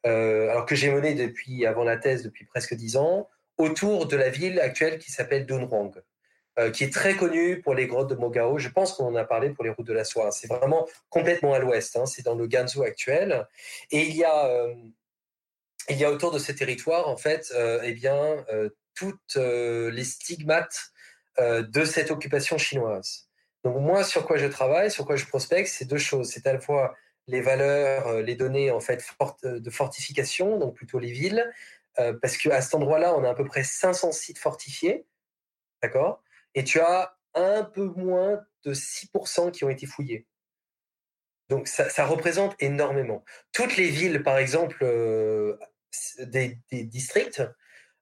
[0.05, 3.27] euh, alors que j'ai mené depuis avant la thèse depuis presque dix ans
[3.57, 6.01] autour de la ville actuelle qui s'appelle Dunhuang,
[6.59, 8.57] euh, qui est très connue pour les grottes de Mogao.
[8.57, 10.31] Je pense qu'on en a parlé pour les routes de la soie.
[10.31, 12.05] C'est vraiment complètement à l'ouest, hein.
[12.05, 13.45] c'est dans le Gansu actuel,
[13.91, 14.65] et il y a
[15.89, 17.51] il y a autour de ce territoire en fait,
[17.83, 18.45] eh bien
[18.93, 20.91] toutes les stigmates
[21.39, 23.28] de cette occupation chinoise.
[23.63, 26.29] Donc moi, sur quoi je travaille, sur quoi je prospecte, c'est deux choses.
[26.29, 26.95] C'est à la fois
[27.29, 29.05] les valeurs, euh, les données en fait
[29.43, 31.51] euh, de fortification, donc plutôt les villes,
[31.99, 35.05] euh, parce qu'à cet endroit-là, on a à peu près 500 sites fortifiés,
[35.83, 36.23] d'accord?
[36.55, 40.25] Et tu as un peu moins de 6% qui ont été fouillés.
[41.49, 43.23] Donc ça, représente énormément.
[43.51, 44.85] Toutes les villes, par exemple,
[46.19, 47.41] des, districts,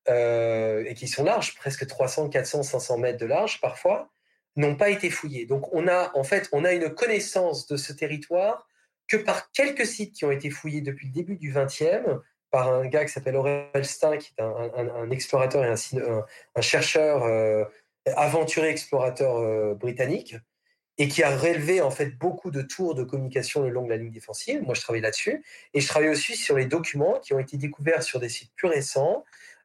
[0.09, 4.11] et qui sont larges, presque 300, 400, 500 mètres de large parfois,
[4.57, 5.45] n'ont pas été fouillés.
[5.45, 8.67] Donc on a en fait on a une connaissance de ce territoire
[9.07, 12.21] que par quelques sites qui ont été fouillés depuis le début du XXe
[12.51, 17.63] par un gars qui s'appelle Aurel Stein, qui est un, explorateur et un, chercheur euh,
[18.15, 20.35] aventuré explorateur euh, britannique
[20.97, 23.97] et qui a relevé en fait beaucoup de tours de communication le long de la
[23.97, 24.63] ligne défensive.
[24.63, 25.43] Moi, je travaille là-dessus
[25.73, 28.67] et je travaille aussi sur les documents qui ont été découverts sur des sites plus
[28.67, 29.23] récents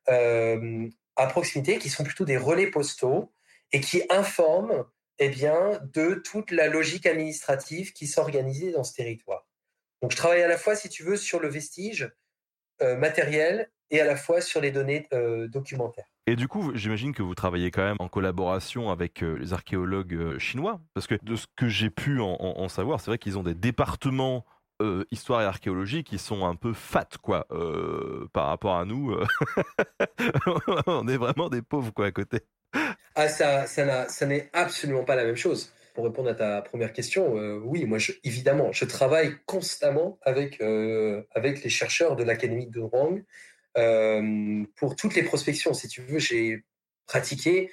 [0.09, 3.31] euh, à proximité, qui sont plutôt des relais postaux
[3.73, 4.85] et qui informe
[5.19, 9.47] eh bien, de toute la logique administrative qui s'organisait dans ce territoire.
[10.01, 12.11] Donc je travaille à la fois, si tu veux, sur le vestige
[12.83, 16.07] euh, matériel et à la fois sur les données euh, documentaires.
[16.27, 20.39] Et du coup, j'imagine que vous travaillez quand même en collaboration avec euh, les archéologues
[20.39, 23.55] chinois, parce que de ce que j'ai pu en, savoir, c'est vrai qu'ils ont des
[23.55, 24.45] départements
[25.13, 27.47] histoire et archéologie qui sont un peu fat quoi
[28.33, 29.17] par rapport à nous
[30.89, 32.41] on est vraiment des pauvres quoi à côté
[33.15, 35.73] ah, ça, ça, ça n'est absolument pas la même chose.
[35.95, 41.23] Pour répondre à ta première question, euh, oui, moi, évidemment, je travaille constamment avec, euh,
[41.35, 43.19] avec les chercheurs de l'Académie de Rang
[43.77, 45.75] euh, pour toutes les prospections.
[45.75, 46.65] Si tu veux, j'ai
[47.07, 47.71] pratiqué,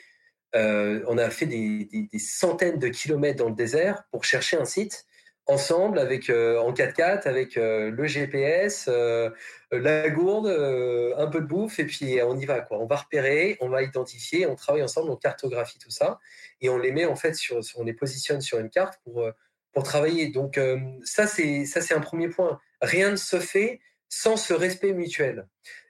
[0.53, 5.05] on a fait des, des, centaines de kilomètres dans le désert pour chercher un site
[5.49, 9.29] ensemble avec euh, en 4x4 avec euh, le GPS, euh,
[9.71, 12.79] la gourde, un peu de bouffe et puis on y va quoi.
[12.79, 16.19] On va repérer, on va identifier, on travaille ensemble, on cartographie tout ça
[16.61, 19.27] et on les met en fait sur, on les positionne sur une carte pour
[19.73, 20.29] pour travailler.
[20.29, 20.59] Donc
[21.03, 22.59] ça c'est ça c'est un premier point.
[22.81, 25.47] Rien ne se fait sans ce respect mutuel.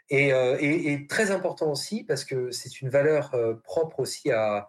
[0.09, 3.31] Et, et, très important aussi parce que c'est une valeur
[3.63, 4.67] propre aussi à,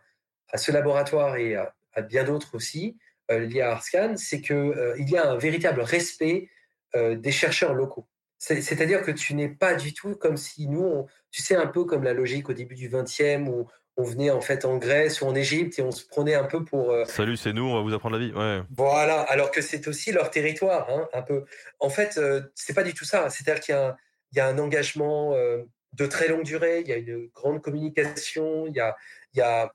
[0.51, 2.97] à, ce laboratoire et à, à bien d'autres aussi
[3.31, 6.49] liés à Arscan, c'est qu'il il y a un véritable respect
[6.95, 8.09] des chercheurs locaux.
[8.39, 12.03] C'est-à-dire que tu n'es pas du tout comme si nous, tu sais, un peu comme
[12.03, 15.35] la logique au début du 20e où on venait en fait en Grèce ou en
[15.35, 16.91] Égypte et on se prenait un peu pour.
[16.91, 18.33] Euh, Salut, c'est nous, on va vous apprendre la vie.
[18.33, 18.63] Ouais.
[18.71, 21.45] Voilà, alors que c'est aussi leur territoire, hein, un peu.
[21.79, 23.29] En fait, euh, c'est pas du tout ça.
[23.31, 23.95] C'est-à-dire qu'il
[24.33, 25.63] y, y, a un engagement euh,
[25.93, 28.97] de très longue durée, il y a une grande communication, il y a,
[29.35, 29.73] il y a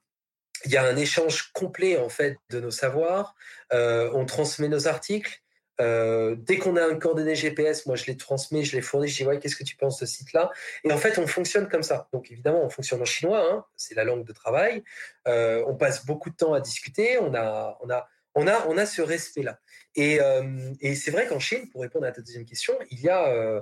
[0.63, 3.35] il y a un échange complet en fait de nos savoirs.
[3.71, 5.41] on transmet nos articles.
[5.81, 9.17] Euh, dès qu'on a un coordonné GPS, moi je les transmets, je les fournis, je
[9.17, 10.49] dis ouais, qu'est-ce que tu penses de ce site-là?
[10.83, 12.07] Et en fait, on fonctionne comme ça.
[12.13, 14.83] Donc évidemment, on fonctionne en chinois, hein, c'est la langue de travail.
[15.27, 17.17] Euh, on passe beaucoup de temps à discuter.
[17.19, 19.59] On a, on a, on a, on a ce respect-là.
[19.95, 23.09] Et, euh, et c'est vrai qu'en Chine, pour répondre à ta deuxième question, il y
[23.09, 23.61] a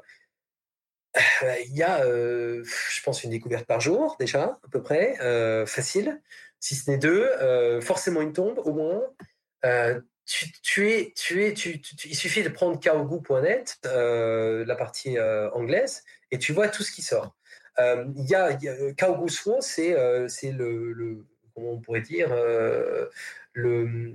[1.67, 5.15] il y a, je pense, une découverte par jour déjà, à peu près,
[5.67, 6.19] facile,
[6.63, 7.29] si ce n'est deux,
[7.81, 9.01] forcément une tombe au moins
[10.25, 16.03] tu, es, tu es, tu, il suffit de prendre kaogu.net, euh, la partie euh, anglaise,
[16.31, 17.35] et tu vois tout ce qui sort.
[17.79, 18.53] Euh, il y a,
[18.93, 19.29] Kaogu
[19.59, 19.95] c'est
[20.29, 22.29] c'est le, comment on pourrait dire
[23.53, 24.13] le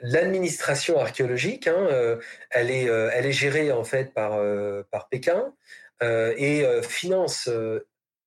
[0.00, 1.68] l'administration archéologique.
[1.68, 2.18] Hein,
[2.50, 4.40] elle est elle est gérée en fait par
[4.90, 5.52] par Pékin
[6.00, 7.50] et finance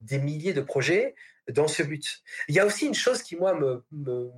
[0.02, 1.16] des milliers de projets
[1.50, 2.22] dans ce but.
[2.48, 4.30] Il y a aussi une chose qui moi me, me,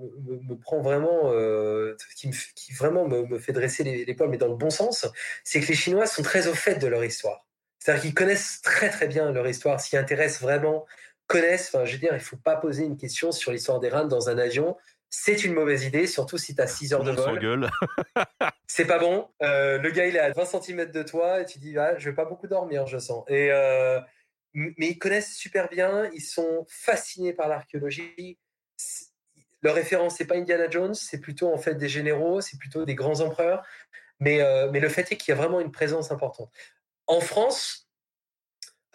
[0.44, 4.48] me, prend vraiment, euh, qui, qui, vraiment me, fait dresser les, les, poils, mais dans
[4.48, 5.07] le bon sens,
[5.44, 7.48] c'est que les Chinois sont très au fait de leur histoire.
[7.80, 10.86] C'est-à-dire qu'ils connaissent très très bien leur histoire, s'y intéressent vraiment,
[11.27, 11.73] connaissent.
[11.73, 14.30] Enfin, je veux dire, il faut pas poser une question sur l'histoire des rats dans
[14.30, 14.76] un avion.
[15.10, 17.69] C'est une mauvaise idée, surtout si tu as 6 heures de vol.
[18.68, 19.27] c'est pas bon.
[19.41, 22.10] Euh, le gars, il est à 20 cm de toi et tu dis, ah, je
[22.10, 23.23] vais pas beaucoup dormir, je sens.
[23.27, 23.99] Et, euh,
[24.53, 28.38] mais ils connaissent super bien, ils sont fascinés par l'archéologie.
[29.61, 32.95] Leur référence, c'est pas Indiana Jones, c'est plutôt en fait des généraux, c'est plutôt des
[32.95, 33.63] grands empereurs.
[34.19, 36.51] Mais, euh, le fait est qu'il y a vraiment une présence importante.
[37.07, 37.89] En France,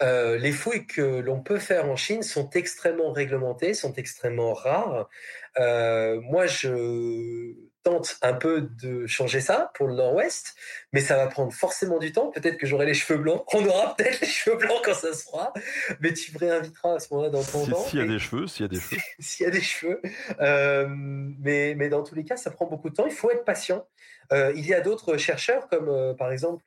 [0.01, 5.09] euh, les fouilles que l'on peut faire en Chine sont extrêmement réglementées, sont extrêmement rares.
[5.57, 7.55] Euh, moi, je
[7.85, 10.55] tente un peu de changer ça pour le Nord-Ouest,
[10.91, 12.31] mais ça va prendre forcément du temps.
[12.31, 13.43] Peut-être que j'aurai les cheveux blancs.
[13.53, 15.53] On aura peut-être les cheveux blancs quand ça se fera,
[15.99, 17.83] mais tu me réinviteras à ce moment-là dans ton temps.
[17.83, 19.01] S'il y a des cheveux, s'il y a des cheveux.
[19.19, 20.01] S'il y a des cheveux.
[20.41, 23.05] Euh, mais, mais dans tous les cas, ça prend beaucoup de temps.
[23.05, 23.87] Il faut être patient.
[24.33, 26.65] Euh, il y a d'autres chercheurs, comme euh, par exemple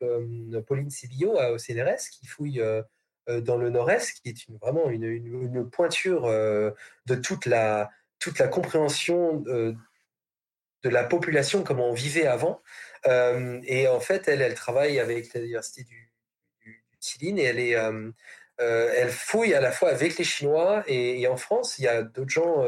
[0.68, 2.62] Pauline Sibillo au CNRS, qui fouille
[3.26, 7.90] dans le Nord-Est, qui est une, vraiment une, une, une pointure de toute la,
[8.20, 9.42] toute la compréhension
[10.82, 12.62] de la population, comment on vivait avant.
[13.06, 16.12] Euh, et en fait, elle, elle travaille avec la diversité du,
[16.60, 16.84] du,
[17.20, 18.10] et elle est, euh,
[18.60, 21.78] euh, elle fouille à la fois avec les Chinois et, en France.
[21.78, 22.64] Il y a d'autres gens,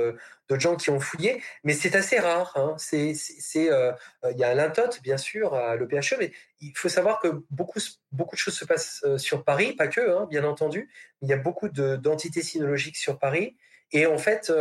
[0.51, 2.53] gens qui ont fouillé, mais c'est assez rare.
[2.57, 2.77] Hein.
[2.93, 7.81] Il y a l'Intot, bien sûr, à l'OPHE, mais il faut savoir que beaucoup,
[8.13, 10.91] beaucoup de choses se passent sur Paris, pas que, hein, bien entendu.
[11.23, 13.57] Il y a beaucoup de, d'entités sinologiques sur Paris,
[13.93, 14.53] et en fait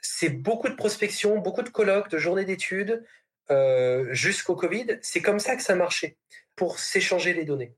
[0.00, 3.04] c'est beaucoup de prospection, beaucoup de colloques, de journées d'études
[3.50, 4.98] euh, jusqu'au Covid.
[5.02, 6.16] C'est comme ça que ça marchait
[6.56, 7.72] pour s'échanger les données.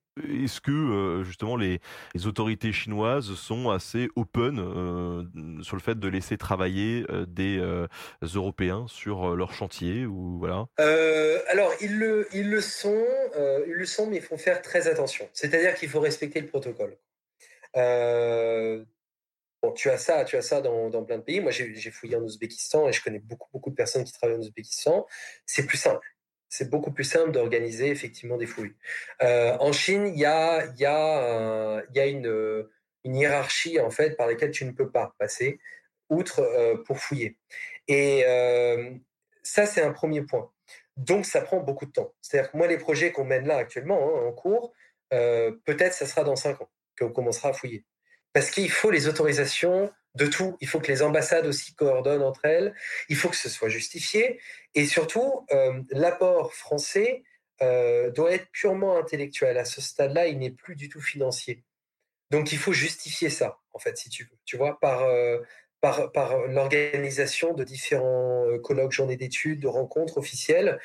[0.44, 1.80] Est-ce que euh, justement les,
[2.24, 7.62] autorités chinoises sont assez open euh, sur le fait de laisser travailler des
[8.22, 10.66] Européens sur leur chantier ou voilà?
[11.48, 13.06] Alors ils le, ils le sont,
[13.66, 15.28] ils le sont, mais il faut faire très attention.
[15.32, 16.96] C'est-à-dire qu'il faut respecter le protocole
[19.74, 21.40] tu as ça, tu as ça dans, plein de pays.
[21.40, 24.40] Moi, j'ai fouillé en Ouzbékistan et je connais beaucoup, beaucoup de personnes qui travaillent en
[24.40, 25.06] Ouzbékistan.
[25.46, 26.06] C'est plus simple.
[26.48, 28.74] C'est beaucoup plus simple d'organiser effectivement des fouilles.
[29.22, 32.66] Euh, en Chine, il y a, y a une,
[33.04, 35.60] hiérarchie en fait par laquelle tu ne peux pas passer
[36.08, 37.38] outre euh, pour fouiller.
[37.86, 38.94] Et euh,
[39.42, 40.50] ça, c'est un premier point.
[40.96, 42.12] Donc, ça prend beaucoup de temps.
[42.20, 44.72] C'est-à-dire que moi, les projets qu'on mène là actuellement hein, en cours,
[45.10, 47.84] peut-être ça sera dans cinq ans qu'on commencera à fouiller
[48.32, 50.56] parce qu'il faut les autorisations de tout.
[50.60, 52.74] Il faut que les ambassades aussi coordonnent entre elles.
[53.08, 54.40] Il faut que ce soit justifié.
[54.74, 57.22] Et surtout, euh, l'apport français
[57.62, 59.58] euh, doit être purement intellectuel.
[59.58, 61.64] À ce stade-là, il n'est plus du tout financier.
[62.30, 64.38] Donc, il faut justifier ça, en fait, si tu veux.
[64.44, 65.38] Tu vois, par, euh,
[65.80, 70.78] par, par l'organisation de différents colloques, journées d'études, de rencontres officielles.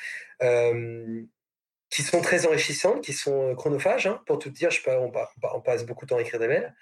[1.91, 4.07] qui sont très enrichissantes, qui sont chronophages.
[4.07, 5.11] Hein, pour tout dire, je pas, on,
[5.53, 6.75] on, passe beaucoup de temps à écrire des mails.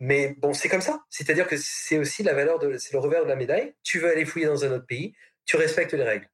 [0.00, 1.00] Mais bon, c'est comme ça.
[1.08, 3.74] C'est-à-dire que c'est aussi la valeur de, c'est le revers de la médaille.
[3.82, 5.14] Tu veux aller fouiller dans un autre pays,
[5.46, 6.28] tu respectes les règles.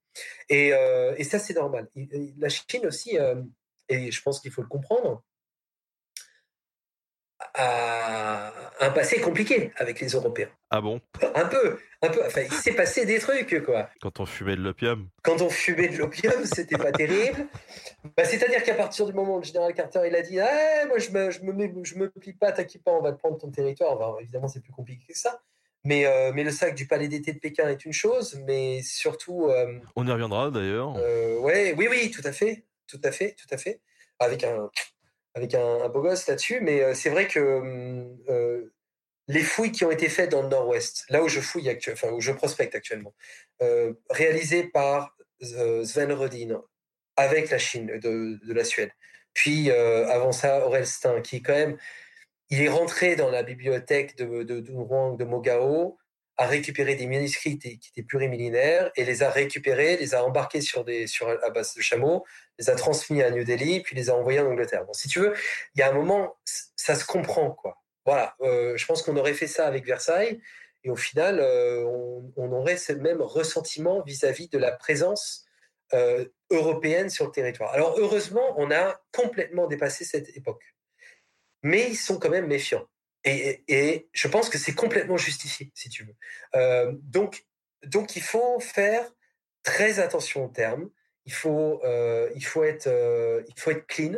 [0.49, 1.89] Et, euh, ça, c'est normal.
[2.39, 3.43] La Chine aussi, euh,
[3.89, 5.23] et je pense qu'il faut le comprendre,
[7.55, 10.49] a un passé compliqué avec les Européens.
[10.71, 11.01] Ah bon?
[11.35, 12.25] Un peu, un peu.
[12.27, 13.91] Enfin, il s'est passé des trucs, quoi.
[14.01, 17.47] Quand on fumait de l'opium Quand on fumait de l'opium, c'était pas terrible.
[18.17, 20.99] Bah, C'est-à-dire qu'à partir du moment où le général Carter il a dit ah, moi
[20.99, 23.39] je me, je me, mets, je me plie pas, t'inquiète pas, on va te prendre
[23.39, 23.93] ton territoire.
[23.93, 25.41] Enfin, évidemment, c'est plus compliqué que ça.
[25.85, 29.49] Mais, euh, mais le sac du palais d'été de Pékin est une chose, mais surtout.
[29.49, 30.95] Euh, on y reviendra d'ailleurs.
[30.99, 33.81] Euh, ouais, oui, oui, tout à fait, tout à fait, tout à fait.
[34.19, 34.71] Avec un,
[35.35, 37.39] avec un, beau gosse là-dessus, mais euh, c'est vrai que
[38.29, 38.73] euh,
[39.29, 42.21] les fouilles qui ont été faites dans le Nord-Ouest, là où je fouille actuellement, où
[42.21, 43.15] je prospecte actuellement,
[43.63, 46.63] euh, réalisées par Sven Rodin
[47.17, 48.91] avec la Chine, de, la Suède.
[49.33, 51.79] Puis avant ça, Aurel Stein, qui quand même,
[52.51, 56.00] il est rentré dans la bibliothèque de, de, de Mogao,
[56.41, 60.85] a récupéré des manuscrits qui étaient, plurimillénaires et les a récupérés, les a embarqués sur
[60.85, 62.25] des sur à base de chameaux,
[62.59, 64.87] les a transmis à New Delhi, puis les a envoyés en Angleterre.
[64.87, 65.35] Bon, si tu veux,
[65.75, 66.39] il y a un moment,
[66.77, 67.77] ça se comprend quoi.
[68.07, 70.41] Voilà, euh, je pense qu'on aurait fait ça avec Versailles
[70.83, 75.45] et au final, euh, on, on, aurait ce même ressentiment vis-à-vis -vis de la présence
[75.93, 77.75] euh, européenne sur le territoire.
[77.75, 80.65] Alors heureusement, on a complètement dépassé cette époque,
[81.63, 82.87] mais ils sont quand même méfiants.
[83.25, 86.15] Et, je pense que c'est complètement justifié, si tu veux.
[86.55, 87.45] Euh, donc,
[87.85, 89.05] donc, il faut faire
[89.63, 90.91] très attention aux termes.
[91.27, 94.17] Il faut, euh, il faut être, euh, il faut être clean.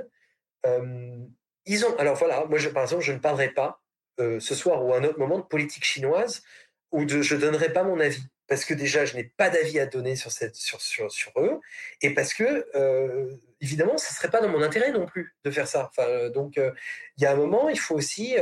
[1.65, 3.81] Ils ont, alors voilà, moi, par exemple, je ne parlerai pas
[4.19, 6.43] ce soir ou à un autre moment de politique chinoise
[6.93, 9.87] ou de, je donnerai pas mon avis parce que déjà, je n'ai pas d'avis à
[9.87, 11.61] donner sur cette, sur, sur, sur eux
[12.03, 12.69] et parce que
[13.61, 15.91] évidemment, ça serait pas dans mon intérêt non plus de faire ça.
[16.35, 18.37] Donc, il y a un moment, il faut aussi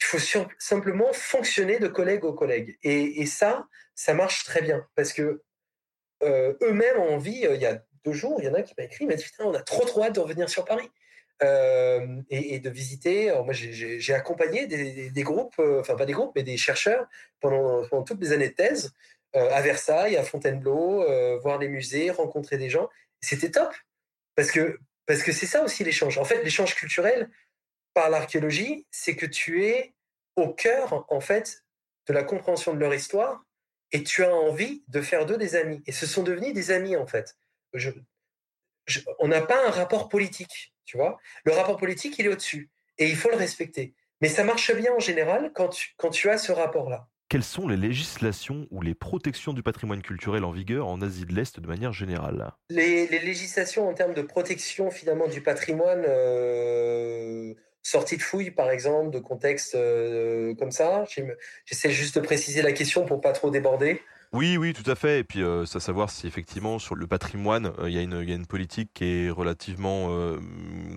[0.00, 0.18] il faut
[0.58, 2.76] simplement fonctionner de collègue au collègue.
[2.82, 5.42] Et, ça, ça marche très bien parce que
[6.22, 7.46] euh, eux-mêmes ont envie.
[7.46, 9.44] Euh, il y a deux jours, il y en a qui m'a écrit, il putain,
[9.44, 10.88] on a trop trop hâte de revenir sur Paris
[11.42, 13.32] euh, et, de visiter.
[13.44, 17.06] Moi, j'ai accompagné des, groupes, enfin pas des groupes, mais des chercheurs
[17.40, 18.92] pendant, toutes mes années de thèse
[19.32, 21.04] à Versailles, à Fontainebleau,
[21.40, 22.88] voir des musées, rencontrer des gens.
[23.20, 23.74] C'était top
[24.36, 26.18] parce que parce que c'est ça aussi l'échange.
[26.18, 27.30] En fait, l'échange culturel,
[27.96, 29.94] par l'archéologie, c'est que tu es
[30.36, 31.64] au cœur, en fait,
[32.06, 33.42] de la compréhension de leur histoire
[33.90, 35.82] et tu as envie de faire d'eux des amis.
[35.86, 37.38] Et ce sont devenus des amis, en fait.
[37.72, 37.88] Je,
[38.84, 41.16] je, on n'a pas un rapport politique, tu vois.
[41.44, 42.68] Le rapport politique, il est au-dessus
[42.98, 43.94] et il faut le respecter.
[44.20, 47.08] Mais ça marche bien en général quand tu, quand tu as ce rapport-là.
[47.30, 51.34] Quelles sont les législations ou les protections du patrimoine culturel en vigueur en Asie de
[51.34, 52.52] l'Est de manière générale?
[52.68, 57.54] Les, les, législations en termes de protection finalement du patrimoine, euh,
[57.86, 61.04] sortie de fouille, par exemple, de contexte euh, comme ça
[61.64, 64.00] J'essaie juste de préciser la question pour pas trop déborder.
[64.32, 65.20] Oui, oui, tout à fait.
[65.20, 68.46] Et puis, euh, ça savoir si effectivement sur le patrimoine, il y, y, a une
[68.46, 70.38] politique qui est relativement euh,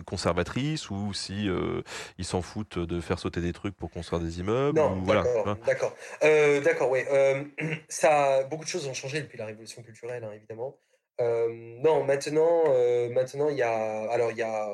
[0.05, 1.81] conservatrice ou si euh,
[2.17, 4.77] ils s'en foutent de faire sauter des trucs pour construire des immeubles.
[4.77, 7.01] Non, d'accord, d'accord, d'accord, oui.
[7.87, 10.77] ça, beaucoup de choses ont changé depuis la révolution culturelle, hein, évidemment.
[11.19, 12.63] non, maintenant,
[13.11, 14.69] maintenant, il y a, alors il y a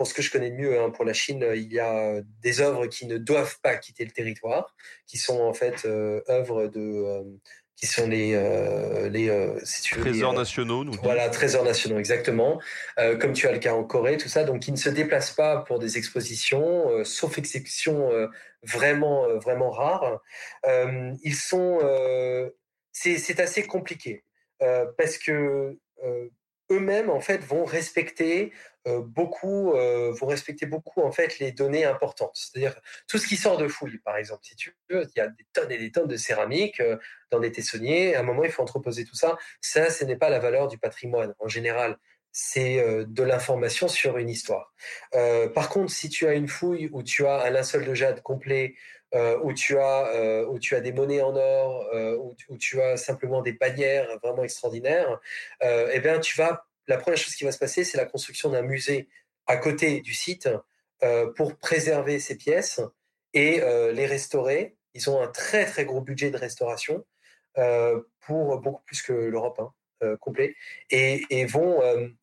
[0.00, 2.62] pour ce que je connais de mieux, hein, pour la Chine, il y a des
[2.62, 4.74] œuvres qui ne doivent pas quitter le territoire,
[5.06, 7.22] qui sont en fait euh, œuvres de, euh,
[7.76, 9.28] qui sont les, euh, les
[9.62, 10.84] si tu veux, trésors les, nationaux.
[10.84, 12.62] Nous voilà, trésors nationaux, exactement.
[13.20, 15.58] comme tu as le cas en Corée, tout ça, donc qui ne se déplacent pas
[15.58, 18.08] pour des expositions, sauf exception
[18.62, 20.22] vraiment, vraiment rare.
[20.64, 21.78] ils sont,
[22.92, 24.24] c'est assez compliqué
[24.96, 25.76] parce que
[26.70, 31.84] eux-mêmes en fait vont respecter euh, beaucoup euh, vont respecter beaucoup en fait les données
[31.84, 32.32] importantes.
[32.34, 32.74] C'est-à-dire
[33.06, 34.40] tout ce qui sort de fouilles, par exemple.
[34.44, 36.96] Si tu veux, il y a des tonnes et des tonnes de céramique euh,
[37.30, 38.14] dans des tessonniers.
[38.14, 39.36] À un moment, il faut entreposer tout ça.
[39.60, 41.98] Ça, ce n'est pas la valeur du patrimoine en général.
[42.32, 44.72] C'est euh, de l'information sur une histoire.
[45.14, 48.22] Euh, par contre, si tu as une fouille où tu as un linceul de jade
[48.22, 48.74] complet,
[49.42, 51.84] où tu as où tu as des monnaies en or,
[52.20, 55.18] où, où, tu as simplement des bannières vraiment extraordinaires,
[55.60, 58.62] eh bien, tu vas la première chose qui va se passer, c'est la construction d'un
[58.62, 59.08] musée
[59.46, 60.48] à côté du site
[61.02, 62.80] euh, pour préserver ces pièces
[63.32, 64.76] et euh, les restaurer.
[64.94, 67.06] Ils ont un très très gros budget de restauration
[67.58, 70.56] euh, pour beaucoup plus que l'Europe hein, complet
[70.90, 71.80] et, et vont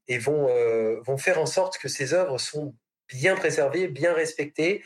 [0.07, 0.47] et vont
[1.05, 2.75] vont faire en sorte que ces œuvres sont
[3.07, 4.83] bien préservées, bien respectées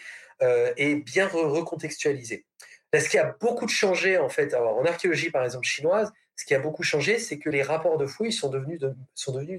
[0.77, 2.45] et bien recontextualisées.
[2.91, 4.53] Parce qu'il y a beaucoup de changé en fait.
[4.53, 6.11] Alors, en archéologie par exemple chinoise,
[6.41, 8.81] ce qui a beaucoup changé, c'est que les rapports de fouilles sont devenus,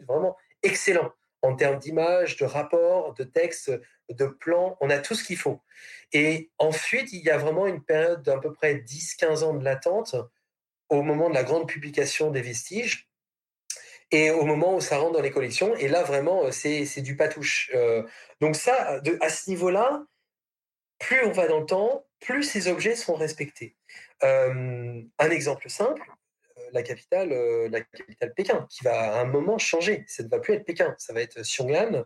[0.05, 3.71] vraiment excellents en termes d'images, de rapports, de textes,
[4.11, 4.77] de plans.
[4.81, 5.61] On a tout ce qu'il faut.
[6.13, 10.17] Et ensuite, il y a vraiment une période d'à peu près 10-15 ans de latente
[10.89, 13.09] au moment de la grande publication des vestiges
[14.11, 15.77] et au moment où ça rentre dans les collections.
[15.77, 17.71] Et là, vraiment, c'est du patouche.
[17.75, 18.03] Euh,
[18.41, 20.05] donc ça, à ce niveau-là,
[20.99, 23.77] plus on va dans le temps, plus ces objets sont respectés.
[24.21, 26.03] un exemple simple,
[26.73, 27.31] la capitale,
[27.71, 30.05] la capitale Pékin, qui va à un moment changer.
[30.09, 32.05] Ça ne va plus être Pékin, ça va être Xiong'an.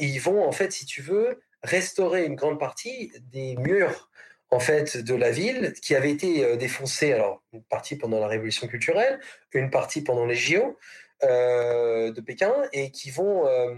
[0.00, 4.10] ils vont en fait, si tu veux, restaurer une grande partie des murs
[4.50, 7.12] en fait de la ville qui avait été euh, défoncée.
[7.12, 9.20] Alors une partie pendant la révolution culturelle,
[9.52, 10.78] une partie pendant les JO
[11.22, 13.74] euh, de Pékin et qui vont euh,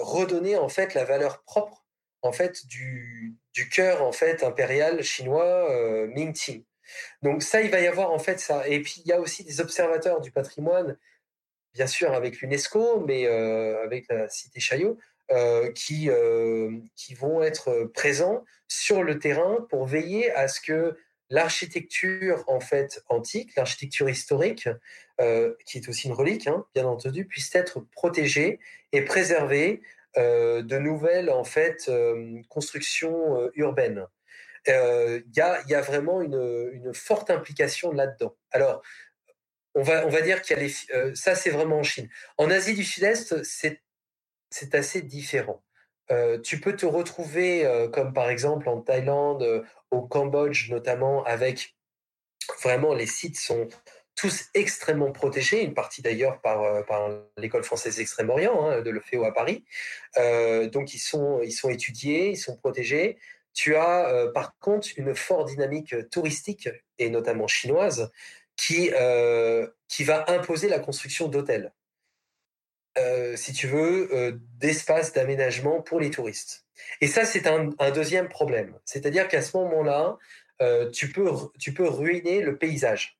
[0.00, 1.84] redonner en fait la valeur propre
[2.22, 3.36] en fait du,
[3.72, 5.68] cœur en fait impérial chinois
[6.06, 6.64] Ming-Qing.
[7.22, 8.66] Donc ça, il va y avoir en fait ça.
[8.68, 10.96] Et puis il y a aussi des observateurs du patrimoine,
[11.74, 14.98] bien sûr avec l'UNESCO, mais avec la cité Chaillot,
[15.32, 20.98] euh, qui, euh, qui vont être présents sur le terrain pour veiller à ce que
[21.30, 24.68] l'architecture en fait antique, l'architecture historique,
[25.22, 28.58] euh, qui est aussi une relique, hein, bien entendu, puisse être protégée
[28.90, 29.80] et préservée
[30.16, 31.90] de nouvelles en fait
[32.50, 34.06] constructions urbaines.
[34.66, 38.36] Il y, a, y, a, vraiment une, forte implication là-dedans.
[38.52, 38.82] Alors,
[39.74, 42.08] on va, dire qu'il y a les, ça c'est vraiment en Chine.
[42.38, 45.62] En Asie du Sud-Est, c'est assez différent.
[46.10, 51.24] Euh, tu peux te retrouver, euh, comme par exemple en Thaïlande, euh, au Cambodge notamment,
[51.24, 51.76] avec
[52.62, 53.68] vraiment les sites sont
[54.14, 56.60] tous extrêmement protégés, une partie d'ailleurs par,
[57.38, 59.64] l'école française Extrême-Orient hein, de l'EFEO à Paris.
[60.70, 61.40] donc ils sont
[61.70, 63.18] étudiés, ils sont protégés.
[63.54, 66.68] Tu as par contre une forte dynamique touristique,
[66.98, 68.10] et notamment chinoise,
[68.56, 68.90] qui,
[69.88, 71.72] qui va imposer la construction d'hôtels.
[72.98, 76.66] Euh, si tu veux, euh, d'espace d'aménagement pour les touristes.
[77.00, 78.78] Et ça, c'est un, deuxième problème.
[78.84, 80.18] C'est-à-dire qu'à ce moment-là,
[80.60, 83.18] euh, tu, peux, tu peux ruiner le paysage.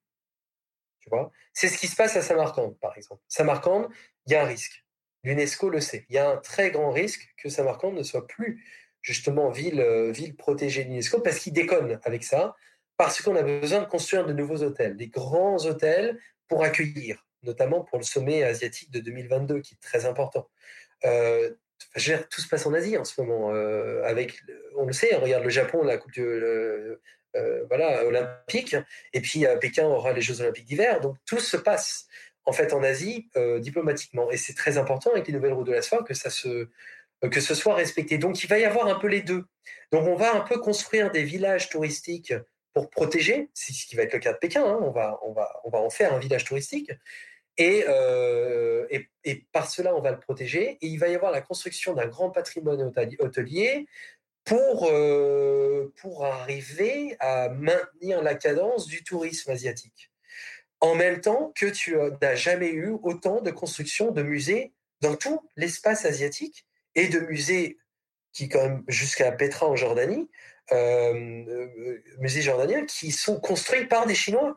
[1.00, 1.32] Tu vois?
[1.54, 3.22] C'est ce qui se passe à Samarcande, par exemple.
[3.28, 3.88] Samarcande,
[4.26, 4.84] il y a un risque.
[5.24, 6.04] L'UNESCO le sait.
[6.10, 8.62] Il y a un très grand risque que Samarcande ne soit plus
[9.02, 12.56] justement ville, ville protégée de l'UNESCO parce qu'ils déconnent avec ça,
[12.96, 16.18] parce qu'on a besoin de construire de nouveaux hôtels, des grands hôtels
[16.48, 20.48] pour accueillir notamment pour le sommet asiatique de 2022, qui est très important.
[21.04, 21.50] Euh,
[21.94, 23.52] tout se passe en Asie en ce moment.
[23.52, 24.40] Euh, avec,
[24.76, 26.96] on le sait, on regarde le Japon, la Coupe euh,
[27.34, 28.76] olympique,
[29.12, 31.00] et puis à Pékin aura les Jeux olympiques d'hiver.
[31.00, 32.06] Donc tout se passe
[32.44, 35.82] en fait en Asie diplomatiquement, et c'est très important avec les nouvelles routes de la
[35.82, 36.68] soie que ça se
[37.30, 38.18] que ce soit respecté.
[38.18, 39.44] Donc il va y avoir un peu les deux.
[39.92, 42.34] Donc on va un peu construire des villages touristiques
[42.74, 44.64] pour protéger, c'est ce qui va être le cas de Pékin.
[44.64, 44.78] Hein.
[44.80, 46.90] On va on va on va en faire un village touristique.
[47.60, 50.78] Euh, et, et, par cela, on va le protéger.
[50.80, 53.86] Et il va y avoir la construction d'un grand patrimoine hôtelier
[54.44, 60.10] pour, euh, pour arriver à maintenir la cadence du tourisme asiatique.
[60.80, 65.40] En même temps que tu n'as jamais eu autant de construction de musées dans tout
[65.56, 67.78] l'espace asiatique et de musées
[68.32, 70.30] qui, comme jusqu'à Petra en Jordanie,
[70.72, 71.68] euh,
[72.18, 74.56] musées jordaniens, qui sont construits par des Chinois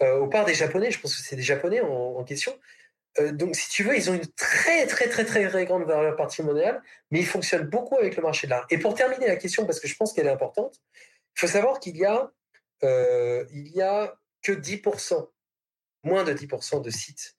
[0.00, 2.58] euh, au part des Japonais, je pense que c'est des Japonais en, question.
[3.20, 6.82] Euh, donc, si tu veux, ils ont une très, très, très, très, grande valeur patrimoniale,
[7.10, 8.66] mais ils fonctionnent beaucoup avec le marché de l'art.
[8.70, 10.80] Et pour terminer la question, parce que je pense qu'elle est importante,
[11.36, 12.32] il faut savoir qu'il y a,
[12.84, 15.30] euh, il y a que 10%,
[16.04, 17.36] moins de 10% de sites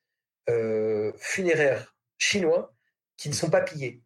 [1.18, 2.74] funéraires chinois
[3.16, 4.02] qui ne sont pas pillés.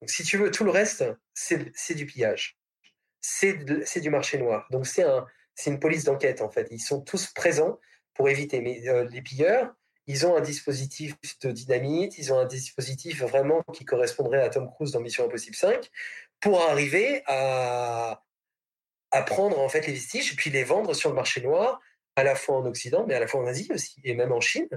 [0.00, 1.04] Donc, si tu veux, tout le reste,
[1.34, 2.58] c'est du pillage.
[3.20, 3.54] C'est
[4.00, 4.66] du marché noir.
[4.70, 6.68] Donc, c'est un, c'est une police d'enquête en fait.
[6.70, 7.78] Ils sont tous présents
[8.14, 8.60] pour éviter.
[8.60, 9.72] Mais euh, les pilleurs,
[10.06, 14.68] ils ont un dispositif de dynamite, ils ont un dispositif vraiment qui correspondrait à Tom
[14.70, 15.90] Cruise dans Mission Impossible 5
[16.40, 18.22] pour arriver à,
[19.10, 21.80] à prendre en fait les vestiges et puis les vendre sur le marché noir
[22.16, 24.40] à la fois en Occident mais à la fois en Asie aussi et même en
[24.40, 24.68] Chine.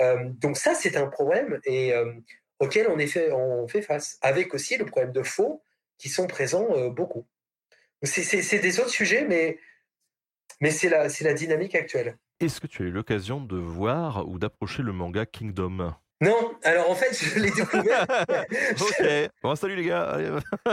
[0.00, 2.12] Euh, donc ça c'est un problème et euh,
[2.58, 5.62] auquel on, est fait, on fait face avec aussi le problème de faux
[5.98, 7.26] qui sont présents beaucoup.
[8.02, 9.58] C'est des autres sujets mais
[10.60, 12.18] mais c'est la, la dynamique actuelle.
[12.40, 15.94] Est-ce que tu as eu l'occasion de voir ou d'approcher le manga Kingdom?
[16.20, 18.06] Non, alors en fait, je l'ai découvert.
[18.80, 19.30] ok.
[19.42, 20.18] Bon, salut les gars.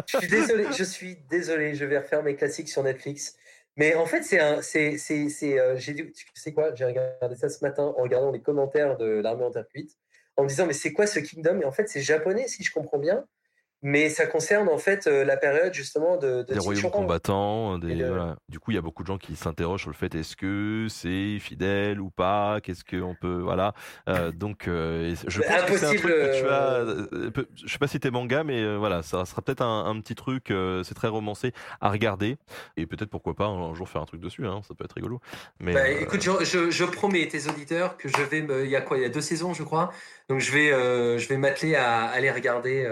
[0.08, 3.38] je suis désolé, je suis désolé, je vais refaire mes classiques sur Netflix.
[3.78, 7.36] Mais en fait, c'est un, c'est, c'est, c'est, euh, j'ai tu sais quoi, j'ai regardé
[7.36, 9.98] ça ce matin en regardant les commentaires de l'armée intercuite,
[10.38, 11.62] en disant, mais c'est quoi ce Kingdom?
[11.62, 13.26] Et en fait, c'est japonais, si je comprends bien
[13.86, 17.78] mais ça concerne en fait euh, la période justement de, des royaumes combattants.
[17.78, 17.96] Des,
[18.50, 20.88] Du coup, il y a beaucoup de gens qui s'interrogent sur le fait est-ce que
[20.90, 22.62] c'est fidèle ou pas?
[22.64, 23.76] Qu'est-ce qu'on peut voilà
[24.10, 27.44] euh, Donc, euh, je pense que c'est un truc que tu as.
[27.64, 30.52] je sais pas si t'es manga, mais voilà, ça sera peut-être un, petit truc.
[30.84, 32.38] c'est très romancé à regarder
[32.78, 34.48] et peut-être pourquoi pas un jour faire un truc dessus.
[34.48, 35.22] Hein, ça peut être rigolo.
[35.60, 38.40] Mais bah, écoute, je, je, promets tes auditeurs que je vais.
[38.66, 38.98] Il y a quoi?
[38.98, 39.94] Il y a deux saisons, je crois.
[40.28, 40.70] Donc je vais
[41.20, 42.88] je vais m'atteler à aller regarder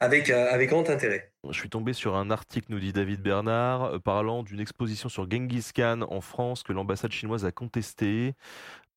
[0.00, 1.32] avec avec, avec grand intérêt.
[1.48, 5.70] Je suis tombé sur un article, nous dit David Bernard, parlant d'une exposition sur Genghis
[5.74, 8.34] Khan en France que l'ambassade chinoise a contestée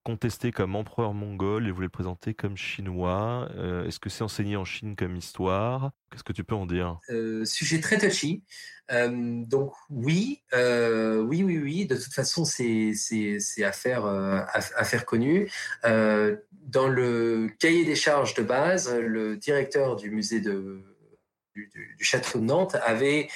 [0.04, 3.50] contesté comme empereur mongol et voulait le présenter comme chinois.
[3.56, 5.92] Euh, est-ce que c'est enseigné en Chine comme histoire?
[6.10, 7.00] Qu'est-ce que tu peux en dire?
[7.10, 8.44] Euh, Sujet très touchy.
[8.92, 11.86] Euh, donc oui, oui, oui, oui.
[11.86, 15.50] De toute façon, c'est c'est affaire affaire connue.
[15.84, 20.84] dans le cahier des charges de base, le directeur du musée de
[21.56, 21.70] du,
[22.00, 23.30] château de Nantes avait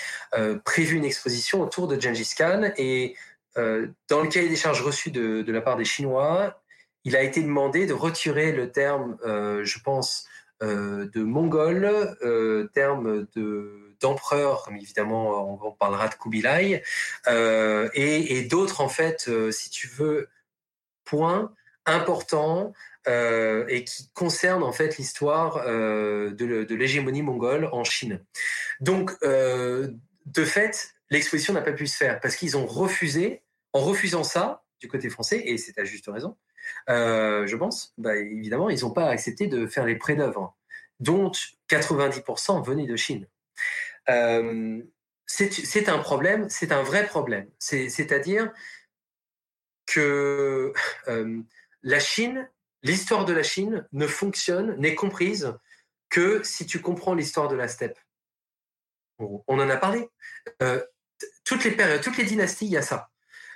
[0.63, 3.15] prévu une exposition autour de Gengis Khan et
[3.57, 6.61] euh, dans le cahier des charges reçu de, la part des Chinois,
[7.03, 10.27] il a été demandé de retirer le terme, euh, je pense,
[10.61, 11.85] euh, de mongol,
[12.23, 16.83] euh, terme de d'empereur, comme évidemment on, parlera de Kubilai,
[17.27, 20.27] euh, et, d'autres en fait, euh, si tu veux,
[21.05, 21.53] points
[21.85, 22.73] importants
[23.07, 28.23] et qui concernent en fait l'histoire de, de l'hégémonie mongole en Chine.
[28.79, 33.43] Donc, de fait, l'exposition n'a pas pu se faire parce qu'ils ont refusé
[33.75, 36.37] en refusant ça, du côté français, et c'est à juste raison,
[36.89, 40.55] euh, je pense, bah, évidemment, ils n'ont pas accepté de faire les prêts d'œuvre,
[41.01, 41.29] dont
[41.69, 43.27] 90% venaient de Chine.
[44.09, 44.81] Euh,
[45.25, 47.49] c'est un problème, c'est un vrai problème.
[47.59, 48.53] C'est-à-dire
[49.85, 50.71] que
[51.09, 51.41] euh,
[51.83, 52.49] la Chine,
[52.85, 55.53] l'histoire de la Chine ne fonctionne, n'est comprise
[56.09, 57.99] que si tu comprends l'histoire de la steppe.
[59.19, 60.07] On en a parlé.
[61.43, 63.09] toutes les périodes, toutes les dynasties, il y a ça.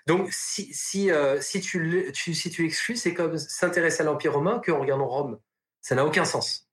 [0.10, 5.40] Donc, si, euh, tu, tu, c'est comme s'intéresser à l'Empire romain qu'en regardant Rome.
[5.82, 6.68] Ça n'a aucun sens.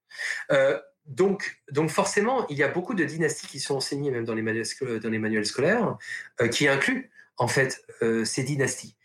[0.51, 4.41] Euh, donc, forcément, il y a beaucoup de dynasties qui sont enseignées même dans les
[4.41, 5.99] manuels, scolaires,
[6.41, 7.85] euh, qui incluent en fait
[8.25, 8.97] ces dynasties.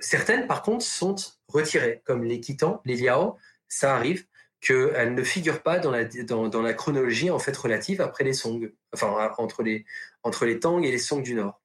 [0.00, 1.16] certaines, par contre, sont
[1.48, 3.36] retirées, comme les Khitans, les Liao.
[3.68, 4.24] Ça arrive
[4.60, 9.62] qu'elles ne figurent pas dans la, chronologie en fait relative après les Song, enfin entre
[9.62, 9.84] les,
[10.60, 11.60] Tang et les Song du Nord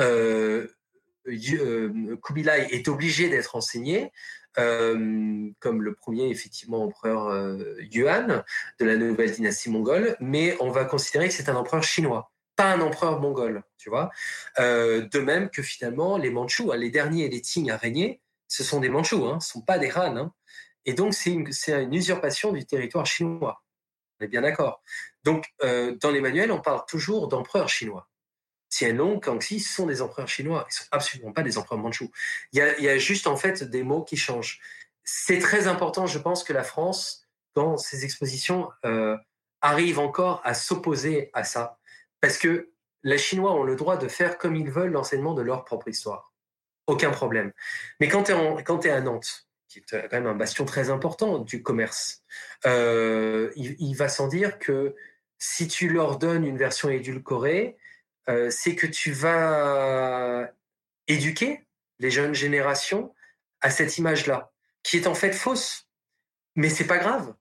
[0.00, 0.66] euh,
[1.28, 4.12] euh, Kubilai est obligé d'être enseigné,
[4.58, 8.44] euh, comme le premier effectivement empereur euh, Yuan
[8.78, 12.72] de la nouvelle dynastie mongole, mais on va considérer que c'est un empereur chinois, pas
[12.72, 14.10] un empereur mongol, tu vois.
[14.58, 18.64] Euh, de même que finalement les Mandchous, hein, les derniers les Qing à régner, ce
[18.64, 20.34] sont des Mandchous, hein, ce sont pas des Han, hein.
[20.84, 23.62] et donc c'est une, une, usurpation du territoire chinois.
[24.18, 24.82] On est bien d'accord.
[25.24, 28.08] Donc dans les manuels, on parle toujours d'empereur chinois.
[28.68, 30.66] Tianlong, Kangxi sont des empereurs chinois.
[30.70, 32.10] Ils sont absolument pas des empereurs mandchous.
[32.52, 34.60] Il y a, il y a juste en fait des mots qui changent.
[35.04, 39.16] C'est très important, je pense, que la France, dans ses expositions, euh,
[39.60, 41.75] arrive encore à s'opposer à ça,
[42.20, 42.70] parce que
[43.02, 46.32] les Chinois ont le droit de faire comme ils veulent l'enseignement de leur propre histoire.
[46.86, 47.52] Aucun problème.
[48.00, 51.62] Mais quand tu es, à Nantes, qui est quand même un bastion très important du
[51.62, 52.22] commerce,
[52.64, 54.94] euh, il, va sans dire que
[55.38, 57.76] si tu leur donnes une version édulcorée,
[58.28, 60.50] euh, c'est que tu vas
[61.08, 61.66] éduquer
[61.98, 63.14] les jeunes générations
[63.60, 64.52] à cette image-là,
[64.82, 65.88] qui est en fait fausse.
[66.54, 67.34] Mais c'est pas grave.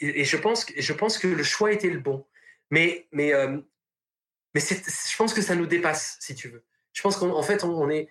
[0.00, 2.26] Et, je pense, que le choix était le bon.
[2.70, 3.60] Mais, euh,
[4.54, 6.64] mais je pense que ça nous dépasse, si tu veux.
[6.92, 8.08] Je pense qu'en fait, on est,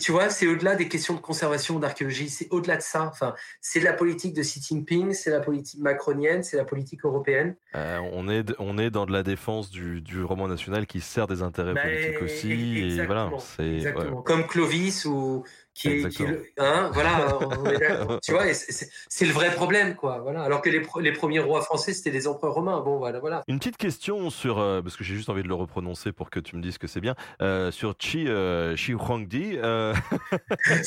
[0.00, 3.06] tu vois, c'est au-delà des questions de conservation, d'archéologie, c'est au-delà de ça.
[3.06, 7.56] Enfin, c'est la politique de Xi Jinping, c'est la politique macronienne, c'est la politique européenne.
[7.74, 11.26] Euh, on est on est dans de la défense du, du roman national qui sert
[11.26, 12.52] des intérêts bah, politiques aussi.
[12.52, 14.22] Et voilà, exactement.
[14.22, 15.44] Comme Clovis ou
[15.74, 16.24] qui est, qui
[16.58, 17.38] hein, voilà,
[18.22, 20.20] tu vois, c'est le vrai problème, quoi.
[20.20, 20.42] Voilà.
[20.42, 22.80] Alors que les, les premiers rois français, c'était des empereurs romains.
[22.80, 23.42] Bon, voilà, voilà.
[23.48, 26.38] Une petite question sur, euh, parce que j'ai juste envie de le reprononcer pour que
[26.38, 29.58] tu me dises que c'est bien, euh, sur Chi, euh, Chi Huangdi.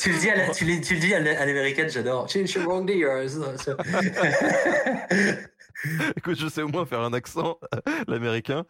[0.00, 2.28] Tu le dis à tu, le, tu le dis à l'américaine, j'adore.
[2.28, 3.04] Chi Huangdi.
[5.86, 7.58] Euh, Écoute, je sais au moins faire un accent
[8.06, 8.64] l'américain.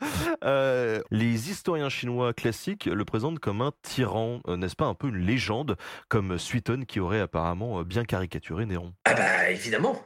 [0.44, 5.09] Euh, les historiens chinois classiques le présentent comme un tyran, euh, n'est-ce pas un peu
[5.09, 5.76] une légende,
[6.09, 10.02] comme Suiton qui aurait apparemment euh, bien caricaturé Néron Ah bah évidemment,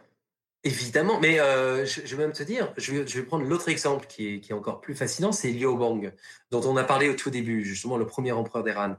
[0.65, 1.21] évidemment.
[1.21, 4.81] Mais euh, je, vais même te dire, je vais, prendre l'autre exemple qui est, encore
[4.81, 6.13] plus fascinant, c'est Liu Bang,
[6.51, 8.97] dont on a parlé au tout début, justement le premier empereur d'Iran.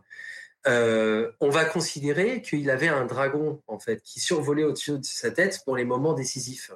[0.65, 5.30] Euh, on va considérer qu'il avait un dragon en fait qui survolait au-dessus de sa
[5.30, 6.71] tête pour les moments décisifs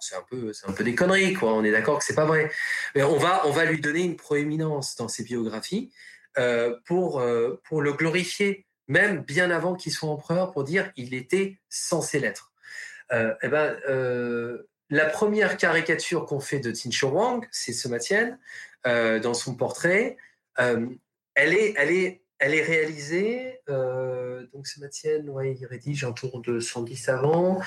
[0.00, 1.54] c'est un peu, c'est un peu des conneries, quoi.
[1.54, 2.50] On est d'accord que c'est pas vrai.
[2.94, 5.92] Mais on va, on va lui donner une proéminence dans ses biographies
[6.38, 11.14] euh, pour, euh, pour le glorifier, même bien avant qu'il soit empereur, pour dire il
[11.14, 12.52] était censé l'être.
[13.12, 13.76] Euh, eh ben,
[14.90, 18.38] la première caricature qu'on fait de Tin Wang, c'est ce Matienne,
[18.86, 20.16] euh, dans son portrait.
[20.56, 26.58] Elle est, elle est elle est réalisée, euh, donc Sébastien, ouais, il rédige autour de
[26.58, 27.60] 110 avant,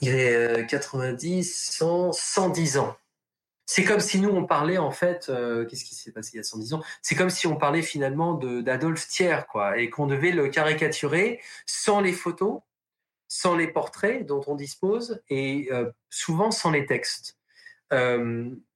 [0.00, 2.96] il est 90, 100, 110 ans.
[3.66, 6.40] C'est comme si nous, on parlait, en fait, euh, qu'est-ce qui s'est passé il y
[6.40, 6.82] a 110 ans?
[7.02, 12.00] C'est comme si on parlait finalement d'Adolphe Thiers, quoi, et qu'on devait le caricaturer sans
[12.00, 12.60] les photos,
[13.28, 17.38] sans les portraits dont on dispose, et euh, souvent sans les textes.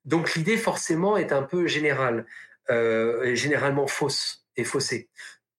[0.04, 2.24] Donc l'idée, forcément, est un peu générale,
[2.68, 5.10] généralement fausse et faussée.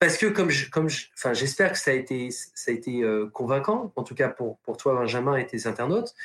[0.01, 0.49] Parce que comme
[0.89, 2.29] j'espère que ça a été,
[2.65, 3.03] été
[3.33, 6.15] convaincant, en tout cas pour, toi, Benjamin, et tes internautes,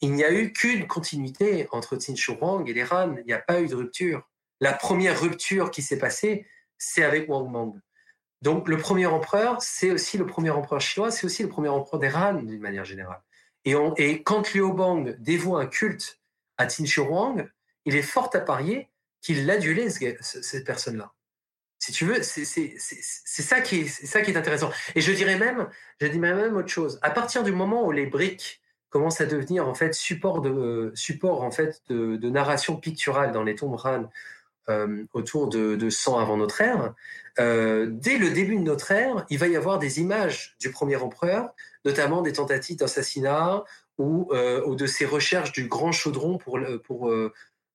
[0.00, 3.14] il n'y a eu qu'une continuité entre Qin Shi Huang et les Han.
[3.18, 4.28] Il n'y a pas eu de rupture.
[4.58, 7.80] La première rupture qui s'est passée, c'est avec Wang Mang.
[8.40, 12.00] Donc le premier empereur, c'est aussi le premier empereur chinois, c'est aussi le premier empereur
[12.00, 13.22] des Han d'une manière générale.
[13.64, 16.18] Et, quand Liu Bang dévoue un culte
[16.58, 17.48] à Qin Shi Huang,
[17.84, 18.88] il est fort à parier
[19.20, 21.12] qu'il l'adulait, cette personne-là.
[21.82, 24.70] Si tu veux, c'est ça, qui est, intéressant.
[24.94, 25.66] Et je dirais même,
[26.00, 27.00] je même autre chose.
[27.02, 31.42] À partir du moment où les briques commence à devenir en fait support de support
[31.42, 34.08] en fait de, narration picturale dans les tombes Han
[34.68, 36.94] euh, autour de, 100 avant notre ère.
[37.40, 40.94] Euh, dès le début de notre ère, il va y avoir des images du premier
[40.94, 41.52] empereur,
[41.84, 43.64] notamment des tentatives d'assassinat
[43.98, 46.60] ou, euh, de ses recherches du grand chaudron pour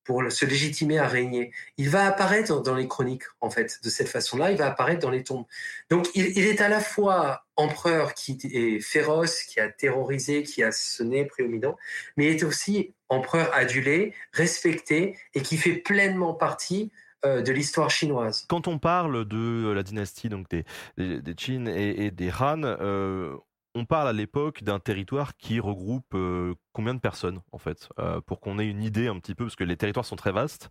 [0.08, 1.52] pour se légitimer à régner.
[1.76, 5.10] Il va apparaître dans les chroniques, en fait, de cette façon-là, il va apparaître dans
[5.10, 5.44] les tombes.
[5.90, 10.72] Donc, il, est à la fois empereur qui est féroce, qui a terrorisé, qui a
[10.72, 11.76] sonné prédominant,
[12.16, 16.90] mais il est aussi empereur adulé, respecté, et qui fait pleinement partie
[17.26, 18.46] euh, de l'histoire chinoise.
[18.48, 20.64] Quand on parle de la dynastie donc des,
[20.96, 23.36] des, Qin et, des Han, euh,
[23.78, 28.20] on parle à l'époque d'un territoire qui regroupe euh, combien de personnes en fait euh,
[28.20, 30.68] pour qu'on ait une idée un petit peu parce que les territoires sont très vastes.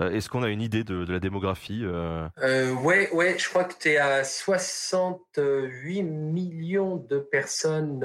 [0.00, 3.90] Euh, est-ce qu'on a une idée de, la démographie Ouais, ouais, je crois que tu
[3.90, 8.04] es à 68 millions de personnes.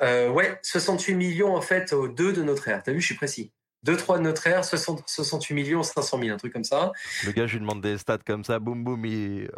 [0.00, 2.82] ouais, 68 millions en fait au 2 de notre ère.
[2.82, 3.52] T'as vu, je suis précis.
[3.86, 6.90] 2-3 de notre ère, 68 millions 500 000, un truc comme ça.
[7.24, 9.48] Le gars, je lui demande des stats comme ça, boum boum, il...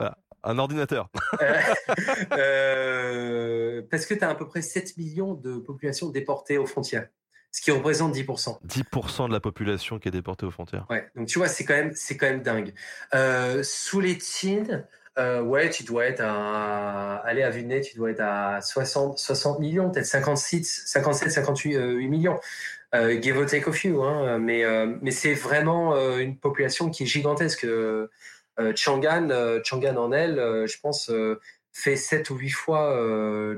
[0.49, 1.11] Un ordinateur.
[2.33, 7.09] Euh, parce que tu as à peu près 7 millions de populations déportées aux frontières,
[7.51, 8.59] ce qui représente 10%.
[8.67, 10.87] 10% de la population qui est déportée aux frontières.
[10.91, 12.75] Ouais, donc tu vois, c'est quand même, c'est quand même dingue.
[13.15, 14.87] Euh, sous les Tines,
[15.19, 19.59] euh, ouais, tu dois être à, aller à vue tu dois être à 60, 60
[19.61, 22.39] millions, peut-être 56, 57, 58 millions.
[22.95, 24.65] Euh, give or take a few, hein, mais,
[25.03, 27.67] mais c'est vraiment une population qui est gigantesque.
[28.61, 31.11] Euh, Chang'an, euh, Chang'an en elle, euh, je pense,
[31.73, 32.97] fait sept ou huit fois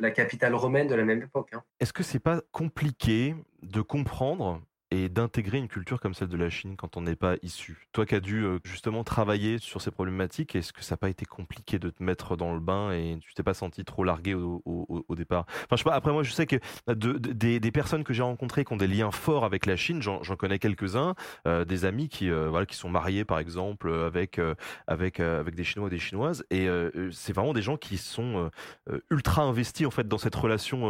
[0.00, 1.50] la capitale romaine de la même époque.
[1.52, 1.62] Hein.
[1.80, 4.60] Est-ce que c'est pas compliqué de comprendre
[4.90, 7.88] et d'intégrer une culture comme celle de la Chine quand on n'est pas issu.
[7.92, 11.08] Toi qui as dû euh, justement travailler sur ces problématiques, est-ce que ça n'a pas
[11.08, 14.34] été compliqué de te mettre dans le bain et tu t'es pas senti trop largué
[14.34, 15.44] au, départ?
[15.48, 15.94] Enfin, je sais pas.
[15.94, 16.56] Après, moi, je sais que
[16.88, 20.58] des, personnes que j'ai rencontrées qui ont des liens forts avec la Chine, j'en connais
[20.58, 21.14] quelques-uns,
[21.46, 24.40] euh, des amis qui euh, qui sont mariés par exemple avec
[25.20, 26.68] des Chinois et des Chinoises, et
[27.10, 28.50] c'est vraiment des gens qui sont
[29.10, 30.80] ultra investis en fait dans cette relation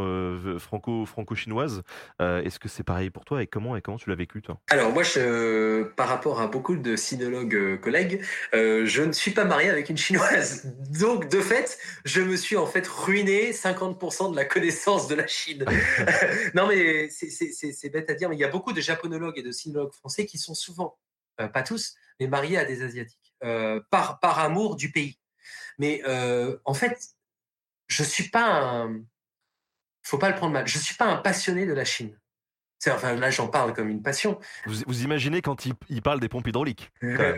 [0.59, 1.83] franco franco-chinoise.
[2.19, 4.61] est-ce que c'est pareil pour toi et comment tu l'as vécu, toi?
[4.71, 9.31] Alors, moi, je, par rapport à beaucoup de sinologues euh, collègues, euh, je ne suis
[9.31, 10.75] pas marié avec une chinoise.
[11.01, 15.27] Donc, de fait, je me suis en fait ruiné 50% de la connaissance de la
[15.27, 15.65] Chine.
[16.55, 19.53] non, mais c'est bête à dire, mais il y a beaucoup de japonologues et de
[19.53, 20.99] sinologues français qui sont souvent,
[21.41, 23.35] euh, pas tous, mais mariés à des Asiatiques,
[23.91, 25.19] par, par amour du pays.
[25.79, 26.03] Mais
[26.65, 26.99] en fait,
[27.87, 29.03] je suis pas un.
[30.03, 30.67] Faut pas le prendre mal.
[30.67, 32.20] Je suis pas un passionné de la Chine.
[32.89, 34.39] Enfin, là, j'en parle comme une passion.
[34.67, 37.35] Vous, imaginez quand il, parle des pompes hydrauliques bah,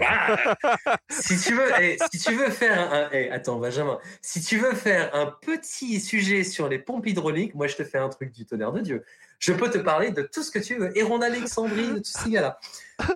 [1.10, 4.74] Si tu veux, eh, si tu veux faire un, eh, attends, Benjamin, si tu veux
[4.74, 8.46] faire un petit sujet sur les pompes hydrauliques, moi, je te fais un truc du
[8.46, 9.04] tonnerre de Dieu
[9.42, 10.96] je peux te parler de tout ce que tu veux.
[10.96, 12.60] Héron Alexandrie, de tous ces gars-là.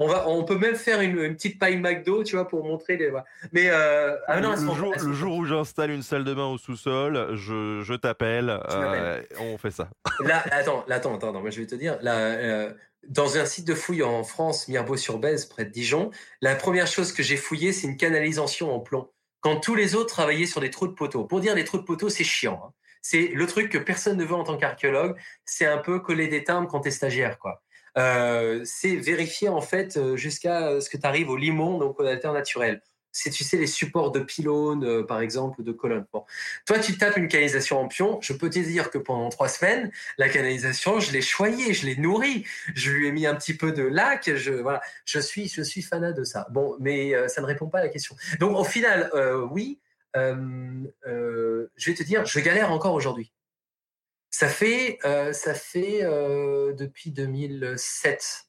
[0.01, 3.13] On, va, on peut même faire une, petite paille McDo, tu vois, pour montrer les.
[3.53, 7.95] Mais euh, ah le, jour, où j'installe une salle de bain au sous-sol, je, je
[7.95, 9.89] t'appelle, euh, on fait ça.
[10.25, 12.73] Là, attends, attends, attends, moi je vais te dire, là, euh,
[13.09, 17.23] dans un site de fouille en France, Mirbeau-sur-Bèze, près de Dijon, la première chose que
[17.23, 19.09] j'ai fouillée, c'est une canalisation en plomb.
[19.41, 21.23] Quand tous les autres travaillaient sur des trous de poteaux.
[21.23, 22.61] Pour dire les trous de poteaux, c'est chiant.
[22.67, 22.73] Hein
[23.09, 25.17] c'est le truc que personne ne veut en tant qu'archéologue.
[25.45, 27.63] C'est un peu coller des timbres quand tu es stagiaire, quoi.
[27.97, 32.05] Euh, c'est vérifier en fait euh, jusqu'à ce que tu arrives au limon, donc au
[32.05, 32.83] alter naturel.
[33.13, 36.05] C'est tu sais les supports de pylônes, euh, par exemple, de colonnes.
[36.67, 38.19] Toi, tu tapes une canalisation en pion.
[38.21, 41.97] Je peux te dire que pendant trois semaines, la canalisation, je l'ai choyée, je l'ai
[41.97, 44.31] nourrie, je lui ai mis un petit peu de lac.
[44.35, 44.63] Je
[45.07, 46.49] je suis je suis fanat de ça.
[46.51, 48.17] Bon, mais ça ne répond pas à la question.
[48.41, 49.11] Donc au final,
[49.51, 49.79] oui,
[50.17, 53.33] euh, euh, je vais te dire, je galère encore aujourd'hui.
[54.31, 56.03] Ça fait, euh, ça fait
[56.75, 58.49] depuis 2007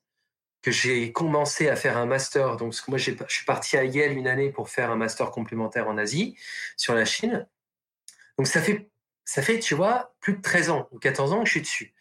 [0.62, 2.58] que j'ai commencé à faire un master.
[2.58, 5.98] Donc, moi, je suis parti à Yale une année pour faire un master complémentaire en
[5.98, 6.36] Asie,
[6.76, 7.48] sur la Chine.
[8.38, 8.90] Donc, ça fait,
[9.24, 11.94] ça fait, tu vois, plus de 13 ans ou 14 ans que je suis dessus.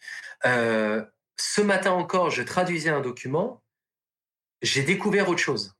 [0.42, 3.62] Ce matin encore, je traduisais un document.
[4.62, 5.76] J'ai découvert autre chose.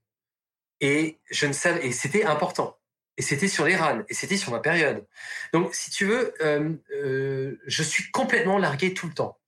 [0.80, 2.75] Et et c'était important.
[3.18, 5.06] Et c'était sur les RAN, et c'était sur ma période.
[5.52, 9.38] Donc, si tu veux, euh, euh, je suis complètement largué tout le temps.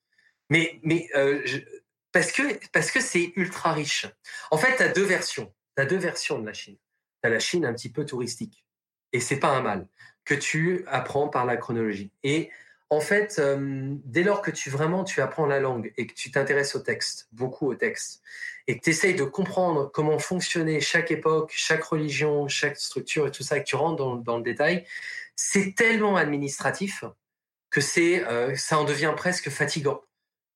[0.49, 1.47] Mais, mais euh,
[2.13, 2.43] parce que
[2.73, 4.07] parce que c'est ultra riche.
[4.51, 5.53] En fait, tu as deux versions.
[5.77, 6.77] Tu deux versions de la Chine.
[7.23, 8.65] Tu as la Chine un petit peu touristique.
[9.13, 9.87] Et c'est pas un mal
[10.25, 12.11] que tu apprends par la chronologie.
[12.23, 12.51] Et
[12.91, 13.41] en fait,
[14.05, 17.29] dès lors que tu vraiment tu apprends la langue et que tu t'intéresses au texte,
[17.33, 18.23] beaucoup au texte,
[18.67, 23.31] et que tu essayes de comprendre comment fonctionnait chaque époque, chaque religion, chaque structure et
[23.31, 24.87] tout ça, et que tu rentres dans, le détail,
[25.37, 27.05] c'est tellement administratif
[27.71, 30.03] que c'est, euh, ça en devient presque fatigant.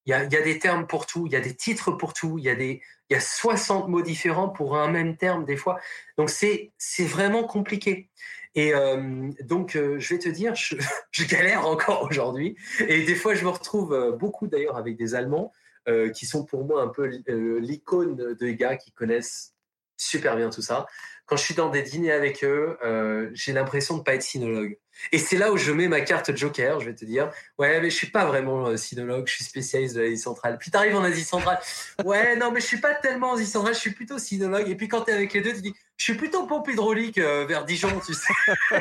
[0.05, 2.45] Il y, a, des termes pour tout, il y a des titres pour tout, il
[2.45, 5.79] y a des, il y a 60 mots différents pour un même terme des fois.
[6.19, 8.11] Donc c'est vraiment compliqué.
[8.55, 10.55] Et euh, donc, euh, je vais te dire,
[11.11, 12.57] je, galère encore aujourd'hui.
[12.81, 15.53] Et des fois, je me retrouve beaucoup d'ailleurs avec des Allemands
[15.89, 19.53] euh, qui sont pour moi un peu euh, l'icône des gars qui connaissent
[19.97, 20.87] super bien tout ça.
[21.27, 24.79] Quand je suis dans des dîners avec eux, euh, j'ai l'impression de pas être sinologue.
[25.11, 27.91] Et c'est là où je mets ma carte Joker, je vais te dire, ouais, mais
[27.91, 30.57] je suis pas vraiment sinologue, je suis spécialiste de l'Asie centrale.
[30.57, 31.59] Puis t'arrives en Asie centrale,
[32.05, 34.69] ouais, non, mais je suis pas tellement en Asie centrale, je suis plutôt sinologue.
[34.69, 37.65] Et puis quand t'es avec les deux, tu dis, je suis plutôt pompe hydraulique vers
[37.65, 38.33] Dijon, tu sais.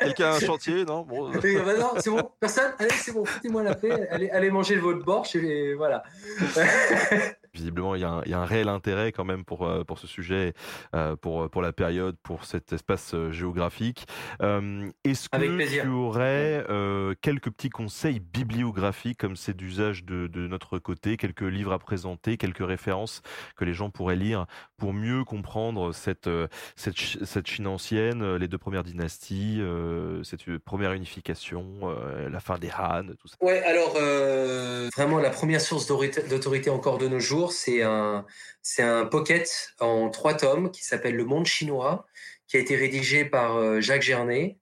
[0.00, 1.02] Quelqu'un a un chantier, non?
[1.02, 1.30] Bon.
[1.66, 2.72] Bah non, c'est bon, personne?
[2.78, 6.02] Allez, c'est bon, foutez-moi la paix, allez, allez manger le votre bord, et voilà.
[7.54, 9.82] Visiblement, il y, a un, il y, a un, réel intérêt quand même pour, euh,
[9.82, 10.52] pour ce sujet,
[10.94, 14.06] euh, pour, pour la période, pour cet espace euh, géographique.
[14.40, 16.66] Est-ce que tu aurais
[17.22, 22.36] quelques petits conseils bibliographiques, comme c'est d'usage de, de, notre côté, quelques livres à présenter,
[22.36, 23.22] quelques références
[23.56, 24.44] que les gens pourraient lire
[24.76, 26.28] pour mieux comprendre cette,
[26.74, 29.60] cette, cette Chine ancienne, les deux premières dynasties,
[30.24, 31.64] cette première unification,
[32.28, 33.94] la fin des Han, tout ça Ouais, alors
[34.96, 38.24] vraiment la première source d'autorité encore de nos jours, c'est un,
[38.78, 42.06] un pocket en trois tomes qui s'appelle Le Monde chinois,
[42.46, 44.58] qui a été rédigé par euh, Jacques Gernet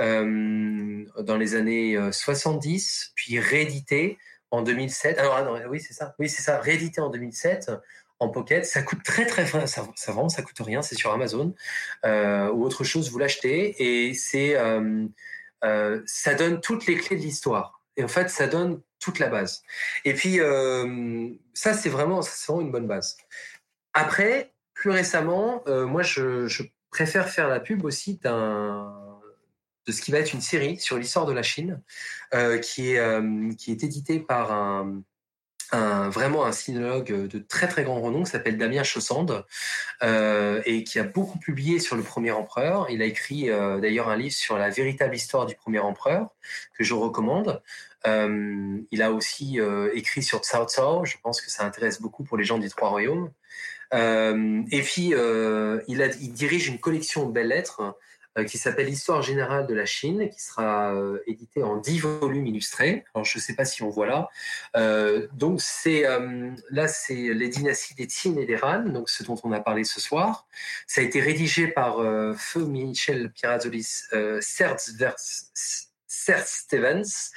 [0.00, 4.18] euh, dans les années 70, euh, puis réédité
[4.50, 5.18] en 2007.
[5.18, 6.14] Alors, ah oui, c'est ça.
[6.18, 6.60] Oui, c'est ça.
[6.60, 7.70] Réédité en 2007
[8.18, 8.64] en pocket.
[8.64, 10.82] Ça coûte très très ça, vraiment ça coûte rien.
[10.82, 11.54] C'est sur Amazon
[12.04, 13.10] ou autre chose.
[13.10, 14.56] Vous l'achetez et c'est
[15.62, 17.76] ça donne toutes les clés de l'histoire.
[17.96, 19.62] Et en fait, ça donne toute la base.
[20.04, 23.16] Et puis, euh, ça, c'est vraiment, vraiment une bonne base.
[23.94, 29.02] Après, plus récemment, euh, moi, je, préfère faire la pub aussi d'un
[29.86, 31.80] de ce qui va être une série sur l'histoire de la Chine,
[32.34, 35.02] euh, qui, est, qui est éditée par un,
[35.72, 39.44] un, vraiment un sinologue de très très grand renom qui s'appelle Damien Chaussande
[40.02, 42.86] et qui a beaucoup publié sur le premier empereur.
[42.90, 46.28] Il a écrit d'ailleurs un livre sur la véritable histoire du premier empereur
[46.76, 47.62] que je recommande.
[48.06, 51.04] Euh, il a aussi euh, écrit sur Cao Cao.
[51.04, 53.30] Je pense que ça intéresse beaucoup pour les gens des Trois Royaumes.
[53.94, 57.96] Euh, et puis, il, a, il, dirige une collection de belles lettres
[58.44, 60.94] qui s'appelle Histoire générale de la Chine, qui sera
[61.26, 63.04] éditée en dix volumes illustrés.
[63.14, 64.28] Alors, je ne sais pas si on voit là.
[65.32, 66.04] donc, c'est
[66.70, 69.84] là, c'est les dynasties des Qin et des Han, donc ce dont on a parlé
[69.84, 70.46] ce soir.
[70.86, 71.96] Ça a été rédigé par
[72.36, 74.04] Feu Michel Pirazzolis,
[76.16, 77.30] Serge Stevens,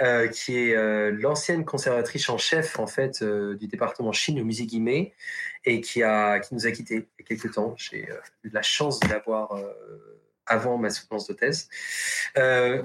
[0.00, 4.44] euh, qui est euh, l'ancienne conservatrice en chef en fait euh, du département Chine au
[4.44, 5.12] musée Guimet
[5.64, 7.74] et qui a qui nous a quittés il y a quelques temps.
[7.76, 8.08] J'ai
[8.42, 9.56] eu la chance de l'avoir
[10.46, 11.68] avant ma soutenance de thèse.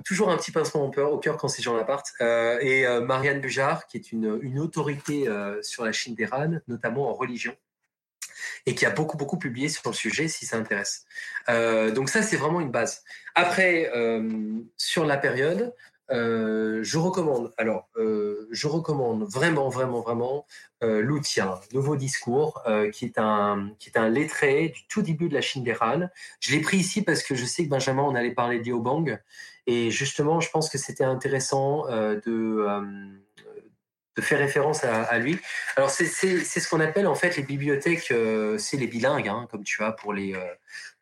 [0.05, 2.13] toujours un petit pincement au au cœur quand ces gens partent.
[2.21, 5.25] et Marianne Bujard, qui est une, autorité
[5.61, 7.55] sur la Chine des Han, notamment en religion
[8.65, 11.05] et qui a beaucoup beaucoup publié sur le sujet si ça intéresse.
[11.49, 13.03] Euh, donc ça c'est vraiment une base.
[13.33, 15.73] Après euh, sur la période,
[16.11, 17.53] euh, je recommande.
[17.57, 17.89] Alors
[18.51, 20.45] je recommande vraiment vraiment vraiment
[20.81, 22.63] l'Outien, Nouveau Discours,
[22.93, 26.07] qui est un qui est un lettré du tout début de la Chine des Han.
[26.39, 28.79] Je l'ai pris ici parce que je sais que Benjamin on allait parler de Liu
[28.79, 29.19] Bang
[29.65, 32.65] et justement je pense que c'était intéressant de
[34.17, 35.37] de faire référence à, lui.
[35.75, 39.63] Alors c'est ce qu'on appelle en fait les bibliothèques, euh, c'est les bilingues, hein, comme
[39.63, 40.39] tu as pour les euh,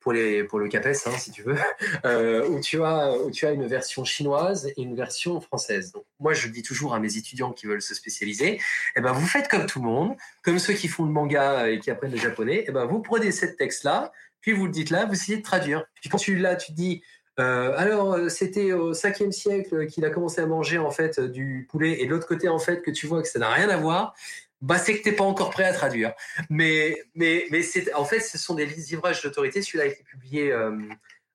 [0.02, 1.56] pour les pour le CAPES, hein, si tu veux,
[2.06, 5.94] euh, où tu as où tu as une version chinoise et une version française.
[5.94, 8.60] Donc moi je dis toujours à mes étudiants qui veulent se spécialiser,
[8.98, 11.80] eh ben vous faites comme tout le monde, comme ceux qui font le manga et
[11.80, 14.12] qui apprennent le japonais, eh ben vous prenez cette texte là,
[14.42, 15.86] puis vous le dites là, vous essayez de traduire.
[16.02, 17.02] Puis quand tu là tu dis
[17.38, 22.06] alors, c'était au 5e siècle qu'il a commencé à manger en fait du poulet, et
[22.06, 24.16] de l'autre côté, en fait, que tu vois que ça n'a rien à voir
[24.62, 26.14] bah, c'est que tu n'es pas encore prêt à traduire.
[26.50, 29.62] Mais, mais, mais c'est, en fait, ce sont des livrages d'autorité.
[29.62, 30.76] Celui-là a été publié euh,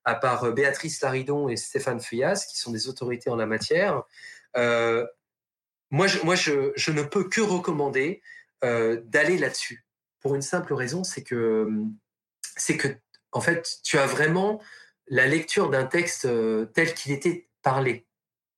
[0.05, 4.03] à part euh, Béatrice Laridon et Stéphane Feuillas, qui sont des autorités en la matière.
[4.57, 5.07] Euh,
[5.91, 8.23] moi, je, moi je, je, ne peux que recommander
[8.63, 9.87] d'aller là-dessus.
[10.21, 11.69] Pour une simple raison, c'est que,
[12.57, 12.89] c'est que,
[13.33, 14.61] en fait, tu as vraiment
[15.11, 16.27] la lecture d'un texte
[16.73, 18.07] tel qu'il était parlé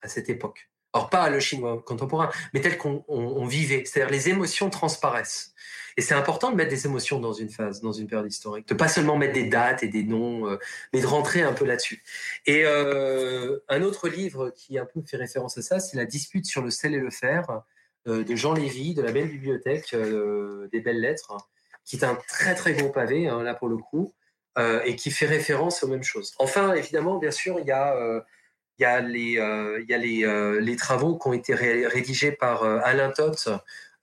[0.02, 0.70] à cette époque.
[0.94, 3.82] Alors pas le chinois contemporain, mais tel qu'on vivait.
[3.86, 5.54] C'est-à-dire les émotions transparaissent.
[5.96, 8.68] Et c'est important de mettre des émotions dans une phase, dans une période historique.
[8.68, 10.58] De pas seulement mettre des dates et des noms, euh,
[10.92, 12.02] mais de rentrer un peu là-dessus.
[12.46, 16.46] Et euh, un autre livre qui un peu fait référence à ça, c'est La dispute
[16.46, 17.62] sur le sel et le fer
[18.06, 21.36] euh, de Jean Lévy, de la belle bibliothèque des belles lettres,
[21.84, 24.14] qui est un très très gros pavé, hein, là pour le coup,
[24.58, 26.34] et qui fait référence aux mêmes choses.
[26.38, 32.32] Enfin, évidemment, bien sûr, il y a les, euh, euh, travaux qui ont été rédigés
[32.32, 33.48] par euh, Alain Toth,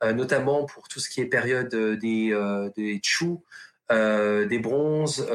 [0.01, 2.33] notamment pour tout ce qui est période des,
[2.77, 3.43] des Chou,
[3.89, 5.27] des bronzes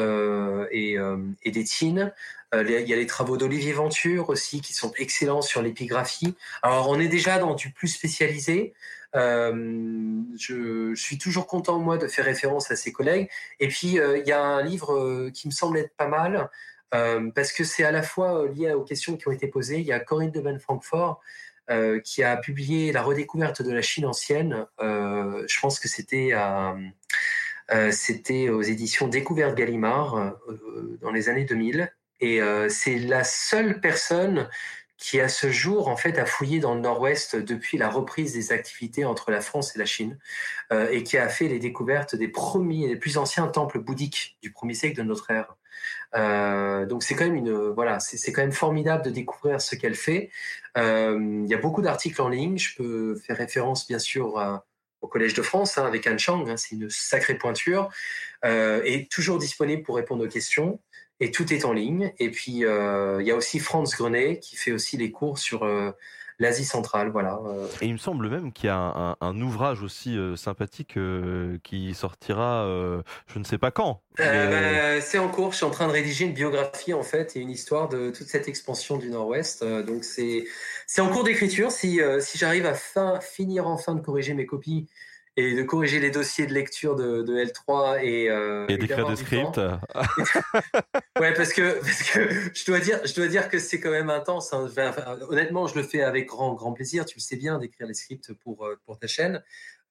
[0.71, 0.97] et,
[1.45, 2.13] des tines.
[2.55, 6.35] il y a les travaux d'Olivier Venture aussi qui sont excellents sur l'épigraphie.
[6.63, 8.73] Alors on est déjà dans du plus spécialisé.
[9.15, 13.29] Je, je, suis toujours content moi de faire référence à ses collègues.
[13.61, 16.51] Et puis il y a un livre qui me semble être pas mal,
[16.95, 19.81] euh, parce que c'est à la fois euh, lié aux questions qui ont été posées.
[19.81, 21.21] Il y a Corinne de Ben Francfort
[21.71, 24.67] euh, qui a publié La redécouverte de la Chine ancienne.
[24.79, 26.35] je pense que c'était
[28.49, 30.37] aux éditions Découverte Gallimard
[31.01, 31.93] dans les années 2000.
[32.21, 34.49] Et c'est la seule personne
[34.97, 38.53] qui à ce jour en fait a fouillé dans le Nord-Ouest depuis la reprise des
[38.53, 40.19] activités entre la France et la Chine
[40.73, 44.75] et qui a fait les découvertes des premiers, des plus anciens temples bouddhiques du premier
[44.75, 45.57] siècle de notre ère.
[46.15, 49.95] Euh, donc c'est quand même une voilà, c'est quand même formidable de découvrir ce qu'elle
[49.95, 50.31] fait.
[50.77, 52.59] Euh, il y a beaucoup d'articles en ligne.
[52.59, 54.63] Je peux faire référence bien sûr
[55.01, 56.47] au Collège de France hein, avec Anne Chang.
[56.49, 57.91] Hein, c'est une sacrée pointure
[58.45, 60.81] euh, et toujours disponible pour répondre aux questions.
[61.25, 62.13] Et tout est en ligne.
[62.19, 65.65] Et puis il y a aussi Franz Grenet qui fait aussi les cours sur
[66.39, 67.11] l'Asie centrale.
[67.11, 67.41] Voilà.
[67.47, 67.67] Euh.
[67.81, 71.95] Et il me semble même qu'il y a un, ouvrage aussi euh, sympathique euh, qui
[71.95, 72.65] sortira,
[73.27, 74.01] je ne sais pas quand.
[74.19, 75.53] Bah, c'est en cours.
[75.53, 78.27] Je suis en train de rédiger une biographie en fait et une histoire de toute
[78.27, 79.65] cette expansion du Nord-Ouest.
[79.65, 80.45] donc c'est
[80.87, 81.71] c'est en cours d'écriture.
[81.71, 84.87] Si si j'arrive à fin, finir enfin de corriger mes copies
[85.37, 89.17] et de corriger les dossiers de lecture de, de L3 et, euh, et d'écrire des
[89.17, 89.59] scripts.
[91.21, 94.11] ouais, parce que, parce que je dois dire, je dois dire que c'est quand même
[94.11, 94.53] intense.
[94.53, 94.69] Hein.
[95.29, 97.05] honnêtement, je le fais avec grand, grand plaisir.
[97.05, 99.43] Tu le sais bien d'écrire les scripts pour, euh, pour ta chaîne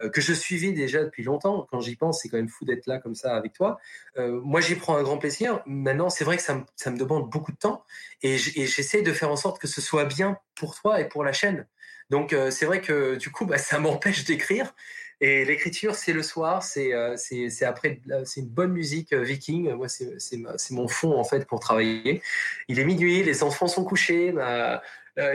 [0.01, 1.67] euh, que je suivais déjà depuis longtemps.
[1.69, 3.79] Quand j'y pense, c'est quand même fou d'être là comme ça avec toi.
[4.17, 5.61] Euh, moi, j'y prends un grand plaisir.
[5.65, 7.85] Maintenant, c'est vrai que ça me, ça me, demande beaucoup de temps
[8.21, 11.33] et j'essaie de faire en sorte que ce soit bien pour toi et pour la
[11.33, 11.67] chaîne.
[12.09, 14.73] Donc, euh, c'est vrai que du coup, bah, ça m'empêche d'écrire.
[15.21, 17.15] Et l'écriture, c'est le soir, c'est euh,
[17.61, 19.71] après, c'est une bonne musique euh, viking.
[19.73, 22.21] Moi, c'est mon fond en fait pour travailler.
[22.67, 24.77] Il est minuit, les enfants sont couchés, euh,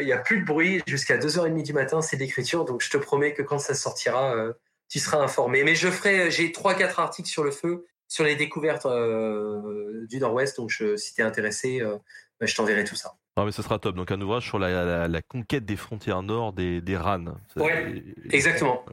[0.00, 2.64] il n'y a plus de bruit jusqu'à 2h30 du matin, c'est l'écriture.
[2.64, 4.34] Donc, je te promets que quand ça sortira,
[4.88, 5.62] tu seras informé.
[5.62, 10.56] Mais je ferai, j'ai trois, quatre articles sur le feu, sur les découvertes du Nord-Ouest.
[10.56, 11.80] Donc, si tu es intéressé,
[12.40, 13.14] bah, je t'enverrai tout ça.
[13.38, 13.94] Non, mais ce sera top.
[13.94, 17.24] Donc, un ouvrage sur la, conquête des frontières nord des, des RAN.
[17.54, 17.70] Oui,
[18.30, 18.84] exactement.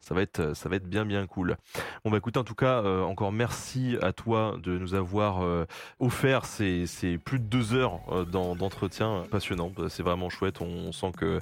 [0.00, 1.56] Ça va, être, ça va être bien, bien cool.
[2.04, 5.66] Bon, bah, écoute, en tout cas, euh, encore merci à toi de nous avoir euh,
[5.98, 9.72] offert ces, ces, plus de deux heures euh, d'entretien passionnant.
[9.88, 10.60] C'est vraiment chouette.
[10.60, 11.40] On, sent que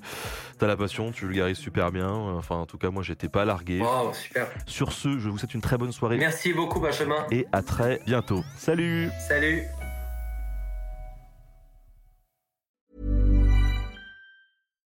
[0.59, 2.09] tu as la passion, tu vulgarises super bien.
[2.09, 3.83] Enfin, en tout cas, moi, j'étais pas largué.
[3.85, 4.49] Oh, super.
[4.65, 6.17] Sur ce, je vous souhaite une très bonne soirée.
[6.17, 7.27] Merci beaucoup, Benjamin.
[7.31, 8.43] Et à très bientôt.
[8.57, 9.11] Salut.
[9.29, 9.65] Salut.